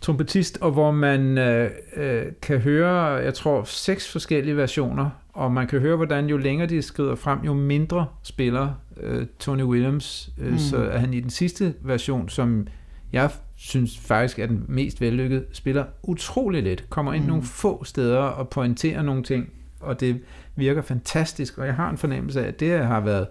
trompetist, 0.02 0.58
og 0.60 0.70
hvor 0.70 0.90
man 0.90 1.38
øh, 1.38 1.70
øh, 1.96 2.22
kan 2.42 2.58
høre, 2.58 2.94
jeg 3.14 3.34
tror, 3.34 3.64
seks 3.64 4.12
forskellige 4.12 4.56
versioner, 4.56 5.10
og 5.32 5.52
man 5.52 5.66
kan 5.66 5.80
høre, 5.80 5.96
hvordan 5.96 6.26
jo 6.26 6.36
længere 6.36 6.68
de 6.68 6.82
skrider 6.82 7.14
frem, 7.14 7.38
jo 7.44 7.54
mindre 7.54 8.06
spiller 8.22 8.68
øh, 9.00 9.26
Tony 9.38 9.62
Williams. 9.62 10.30
Øh, 10.38 10.52
Mm. 10.52 10.58
Så 10.58 10.76
er 10.76 10.98
han 10.98 11.14
i 11.14 11.20
den 11.20 11.30
sidste 11.30 11.74
version, 11.82 12.28
som 12.28 12.66
jeg 13.12 13.30
synes 13.56 13.98
faktisk 13.98 14.38
er 14.38 14.46
den 14.46 14.64
mest 14.68 15.00
vellykkede, 15.00 15.44
spiller 15.52 15.84
utrolig 16.02 16.62
let, 16.62 16.84
kommer 16.90 17.12
ind 17.12 17.22
mm. 17.22 17.28
nogle 17.28 17.42
få 17.42 17.84
steder 17.84 18.18
og 18.18 18.48
pointerer 18.48 19.02
nogle 19.02 19.22
ting, 19.22 19.50
og 19.80 20.00
det 20.00 20.20
virker 20.56 20.82
fantastisk, 20.82 21.58
og 21.58 21.66
jeg 21.66 21.74
har 21.74 21.90
en 21.90 21.98
fornemmelse 21.98 22.44
af, 22.44 22.48
at 22.48 22.60
det 22.60 22.78
har 22.78 23.00
været 23.00 23.26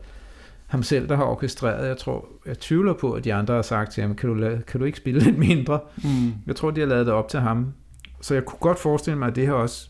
ham 0.72 0.84
selv, 0.84 1.08
der 1.10 1.16
har 1.16 1.24
orkestreret. 1.24 1.88
Jeg 1.88 1.98
tror, 1.98 2.28
jeg 2.46 2.60
tvivler 2.60 2.94
på, 2.94 3.12
at 3.12 3.24
de 3.24 3.34
andre 3.34 3.54
har 3.54 3.62
sagt 3.62 3.92
til 3.92 4.02
ham, 4.04 4.16
kan 4.16 4.30
du, 4.30 4.48
la- 4.50 4.62
kan 4.62 4.80
du 4.80 4.86
ikke 4.86 4.98
spille 4.98 5.20
lidt 5.20 5.38
mindre? 5.38 5.80
Mm. 6.04 6.34
Jeg 6.48 6.56
tror, 6.56 6.72
de 6.72 6.80
har 6.82 6.88
lavet 6.88 7.06
det 7.06 7.14
op 7.14 7.30
til 7.30 7.40
ham. 7.40 7.74
Så 8.22 8.34
jeg 8.34 8.46
kunne 8.46 8.60
godt 8.60 8.80
forestille 8.80 9.20
mig, 9.20 9.28
at 9.28 9.36
det 9.36 9.46
her 9.46 9.54
også 9.54 9.90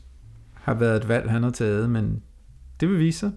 har 0.53 0.73
været 0.73 0.97
et 1.01 1.07
valg, 1.07 1.29
han 1.31 1.43
har 1.43 1.49
taget, 1.49 1.89
men 1.89 2.21
det 2.79 2.89
vil 2.89 2.99
vise 2.99 3.19
sig. 3.19 3.31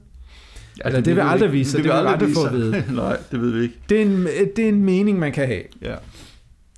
Eller 0.85 1.01
det 1.01 1.07
ved 1.07 1.15
vil 1.15 1.25
vi 1.25 1.29
aldrig 1.29 1.53
vise 1.53 1.71
sig, 1.71 1.79
det 1.79 1.85
vil 1.85 1.91
aldrig 1.91 2.13
aldrig 2.13 2.35
få 2.35 2.45
at 2.47 2.53
vide. 2.53 2.85
Nej, 3.03 3.17
det 3.31 3.41
ved 3.41 3.51
vi 3.51 3.63
ikke. 3.63 3.75
Det 3.89 3.99
er, 4.03 4.07
en, 4.07 4.27
det 4.57 4.65
er 4.65 4.69
en 4.69 4.85
mening, 4.85 5.19
man 5.19 5.33
kan 5.33 5.47
have. 5.47 5.63
Ja. 5.83 5.95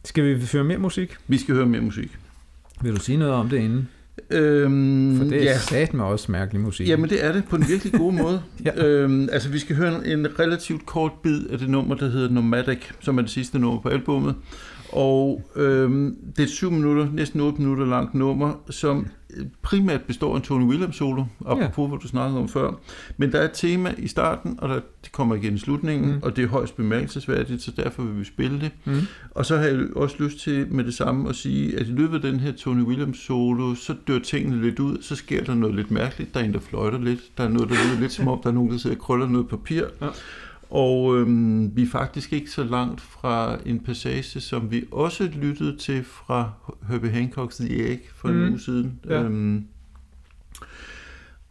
Skal 0.04 0.24
vi 0.24 0.40
føre 0.46 0.64
mere 0.64 0.78
musik? 0.78 1.16
Vi 1.28 1.38
skal 1.38 1.54
høre 1.54 1.66
mere 1.66 1.80
musik. 1.80 2.18
Vil 2.82 2.96
du 2.96 3.00
sige 3.00 3.18
noget 3.18 3.34
om 3.34 3.48
det 3.48 3.58
inden? 3.58 3.88
Øhm, 4.30 5.16
For 5.16 5.24
det 5.24 5.38
er 5.38 5.42
ja. 5.42 5.50
ja. 5.50 5.58
sat 5.58 5.94
med 5.94 6.04
også 6.04 6.32
mærkelig 6.32 6.60
musik. 6.60 6.88
Jamen 6.88 7.10
det 7.10 7.24
er 7.24 7.32
det, 7.32 7.44
på 7.44 7.56
en 7.56 7.64
virkelig 7.68 7.92
god 7.92 8.12
måde. 8.12 8.42
Ja. 8.64 8.84
øhm, 8.86 9.28
altså 9.32 9.48
vi 9.48 9.58
skal 9.58 9.76
høre 9.76 10.06
en, 10.06 10.18
en 10.18 10.38
relativt 10.38 10.86
kort 10.86 11.12
bid 11.22 11.46
af 11.46 11.58
det 11.58 11.70
nummer, 11.70 11.94
der 11.94 12.08
hedder 12.08 12.30
Nomadic, 12.30 12.78
som 13.00 13.18
er 13.18 13.22
det 13.22 13.30
sidste 13.30 13.58
nummer 13.58 13.80
på 13.80 13.88
albummet. 13.88 14.34
Og 14.92 15.50
øhm, 15.56 16.16
det 16.36 16.38
er 16.38 16.42
et 16.42 16.50
syv 16.50 16.70
minutter, 16.70 17.08
næsten 17.12 17.40
otte 17.40 17.60
minutter 17.60 17.86
langt 17.86 18.14
nummer, 18.14 18.60
som 18.70 19.06
primært 19.62 20.02
består 20.02 20.32
af 20.32 20.36
en 20.36 20.42
Tony 20.42 20.64
Williams 20.64 20.96
solo, 20.96 21.24
apropos 21.46 21.82
ja. 21.82 21.88
hvad 21.88 21.98
du 21.98 22.08
snakkede 22.08 22.40
om 22.40 22.48
før. 22.48 22.72
Men 23.16 23.32
der 23.32 23.38
er 23.38 23.44
et 23.44 23.50
tema 23.54 23.94
i 23.98 24.08
starten, 24.08 24.58
og 24.58 24.68
der, 24.68 24.80
det 25.04 25.12
kommer 25.12 25.34
igen 25.34 25.54
i 25.54 25.58
slutningen, 25.58 26.12
mm. 26.12 26.20
Og 26.22 26.36
det 26.36 26.44
er 26.44 26.48
højst 26.48 26.76
bemærkelsesværdigt, 26.76 27.62
så 27.62 27.70
derfor 27.76 28.02
vil 28.02 28.18
vi 28.18 28.24
spille 28.24 28.60
det. 28.60 28.70
Mm. 28.84 29.00
Og 29.30 29.46
så 29.46 29.56
har 29.56 29.64
jeg 29.64 29.96
også 29.96 30.16
lyst 30.18 30.38
til 30.38 30.66
med 30.72 30.84
det 30.84 30.94
samme 30.94 31.28
at 31.28 31.36
sige, 31.36 31.78
at 31.80 31.86
i 31.86 31.90
løbet 31.90 32.14
af 32.14 32.22
den 32.22 32.40
her 32.40 32.52
Tony 32.52 32.82
Williams 32.82 33.18
solo, 33.18 33.74
så 33.74 33.94
dør 34.08 34.18
tingene 34.18 34.62
lidt 34.62 34.78
ud, 34.78 35.02
så 35.02 35.16
sker 35.16 35.44
der 35.44 35.54
noget 35.54 35.76
lidt 35.76 35.90
mærkeligt. 35.90 36.34
Der 36.34 36.40
er 36.40 36.44
en, 36.44 36.52
der 36.52 36.60
fløjter 36.60 36.98
lidt. 36.98 37.20
Der 37.38 37.44
er 37.44 37.48
noget, 37.48 37.68
der 37.68 37.74
lyder 37.74 38.00
lidt 38.00 38.12
som 38.16 38.28
om, 38.28 38.40
der 38.42 38.48
er 38.48 38.54
nogen, 38.54 38.70
der 38.70 38.78
sidder 38.78 38.96
og 38.96 39.02
krøller 39.02 39.28
noget 39.28 39.48
papir. 39.48 39.84
Ja. 40.00 40.08
Og 40.70 41.16
øhm, 41.18 41.76
vi 41.76 41.82
er 41.82 41.86
faktisk 41.86 42.32
ikke 42.32 42.50
så 42.50 42.64
langt 42.64 43.00
fra 43.00 43.58
en 43.66 43.80
passage, 43.80 44.40
som 44.40 44.70
vi 44.70 44.84
også 44.92 45.24
lyttede 45.24 45.76
til 45.76 46.04
fra 46.04 46.50
Herbie 46.88 47.10
Hancocks 47.10 47.56
The 47.56 47.90
Egg 47.90 48.00
for 48.16 48.28
en 48.28 48.34
Mm. 48.44 48.50
uge 48.50 48.60
siden. 48.60 49.00
Ja. 49.08 49.22
Øhm, 49.22 49.64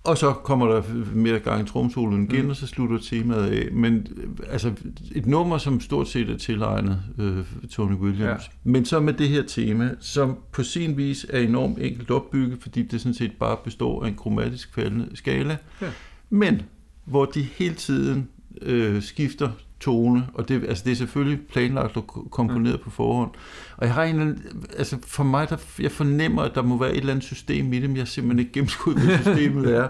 og 0.04 0.18
så 0.18 0.34
kommer 0.34 0.68
der 0.68 0.82
mere 1.14 1.40
gang 1.40 1.64
i 1.68 1.70
tromsolen 1.70 2.24
igen, 2.24 2.38
mm. 2.40 2.44
Mm. 2.44 2.50
og 2.50 2.56
så 2.56 2.68
slutter 2.68 2.98
temaet 2.98 3.44
af. 3.46 3.72
Men 3.74 4.08
øh, 4.18 4.30
altså, 4.50 4.72
et 5.12 5.26
nummer, 5.26 5.58
som 5.58 5.80
stort 5.80 6.08
set 6.08 6.30
er 6.30 6.38
tilegnet 6.38 7.02
øh, 7.18 7.38
Tony 7.72 7.94
Williams. 7.96 8.44
Ja. 8.44 8.70
Men 8.72 8.86
så 8.86 9.00
med 9.00 9.14
det 9.14 9.30
her 9.30 9.44
tema, 9.48 9.92
som 10.00 10.38
på 10.52 10.64
sin 10.64 10.98
vis 10.98 11.26
er 11.30 11.40
enormt 11.40 11.78
enkelt 11.82 12.12
opbygget, 12.12 12.58
fordi 12.62 12.82
det 12.84 13.02
sådan 13.02 13.14
set 13.14 13.32
bare 13.40 13.58
består 13.64 14.04
af 14.04 14.08
en 14.08 14.16
kromatisk 14.16 14.74
faldende 14.76 15.08
skala. 15.14 15.58
Ja. 15.82 15.88
Men 16.30 16.62
hvor 17.06 17.26
de 17.26 17.42
hele 17.42 17.76
tiden 17.76 18.30
øh, 18.62 19.02
skifter 19.02 19.50
tone, 19.80 20.28
og 20.34 20.50
det, 20.50 20.64
altså 20.64 20.84
det 20.86 20.92
er 20.92 20.96
selvfølgelig 20.96 21.40
planlagt 21.52 21.98
og 21.98 22.08
ko- 22.08 22.28
komponeret 22.32 22.74
ja. 22.74 22.78
på 22.78 22.90
forhånd. 22.90 23.32
Og 23.78 23.86
jeg 23.86 23.94
har 23.94 24.04
en 24.04 24.20
anden, 24.22 24.44
altså 24.78 24.98
for 25.08 25.24
mig, 25.24 25.50
der, 25.50 25.58
jeg 25.80 25.92
fornemmer, 25.92 26.42
at 26.42 26.56
der 26.56 26.62
må 26.62 26.78
være 26.78 26.92
et 26.92 26.98
eller 26.98 27.12
andet 27.14 27.26
system 27.26 27.74
i 27.74 27.80
dem, 27.80 27.96
jeg 27.96 28.08
simpelthen 28.08 28.40
ikke 28.40 28.52
gennemskudt, 28.52 29.04
hvad 29.04 29.18
systemet 29.36 29.76
er. 29.76 29.88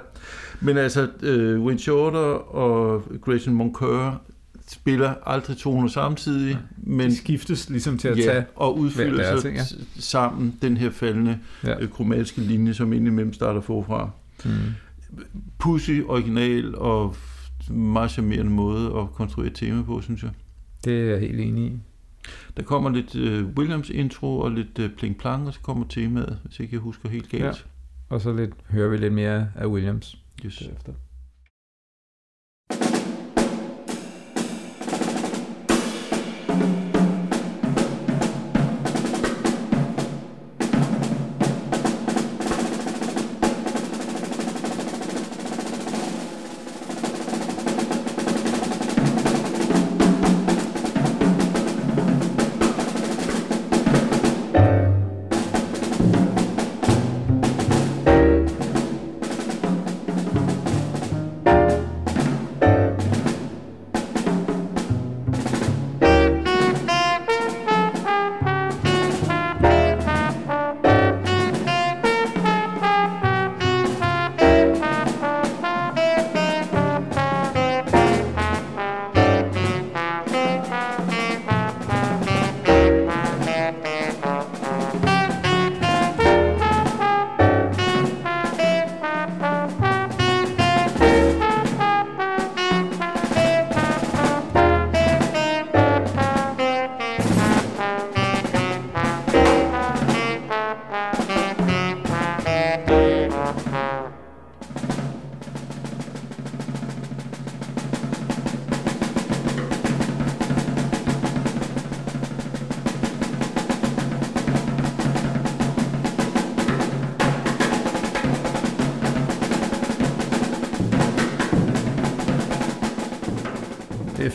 Men 0.62 0.78
altså, 0.78 1.10
øh, 1.22 1.62
Wayne 1.62 1.80
Shorter 1.80 2.20
og 2.56 3.04
Grayson 3.22 3.54
Moncur 3.54 4.22
spiller 4.68 5.14
aldrig 5.26 5.58
toner 5.58 5.88
samtidig, 5.88 6.52
ja. 6.52 6.58
men 6.78 7.10
De 7.10 7.18
skiftes 7.18 7.70
ligesom 7.70 7.98
til 7.98 8.08
at 8.08 8.18
ja, 8.18 8.24
tage... 8.24 8.46
og 8.56 8.78
udfylder 8.80 9.46
ikke? 9.46 9.58
Ja. 9.58 9.64
sammen 10.00 10.56
den 10.62 10.78
her 10.78 10.92
faldende 10.92 11.40
Ja. 11.64 11.80
øh, 11.82 11.90
kromatiske 11.90 12.42
linje, 12.42 12.74
som 12.74 12.94
indimellem 12.94 13.34
starter 13.34 13.62
forfra. 13.62 14.10
Mm. 14.46 14.52
Pussy, 15.60 16.02
original 16.08 16.76
og 16.76 17.16
meget 17.70 18.12
charmerende 18.12 18.52
måde 18.52 19.00
at 19.00 19.12
konstruere 19.12 19.48
et 19.48 19.56
tema 19.56 19.84
på, 19.84 20.02
synes 20.02 20.24
jeg. 20.24 20.32
Det 20.86 21.02
er 21.02 21.06
jeg 21.06 21.20
helt 21.20 21.40
enig 21.40 21.72
i. 21.72 21.78
Der 22.58 22.64
kommer 22.64 22.90
lidt 22.90 23.16
øh, 23.16 23.46
Williams 23.58 23.90
intro 23.90 24.40
og 24.40 24.52
lidt 24.52 24.80
øh, 24.80 24.90
pling 24.98 25.18
plang, 25.18 25.48
og 25.48 25.54
så 25.54 25.60
kommer 25.60 25.86
temaet, 25.88 26.40
hvis 26.44 26.60
ikke 26.60 26.74
jeg 26.74 26.82
husker 26.82 27.10
helt 27.10 27.30
galt. 27.30 27.44
Ja. 27.44 27.52
Og 28.10 28.22
så 28.22 28.34
lidt, 28.34 28.52
hører 28.70 28.90
vi 28.90 28.98
lidt 28.98 29.14
mere 29.14 29.48
af 29.56 29.68
Williams. 29.68 30.18
Yes. 30.46 30.58
Derefter. 30.58 30.94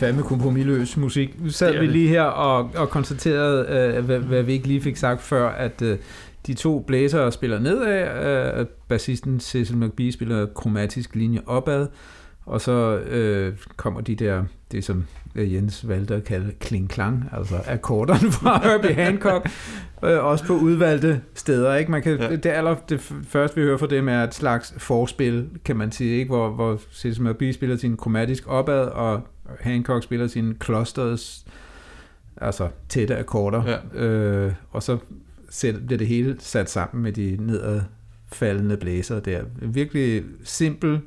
Fandme 0.01 0.22
kompromilløs 0.22 0.96
musik. 0.96 1.40
Nu 1.42 1.51
sad 1.51 1.78
vi 1.78 1.86
lige 1.86 2.09
her 2.09 2.22
og, 2.22 2.70
og 2.76 2.90
konstaterede, 2.90 3.66
øh, 3.68 4.05
hvad, 4.05 4.18
hvad 4.18 4.42
vi 4.42 4.53
ikke 4.53 4.66
lige 4.66 4.80
fik 4.80 4.96
sagt 4.96 5.20
før, 5.22 5.48
at 5.48 5.82
øh, 5.82 5.98
de 6.46 6.55
to 6.55 6.78
blæsere 6.78 7.32
spiller 7.32 7.59
nedad, 7.59 8.59
øh, 8.59 8.66
bassisten 8.88 9.40
Cecil 9.40 9.76
McBee 9.76 10.12
spiller 10.12 10.46
kromatisk 10.46 11.14
linje 11.14 11.40
opad, 11.46 11.86
og 12.46 12.61
så 12.61 12.98
øh, 12.98 13.53
kommer 13.76 14.01
de 14.01 14.14
der, 14.14 14.44
det 14.72 14.84
som 14.84 15.05
Jens 15.36 15.88
valgte 15.88 16.14
at 16.14 16.24
kalde 16.24 16.53
kling-klang, 16.61 17.24
altså 17.32 17.55
akkorderne 17.66 18.32
fra 18.38 18.61
Herbie 18.62 18.94
Hancock, 18.94 19.48
øh, 20.05 20.24
også 20.24 20.44
på 20.44 20.53
udvalgte 20.53 21.20
steder. 21.34 21.74
Ikke? 21.74 21.90
Man 21.90 22.03
kan, 22.03 22.20
ja. 22.20 22.36
det, 22.36 22.46
aller, 22.46 22.74
det 22.88 23.01
første, 23.28 23.57
vi 23.57 23.62
hører 23.62 23.76
fra 23.76 23.86
dem, 23.86 24.09
er 24.09 24.24
et 24.24 24.34
slags 24.34 24.74
forspil, 24.78 25.48
kan 25.64 25.76
man 25.76 25.92
sige, 25.92 26.18
ikke? 26.18 26.28
hvor, 26.28 26.51
hvor 26.51 26.80
Cecil 26.92 27.22
McBee 27.22 27.53
spiller 27.53 27.76
sin 27.76 27.96
kromatisk 27.96 28.44
opad, 28.46 28.84
og 28.84 29.20
Hancock 29.61 30.05
spiller 30.05 30.26
sin 30.26 30.57
clusters, 30.64 31.44
altså 32.36 32.68
tætte 32.88 33.16
akkorder, 33.16 33.62
ja. 33.94 34.05
øh, 34.05 34.53
og 34.70 34.82
så 34.82 34.98
bliver 35.86 35.98
det 35.98 36.07
hele 36.07 36.36
sat 36.38 36.70
sammen 36.70 37.03
med 37.03 37.12
de 37.12 37.36
nedad 37.40 37.80
faldende 38.32 38.76
blæser 38.76 39.20
der. 39.20 39.42
Virkelig 39.62 40.22
simpel, 40.44 41.00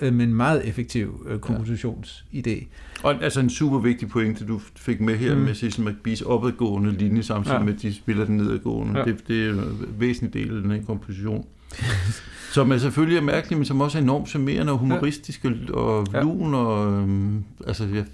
øh, 0.00 0.14
men 0.14 0.34
meget 0.34 0.68
effektiv 0.68 1.26
øh, 1.28 1.38
kompositionsidé. 1.38 2.66
Og 3.02 3.22
altså 3.22 3.40
en 3.40 3.50
super 3.50 3.78
vigtig 3.78 4.08
pointe, 4.08 4.46
du 4.46 4.60
fik 4.76 5.00
med 5.00 5.16
her 5.16 5.34
mm. 5.34 5.40
med 5.40 5.54
Cecil 5.54 5.84
McBees 5.84 6.22
opadgående 6.22 6.92
linje, 6.92 7.22
samtidig 7.22 7.58
ja. 7.58 7.62
med, 7.62 7.74
at 7.74 7.82
de 7.82 7.94
spiller 7.94 8.24
den 8.24 8.36
nedadgående. 8.36 8.98
Ja. 8.98 9.04
Det, 9.04 9.28
det 9.28 9.46
er 9.46 9.50
en 9.52 9.86
væsentlig 9.98 10.34
del 10.34 10.56
af 10.56 10.62
den 10.62 10.70
her 10.70 10.82
komposition. 10.84 11.46
som 12.54 12.72
er 12.72 12.78
selvfølgelig 12.78 13.16
er 13.16 13.22
mærkelig, 13.22 13.58
men 13.58 13.64
som 13.64 13.80
også 13.80 13.98
er 13.98 14.02
enormt 14.02 14.28
charmerende 14.28 14.72
og 14.72 14.78
humoristisk 14.78 15.44
ja. 15.44 15.50
og 15.72 16.06
lun. 16.22 16.54
Og, 16.54 16.92
øhm, 16.92 17.44
altså, 17.66 17.84
jeg, 17.94 18.04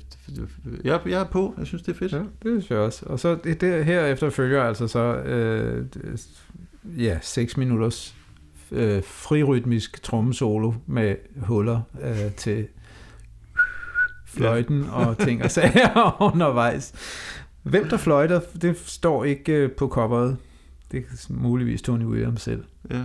jeg, 0.84 1.00
jeg 1.07 1.20
er 1.20 1.24
på. 1.24 1.54
Jeg 1.59 1.66
synes, 1.66 1.82
det 1.82 1.92
er 1.92 1.98
fedt. 1.98 2.12
Ja, 2.12 2.18
det 2.18 2.26
synes 2.42 2.70
jeg 2.70 2.78
også. 2.78 3.07
Og 3.07 3.20
så 3.20 3.38
det, 3.44 3.61
det 3.61 3.84
herefter 3.84 4.30
følger 4.30 4.62
altså 4.62 4.88
så 4.88 5.14
øh, 5.14 5.84
ja, 6.98 7.18
6 7.22 7.57
minutters 7.57 8.16
øh, 8.73 9.03
frirytmisk 9.05 10.03
trommesolo 10.03 10.73
med 10.87 11.17
huller 11.43 11.81
øh, 12.03 12.33
til 12.37 12.67
fløjten 14.27 14.83
ja. 14.83 14.91
og 14.91 15.19
ting 15.19 15.43
og 15.43 15.51
sager 15.51 16.17
undervejs. 16.33 16.95
Hvem 17.62 17.89
der 17.89 17.97
fløjter, 17.97 18.41
det 18.62 18.79
står 18.79 19.25
ikke 19.25 19.53
øh, 19.53 19.71
på 19.71 19.89
coveret. 19.89 20.37
Det 20.93 20.99
er 20.99 21.27
muligvis 21.29 21.83
Tony 21.83 22.05
Williams 22.05 22.43
selv. 22.43 22.64
Ja, 22.91 23.05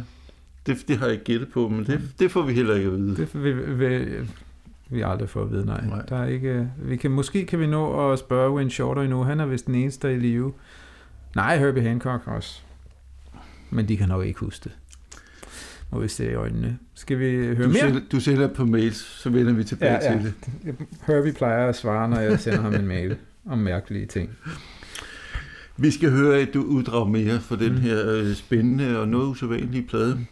det, 0.65 0.87
det 0.87 0.97
har 0.97 1.07
jeg 1.07 1.19
gættet 1.19 1.51
på, 1.51 1.69
men 1.69 1.85
det, 1.85 2.01
det 2.19 2.31
får 2.31 2.41
vi 2.41 2.53
heller 2.53 2.75
ikke 2.75 2.87
at 2.87 2.97
vide. 2.97 3.17
Det 3.17 3.43
vil, 3.43 3.79
vil, 3.79 4.29
vi 4.89 5.01
aldrig 5.01 5.29
får 5.29 5.41
at 5.41 5.51
vide, 5.51 5.65
nej. 5.65 5.85
nej. 5.85 6.01
Der 6.01 6.17
er 6.17 6.27
ikke, 6.27 6.69
vi 6.77 6.95
kan, 6.95 7.11
måske 7.11 7.45
kan 7.45 7.59
vi 7.59 7.67
nå 7.67 8.11
at 8.11 8.19
spørge 8.19 8.51
Wayne 8.51 8.71
Shorter 8.71 9.01
endnu. 9.01 9.23
Han 9.23 9.39
er 9.39 9.45
vist 9.45 9.67
den 9.67 9.75
eneste 9.75 10.13
i 10.13 10.19
live. 10.19 10.53
Nej, 11.35 11.57
Herbie 11.57 11.83
Hancock 11.83 12.27
også. 12.27 12.61
Men 13.69 13.87
de 13.87 13.97
kan 13.97 14.07
nok 14.07 14.25
ikke 14.25 14.39
huske 14.39 14.63
det 14.63 14.71
vi 15.99 16.07
se 16.07 16.31
i 16.31 16.33
øjnene. 16.33 16.77
Skal 16.93 17.19
vi 17.19 17.25
høre 17.25 17.63
du 17.63 17.67
mere? 17.67 17.79
Sælger, 17.79 18.01
du 18.11 18.19
sender 18.19 18.47
på 18.47 18.65
mails, 18.65 18.97
så 18.97 19.29
vender 19.29 19.53
vi 19.53 19.63
tilbage 19.63 19.93
ja, 19.93 20.11
ja. 20.11 20.21
til 20.21 20.33
det. 20.63 20.75
Herbie 21.07 21.33
plejer 21.33 21.67
at 21.67 21.75
svare, 21.75 22.09
når 22.09 22.19
jeg 22.19 22.39
sender 22.39 22.61
ham 22.61 22.73
en 22.73 22.87
mail 22.87 23.15
om 23.45 23.57
mærkelige 23.57 24.05
ting. 24.05 24.29
Vi 25.77 25.91
skal 25.91 26.11
høre 26.11 26.41
et 26.41 26.55
uddrag 26.55 27.09
mere 27.09 27.39
for 27.39 27.55
den 27.55 27.71
mm. 27.71 27.81
her 27.81 28.11
øh, 28.11 28.33
spændende 28.33 28.99
og 28.99 29.07
noget 29.07 29.27
usædvanlige 29.27 29.87
plade. 29.87 30.25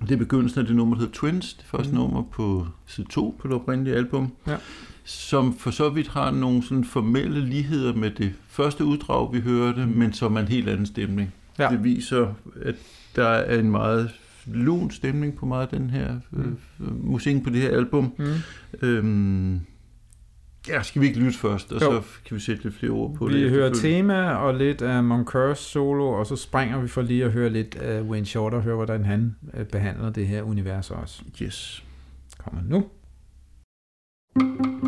Det 0.00 0.10
er 0.10 0.16
begyndelsen 0.16 0.60
af 0.60 0.66
det 0.66 0.76
nummer, 0.76 0.94
der 0.94 1.00
hedder 1.00 1.14
Twins, 1.14 1.54
det 1.54 1.64
første 1.64 1.92
mm. 1.92 1.98
nummer 1.98 2.22
på 2.32 2.66
side 2.86 3.06
2 3.10 3.36
på 3.40 3.48
det 3.48 3.56
oprindelige 3.56 3.96
album, 3.96 4.32
ja. 4.46 4.56
som 5.04 5.54
for 5.58 5.70
så 5.70 5.88
vidt 5.88 6.08
har 6.08 6.30
nogle 6.30 6.62
sådan 6.62 6.84
formelle 6.84 7.40
ligheder 7.40 7.94
med 7.94 8.10
det 8.10 8.32
første 8.48 8.84
uddrag, 8.84 9.32
vi 9.32 9.40
hørte, 9.40 9.86
men 9.86 10.12
som 10.12 10.36
er 10.36 10.40
en 10.40 10.48
helt 10.48 10.68
anden 10.68 10.86
stemning. 10.86 11.34
Ja. 11.58 11.68
Det 11.68 11.84
viser, 11.84 12.34
at 12.62 12.74
der 13.16 13.28
er 13.28 13.58
en 13.58 13.70
meget 13.70 14.10
lun 14.52 14.90
stemning 14.90 15.36
på 15.36 15.46
meget 15.46 15.72
af 15.72 15.78
den 15.78 15.90
her 15.90 16.16
øh, 16.36 16.44
mm. 16.78 17.00
musik 17.02 17.42
på 17.44 17.50
det 17.50 17.60
her 17.60 17.70
album. 17.70 18.14
Mm. 18.18 18.26
Øhm, 18.82 19.60
ja, 20.68 20.82
skal 20.82 21.02
vi 21.02 21.06
ikke 21.06 21.18
lytte 21.18 21.38
først, 21.38 21.72
og 21.72 21.82
jo. 21.82 22.02
så 22.02 22.02
kan 22.24 22.34
vi 22.34 22.40
sætte 22.40 22.62
lidt 22.62 22.74
flere 22.74 22.92
ord 22.92 23.14
på 23.14 23.26
vi 23.26 23.34
det. 23.34 23.44
Vi 23.44 23.48
hører 23.48 23.72
tema 23.72 24.30
og 24.30 24.54
lidt 24.54 24.82
af 24.82 25.04
Moncurs 25.04 25.58
solo, 25.58 26.08
og 26.08 26.26
så 26.26 26.36
springer 26.36 26.80
vi 26.80 26.88
for 26.88 27.02
lige 27.02 27.24
at 27.24 27.32
høre 27.32 27.50
lidt 27.50 27.74
af 27.76 28.02
Wayne 28.02 28.26
Shorter, 28.26 28.56
og 28.56 28.62
høre, 28.62 28.76
hvordan 28.76 29.04
han 29.04 29.36
øh, 29.54 29.66
behandler 29.66 30.10
det 30.10 30.26
her 30.26 30.42
univers 30.42 30.90
også. 30.90 31.22
Yes. 31.42 31.84
Kommer 32.38 32.62
nu. 32.68 32.84
thank 34.40 34.82
you 34.82 34.87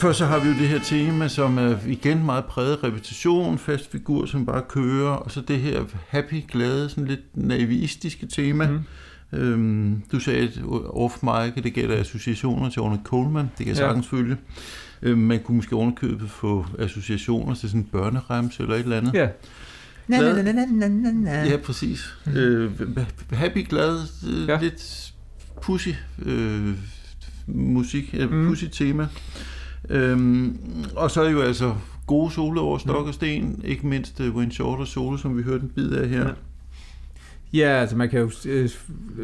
så 0.00 0.26
har 0.26 0.38
vi 0.38 0.48
jo 0.48 0.54
det 0.54 0.68
her 0.68 0.78
tema, 0.78 1.28
som 1.28 1.58
er 1.58 1.76
igen 1.86 2.24
meget 2.24 2.44
præget 2.44 2.84
repetition, 2.84 3.58
fast 3.58 3.90
figur, 3.90 4.26
som 4.26 4.46
bare 4.46 4.62
kører, 4.68 5.10
og 5.10 5.30
så 5.30 5.40
det 5.40 5.58
her 5.58 5.84
happy, 6.08 6.42
glade, 6.48 6.88
sådan 6.88 7.06
lidt 7.06 7.20
naivistiske 7.34 8.26
tema. 8.26 8.70
Mm. 8.70 8.80
Øhm, 9.38 10.02
du 10.12 10.20
sagde, 10.20 10.42
at 10.42 10.60
off 10.86 11.22
mic, 11.22 11.62
det 11.62 11.74
gælder 11.74 11.96
associationer 11.96 12.70
til 12.70 12.82
Ornette 12.82 13.04
Coleman, 13.04 13.44
det 13.44 13.56
kan 13.58 13.66
jeg 13.68 13.76
sagtens 13.76 14.12
ja. 14.12 14.16
følge. 14.16 14.36
Øhm, 15.02 15.20
man 15.20 15.40
kunne 15.44 15.56
måske 15.56 15.76
ovenkøbet 15.76 16.30
få 16.30 16.66
associationer 16.78 17.54
til 17.54 17.68
sådan 17.68 17.80
en 17.80 17.88
børnerems 17.92 18.58
eller 18.58 18.74
et 18.74 18.80
eller 18.80 18.96
andet. 18.96 19.14
Ja. 19.14 19.28
Glad. 20.06 20.42
Na, 20.42 20.52
na, 20.52 20.64
na, 20.66 20.88
na, 20.88 21.10
na. 21.10 21.44
Ja, 21.44 21.56
præcis. 21.56 22.14
Mm. 22.26 22.32
Øh, 22.32 22.70
happy, 23.32 23.68
glad, 23.68 23.98
øh, 24.28 24.48
Ja. 24.48 24.52
ja. 24.52 24.60
lidt 24.60 25.12
pussy 25.62 25.88
øh, 26.22 26.74
musik, 27.46 28.14
øh, 28.18 28.32
mm. 28.32 28.48
pussy 28.48 28.64
tema. 28.72 29.08
Øhm, 29.88 30.58
og 30.96 31.10
så 31.10 31.22
er 31.22 31.30
jo 31.30 31.40
altså 31.40 31.74
gode 32.06 32.30
solo 32.30 32.60
over 32.60 32.78
stok 32.78 33.06
og 33.06 33.14
sten, 33.14 33.60
ikke 33.64 33.86
mindst 33.86 34.20
uh, 34.20 34.36
Wayne 34.36 34.52
Shorter 34.52 34.84
solo, 34.84 35.16
som 35.16 35.36
vi 35.36 35.42
hørte 35.42 35.62
en 35.62 35.68
bid 35.68 35.92
af 35.92 36.08
her. 36.08 36.26
Ja. 36.26 36.32
Ja, 37.52 37.68
altså 37.68 37.96
man 37.96 38.10
kan 38.10 38.20
jo, 38.20 38.30
øh, 38.46 38.68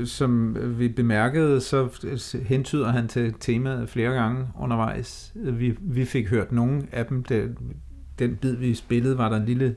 som 0.05 0.57
vi 0.79 0.89
bemærkede, 0.89 1.61
så 1.61 1.89
øh, 2.05 2.43
hentyder 2.43 2.91
han 2.91 3.09
til 3.09 3.35
temaet 3.41 3.89
flere 3.89 4.15
gange 4.15 4.47
undervejs. 4.59 5.33
Vi, 5.35 5.75
vi 5.81 6.05
fik 6.05 6.29
hørt 6.29 6.53
nogle 6.53 6.83
af 6.93 7.07
dem. 7.07 7.25
Det, 7.25 7.57
den 8.19 8.37
bid, 8.37 8.57
vi 8.57 8.75
spillede, 8.75 9.19
var 9.19 9.29
der 9.29 9.37
en 9.37 9.45
lille, 9.45 9.77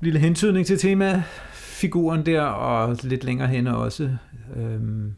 lille 0.00 0.18
hentydning 0.18 0.66
til 0.66 0.78
temafiguren 0.78 2.26
der, 2.26 2.42
og 2.42 2.96
lidt 3.02 3.24
længere 3.24 3.48
henne 3.48 3.76
også. 3.76 4.10
Øhm, 4.56 5.14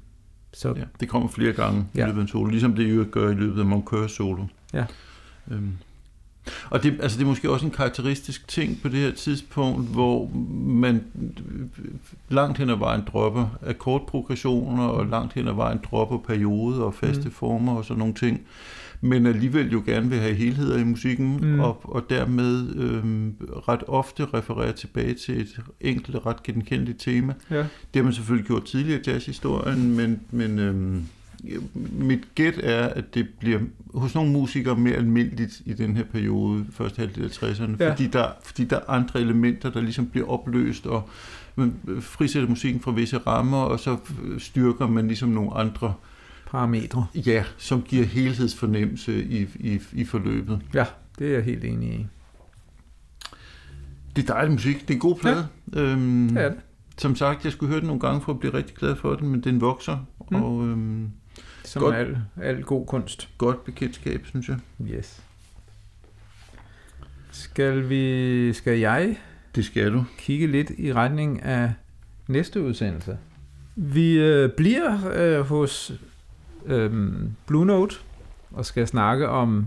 så 0.56 0.74
Ja, 0.76 0.84
det 1.00 1.08
kommer 1.08 1.28
flere 1.28 1.52
gange 1.52 1.86
ja. 1.94 2.02
I 2.02 2.06
løbet 2.06 2.18
af 2.18 2.22
en 2.22 2.28
solo, 2.28 2.50
ligesom 2.50 2.74
det 2.74 2.96
jo 2.96 3.06
gør 3.10 3.30
i 3.30 3.34
løbet 3.34 3.60
af 3.60 3.66
Moncurs 3.66 4.12
solo. 4.12 4.44
Ja. 4.74 4.84
Øhm. 5.50 5.72
Og 6.70 6.82
det, 6.82 6.98
altså 7.02 7.18
det 7.18 7.24
er 7.24 7.28
måske 7.28 7.50
også 7.50 7.66
en 7.66 7.72
karakteristisk 7.72 8.48
ting 8.48 8.78
på 8.82 8.88
det 8.88 8.98
her 8.98 9.12
tidspunkt, 9.12 9.90
hvor 9.90 10.30
man 10.64 11.04
langt 12.28 12.58
hen 12.58 12.70
ad 12.70 12.76
vejen 12.76 13.02
dropper 13.12 13.58
akkordprogressioner, 13.66 14.84
og 14.84 15.06
langt 15.06 15.32
hen 15.32 15.48
ad 15.48 15.52
vejen 15.54 15.80
dropper 15.90 16.18
perioder 16.18 16.82
og 16.82 16.94
faste 16.94 17.24
mm. 17.24 17.30
former 17.30 17.76
og 17.76 17.84
sådan 17.84 17.98
nogle 17.98 18.14
ting, 18.14 18.40
men 19.00 19.26
alligevel 19.26 19.72
jo 19.72 19.82
gerne 19.86 20.08
vil 20.10 20.18
have 20.18 20.34
helheder 20.34 20.78
i 20.78 20.84
musikken, 20.84 21.38
Mm. 21.42 21.60
og, 21.60 21.80
og 21.84 22.06
dermed 22.10 22.74
øhm, 22.76 23.34
ret 23.68 23.82
ofte 23.88 24.24
refererer 24.34 24.72
tilbage 24.72 25.14
til 25.14 25.40
et 25.40 25.60
enkelt, 25.80 26.26
ret 26.26 26.42
genkendeligt 26.42 27.00
tema. 27.00 27.34
ja. 27.50 27.56
Det 27.56 27.66
har 27.94 28.02
man 28.02 28.12
selvfølgelig 28.12 28.46
gjort 28.46 28.64
tidligere 28.64 29.00
i 29.00 29.10
jazzhistorien, 29.10 29.96
men, 29.96 30.20
men 30.30 30.58
øhm, 30.58 31.02
mit 31.98 32.20
gæt 32.34 32.60
er, 32.62 32.86
at 32.86 33.14
det 33.14 33.26
bliver 33.40 33.58
hos 33.94 34.14
nogle 34.14 34.32
musikere 34.32 34.76
mere 34.76 34.94
almindeligt 34.94 35.62
i 35.66 35.72
den 35.72 35.96
her 35.96 36.04
periode, 36.04 36.64
første 36.72 36.98
halvdel 36.98 37.24
af 37.24 37.28
60'erne, 37.28 37.76
Ja. 37.80 37.90
fordi, 37.92 38.06
der, 38.06 38.26
fordi 38.44 38.64
der 38.64 38.76
er 38.76 38.90
andre 38.90 39.20
elementer, 39.20 39.70
der 39.70 39.80
ligesom 39.80 40.06
bliver 40.06 40.26
opløst, 40.28 40.86
og 40.86 41.08
man 41.56 41.74
frisætter 42.00 42.48
musikken 42.48 42.80
fra 42.80 42.90
visse 42.92 43.18
rammer, 43.18 43.58
og 43.62 43.80
så 43.80 43.96
styrker 44.38 44.86
man 44.88 45.06
ligesom 45.06 45.28
nogle 45.28 45.54
andre, 45.54 45.94
parametre. 46.46 47.06
ja, 47.14 47.44
som 47.58 47.82
giver 47.82 48.04
helhedsfornemmelse 48.04 49.24
i, 49.24 49.48
i, 49.54 49.80
i 49.92 50.04
forløbet. 50.04 50.60
Ja, 50.74 50.84
det 51.18 51.26
er 51.28 51.32
jeg 51.32 51.44
helt 51.44 51.64
enig 51.64 51.88
i. 51.92 52.06
Det 54.16 54.22
er 54.22 54.34
dejlig 54.34 54.52
musik, 54.52 54.80
det 54.80 54.90
er 54.90 54.94
en 54.94 55.00
god 55.00 55.16
plade. 55.18 55.48
Ja. 55.74 55.80
Øhm, 55.80 56.28
Det 56.28 56.44
er 56.44 56.48
det. 56.48 56.58
Som 56.98 57.16
sagt, 57.16 57.44
jeg 57.44 57.52
skulle 57.52 57.70
høre 57.70 57.80
den 57.80 57.86
nogle 57.86 58.00
gange 58.00 58.20
for 58.20 58.32
at 58.32 58.38
blive 58.40 58.54
rigtig 58.54 58.76
glad 58.76 58.96
for 58.96 59.14
den, 59.14 59.28
men 59.28 59.40
den 59.40 59.60
vokser, 59.60 59.98
Mm. 60.30 60.42
og 60.42 60.66
øhm, 60.66 61.10
Som 61.64 61.82
Godt. 61.82 61.94
al, 61.96 62.18
al 62.42 62.62
god 62.62 62.86
kunst. 62.86 63.28
godt 63.38 63.64
bekendtskab, 63.64 64.26
synes 64.26 64.48
jeg. 64.48 64.56
Yes. 64.82 65.22
Skal 67.30 67.88
vi, 67.88 68.52
skal 68.52 68.78
jeg 68.78 69.16
Det 69.54 69.64
skal 69.64 69.92
du. 69.92 70.04
kigge 70.18 70.46
lidt 70.46 70.70
i 70.78 70.92
retning 70.92 71.42
af 71.42 71.72
næste 72.28 72.62
udsendelse? 72.62 73.18
Vi 73.76 74.12
øh, 74.18 74.50
bliver 74.56 75.10
øh, 75.14 75.40
hos 75.46 75.92
øh, 76.66 77.12
Blue 77.46 77.66
Note 77.66 77.94
og 78.50 78.66
skal 78.66 78.86
snakke 78.86 79.28
om 79.28 79.66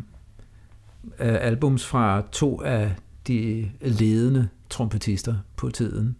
øh, 1.03 1.37
albums 1.41 1.85
fra 1.85 2.23
to 2.31 2.61
af 2.61 2.95
de 3.27 3.71
ledende 3.81 4.49
trompetister 4.69 5.35
på 5.55 5.69
tiden. 5.69 6.15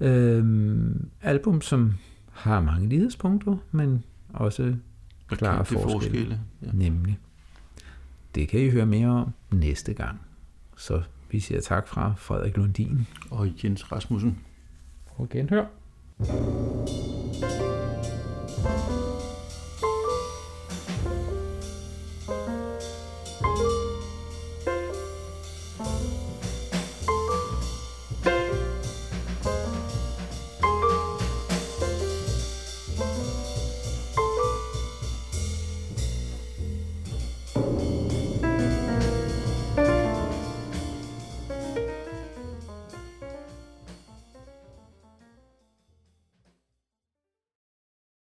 Øh, 0.00 0.44
album, 1.22 1.60
som 1.60 1.92
har 2.32 2.60
mange 2.60 2.88
lighedspunkter, 2.88 3.56
men 3.70 4.04
også 4.32 4.74
Klare 5.28 5.64
forskelle. 5.64 5.92
forskelle. 5.92 6.40
Ja. 6.62 6.70
Nemlig. 6.72 7.18
Det 8.34 8.48
kan 8.48 8.60
I 8.60 8.70
høre 8.70 8.86
mere 8.86 9.08
om 9.08 9.32
næste 9.52 9.94
gang. 9.94 10.20
Så 10.76 11.02
vi 11.30 11.40
siger 11.40 11.60
tak 11.60 11.88
fra 11.88 12.14
Frederik 12.16 12.56
Lundin. 12.56 13.06
Og 13.30 13.48
Jens 13.64 13.92
Rasmussen. 13.92 14.38
Og 15.16 15.28
genhør. 15.28 15.64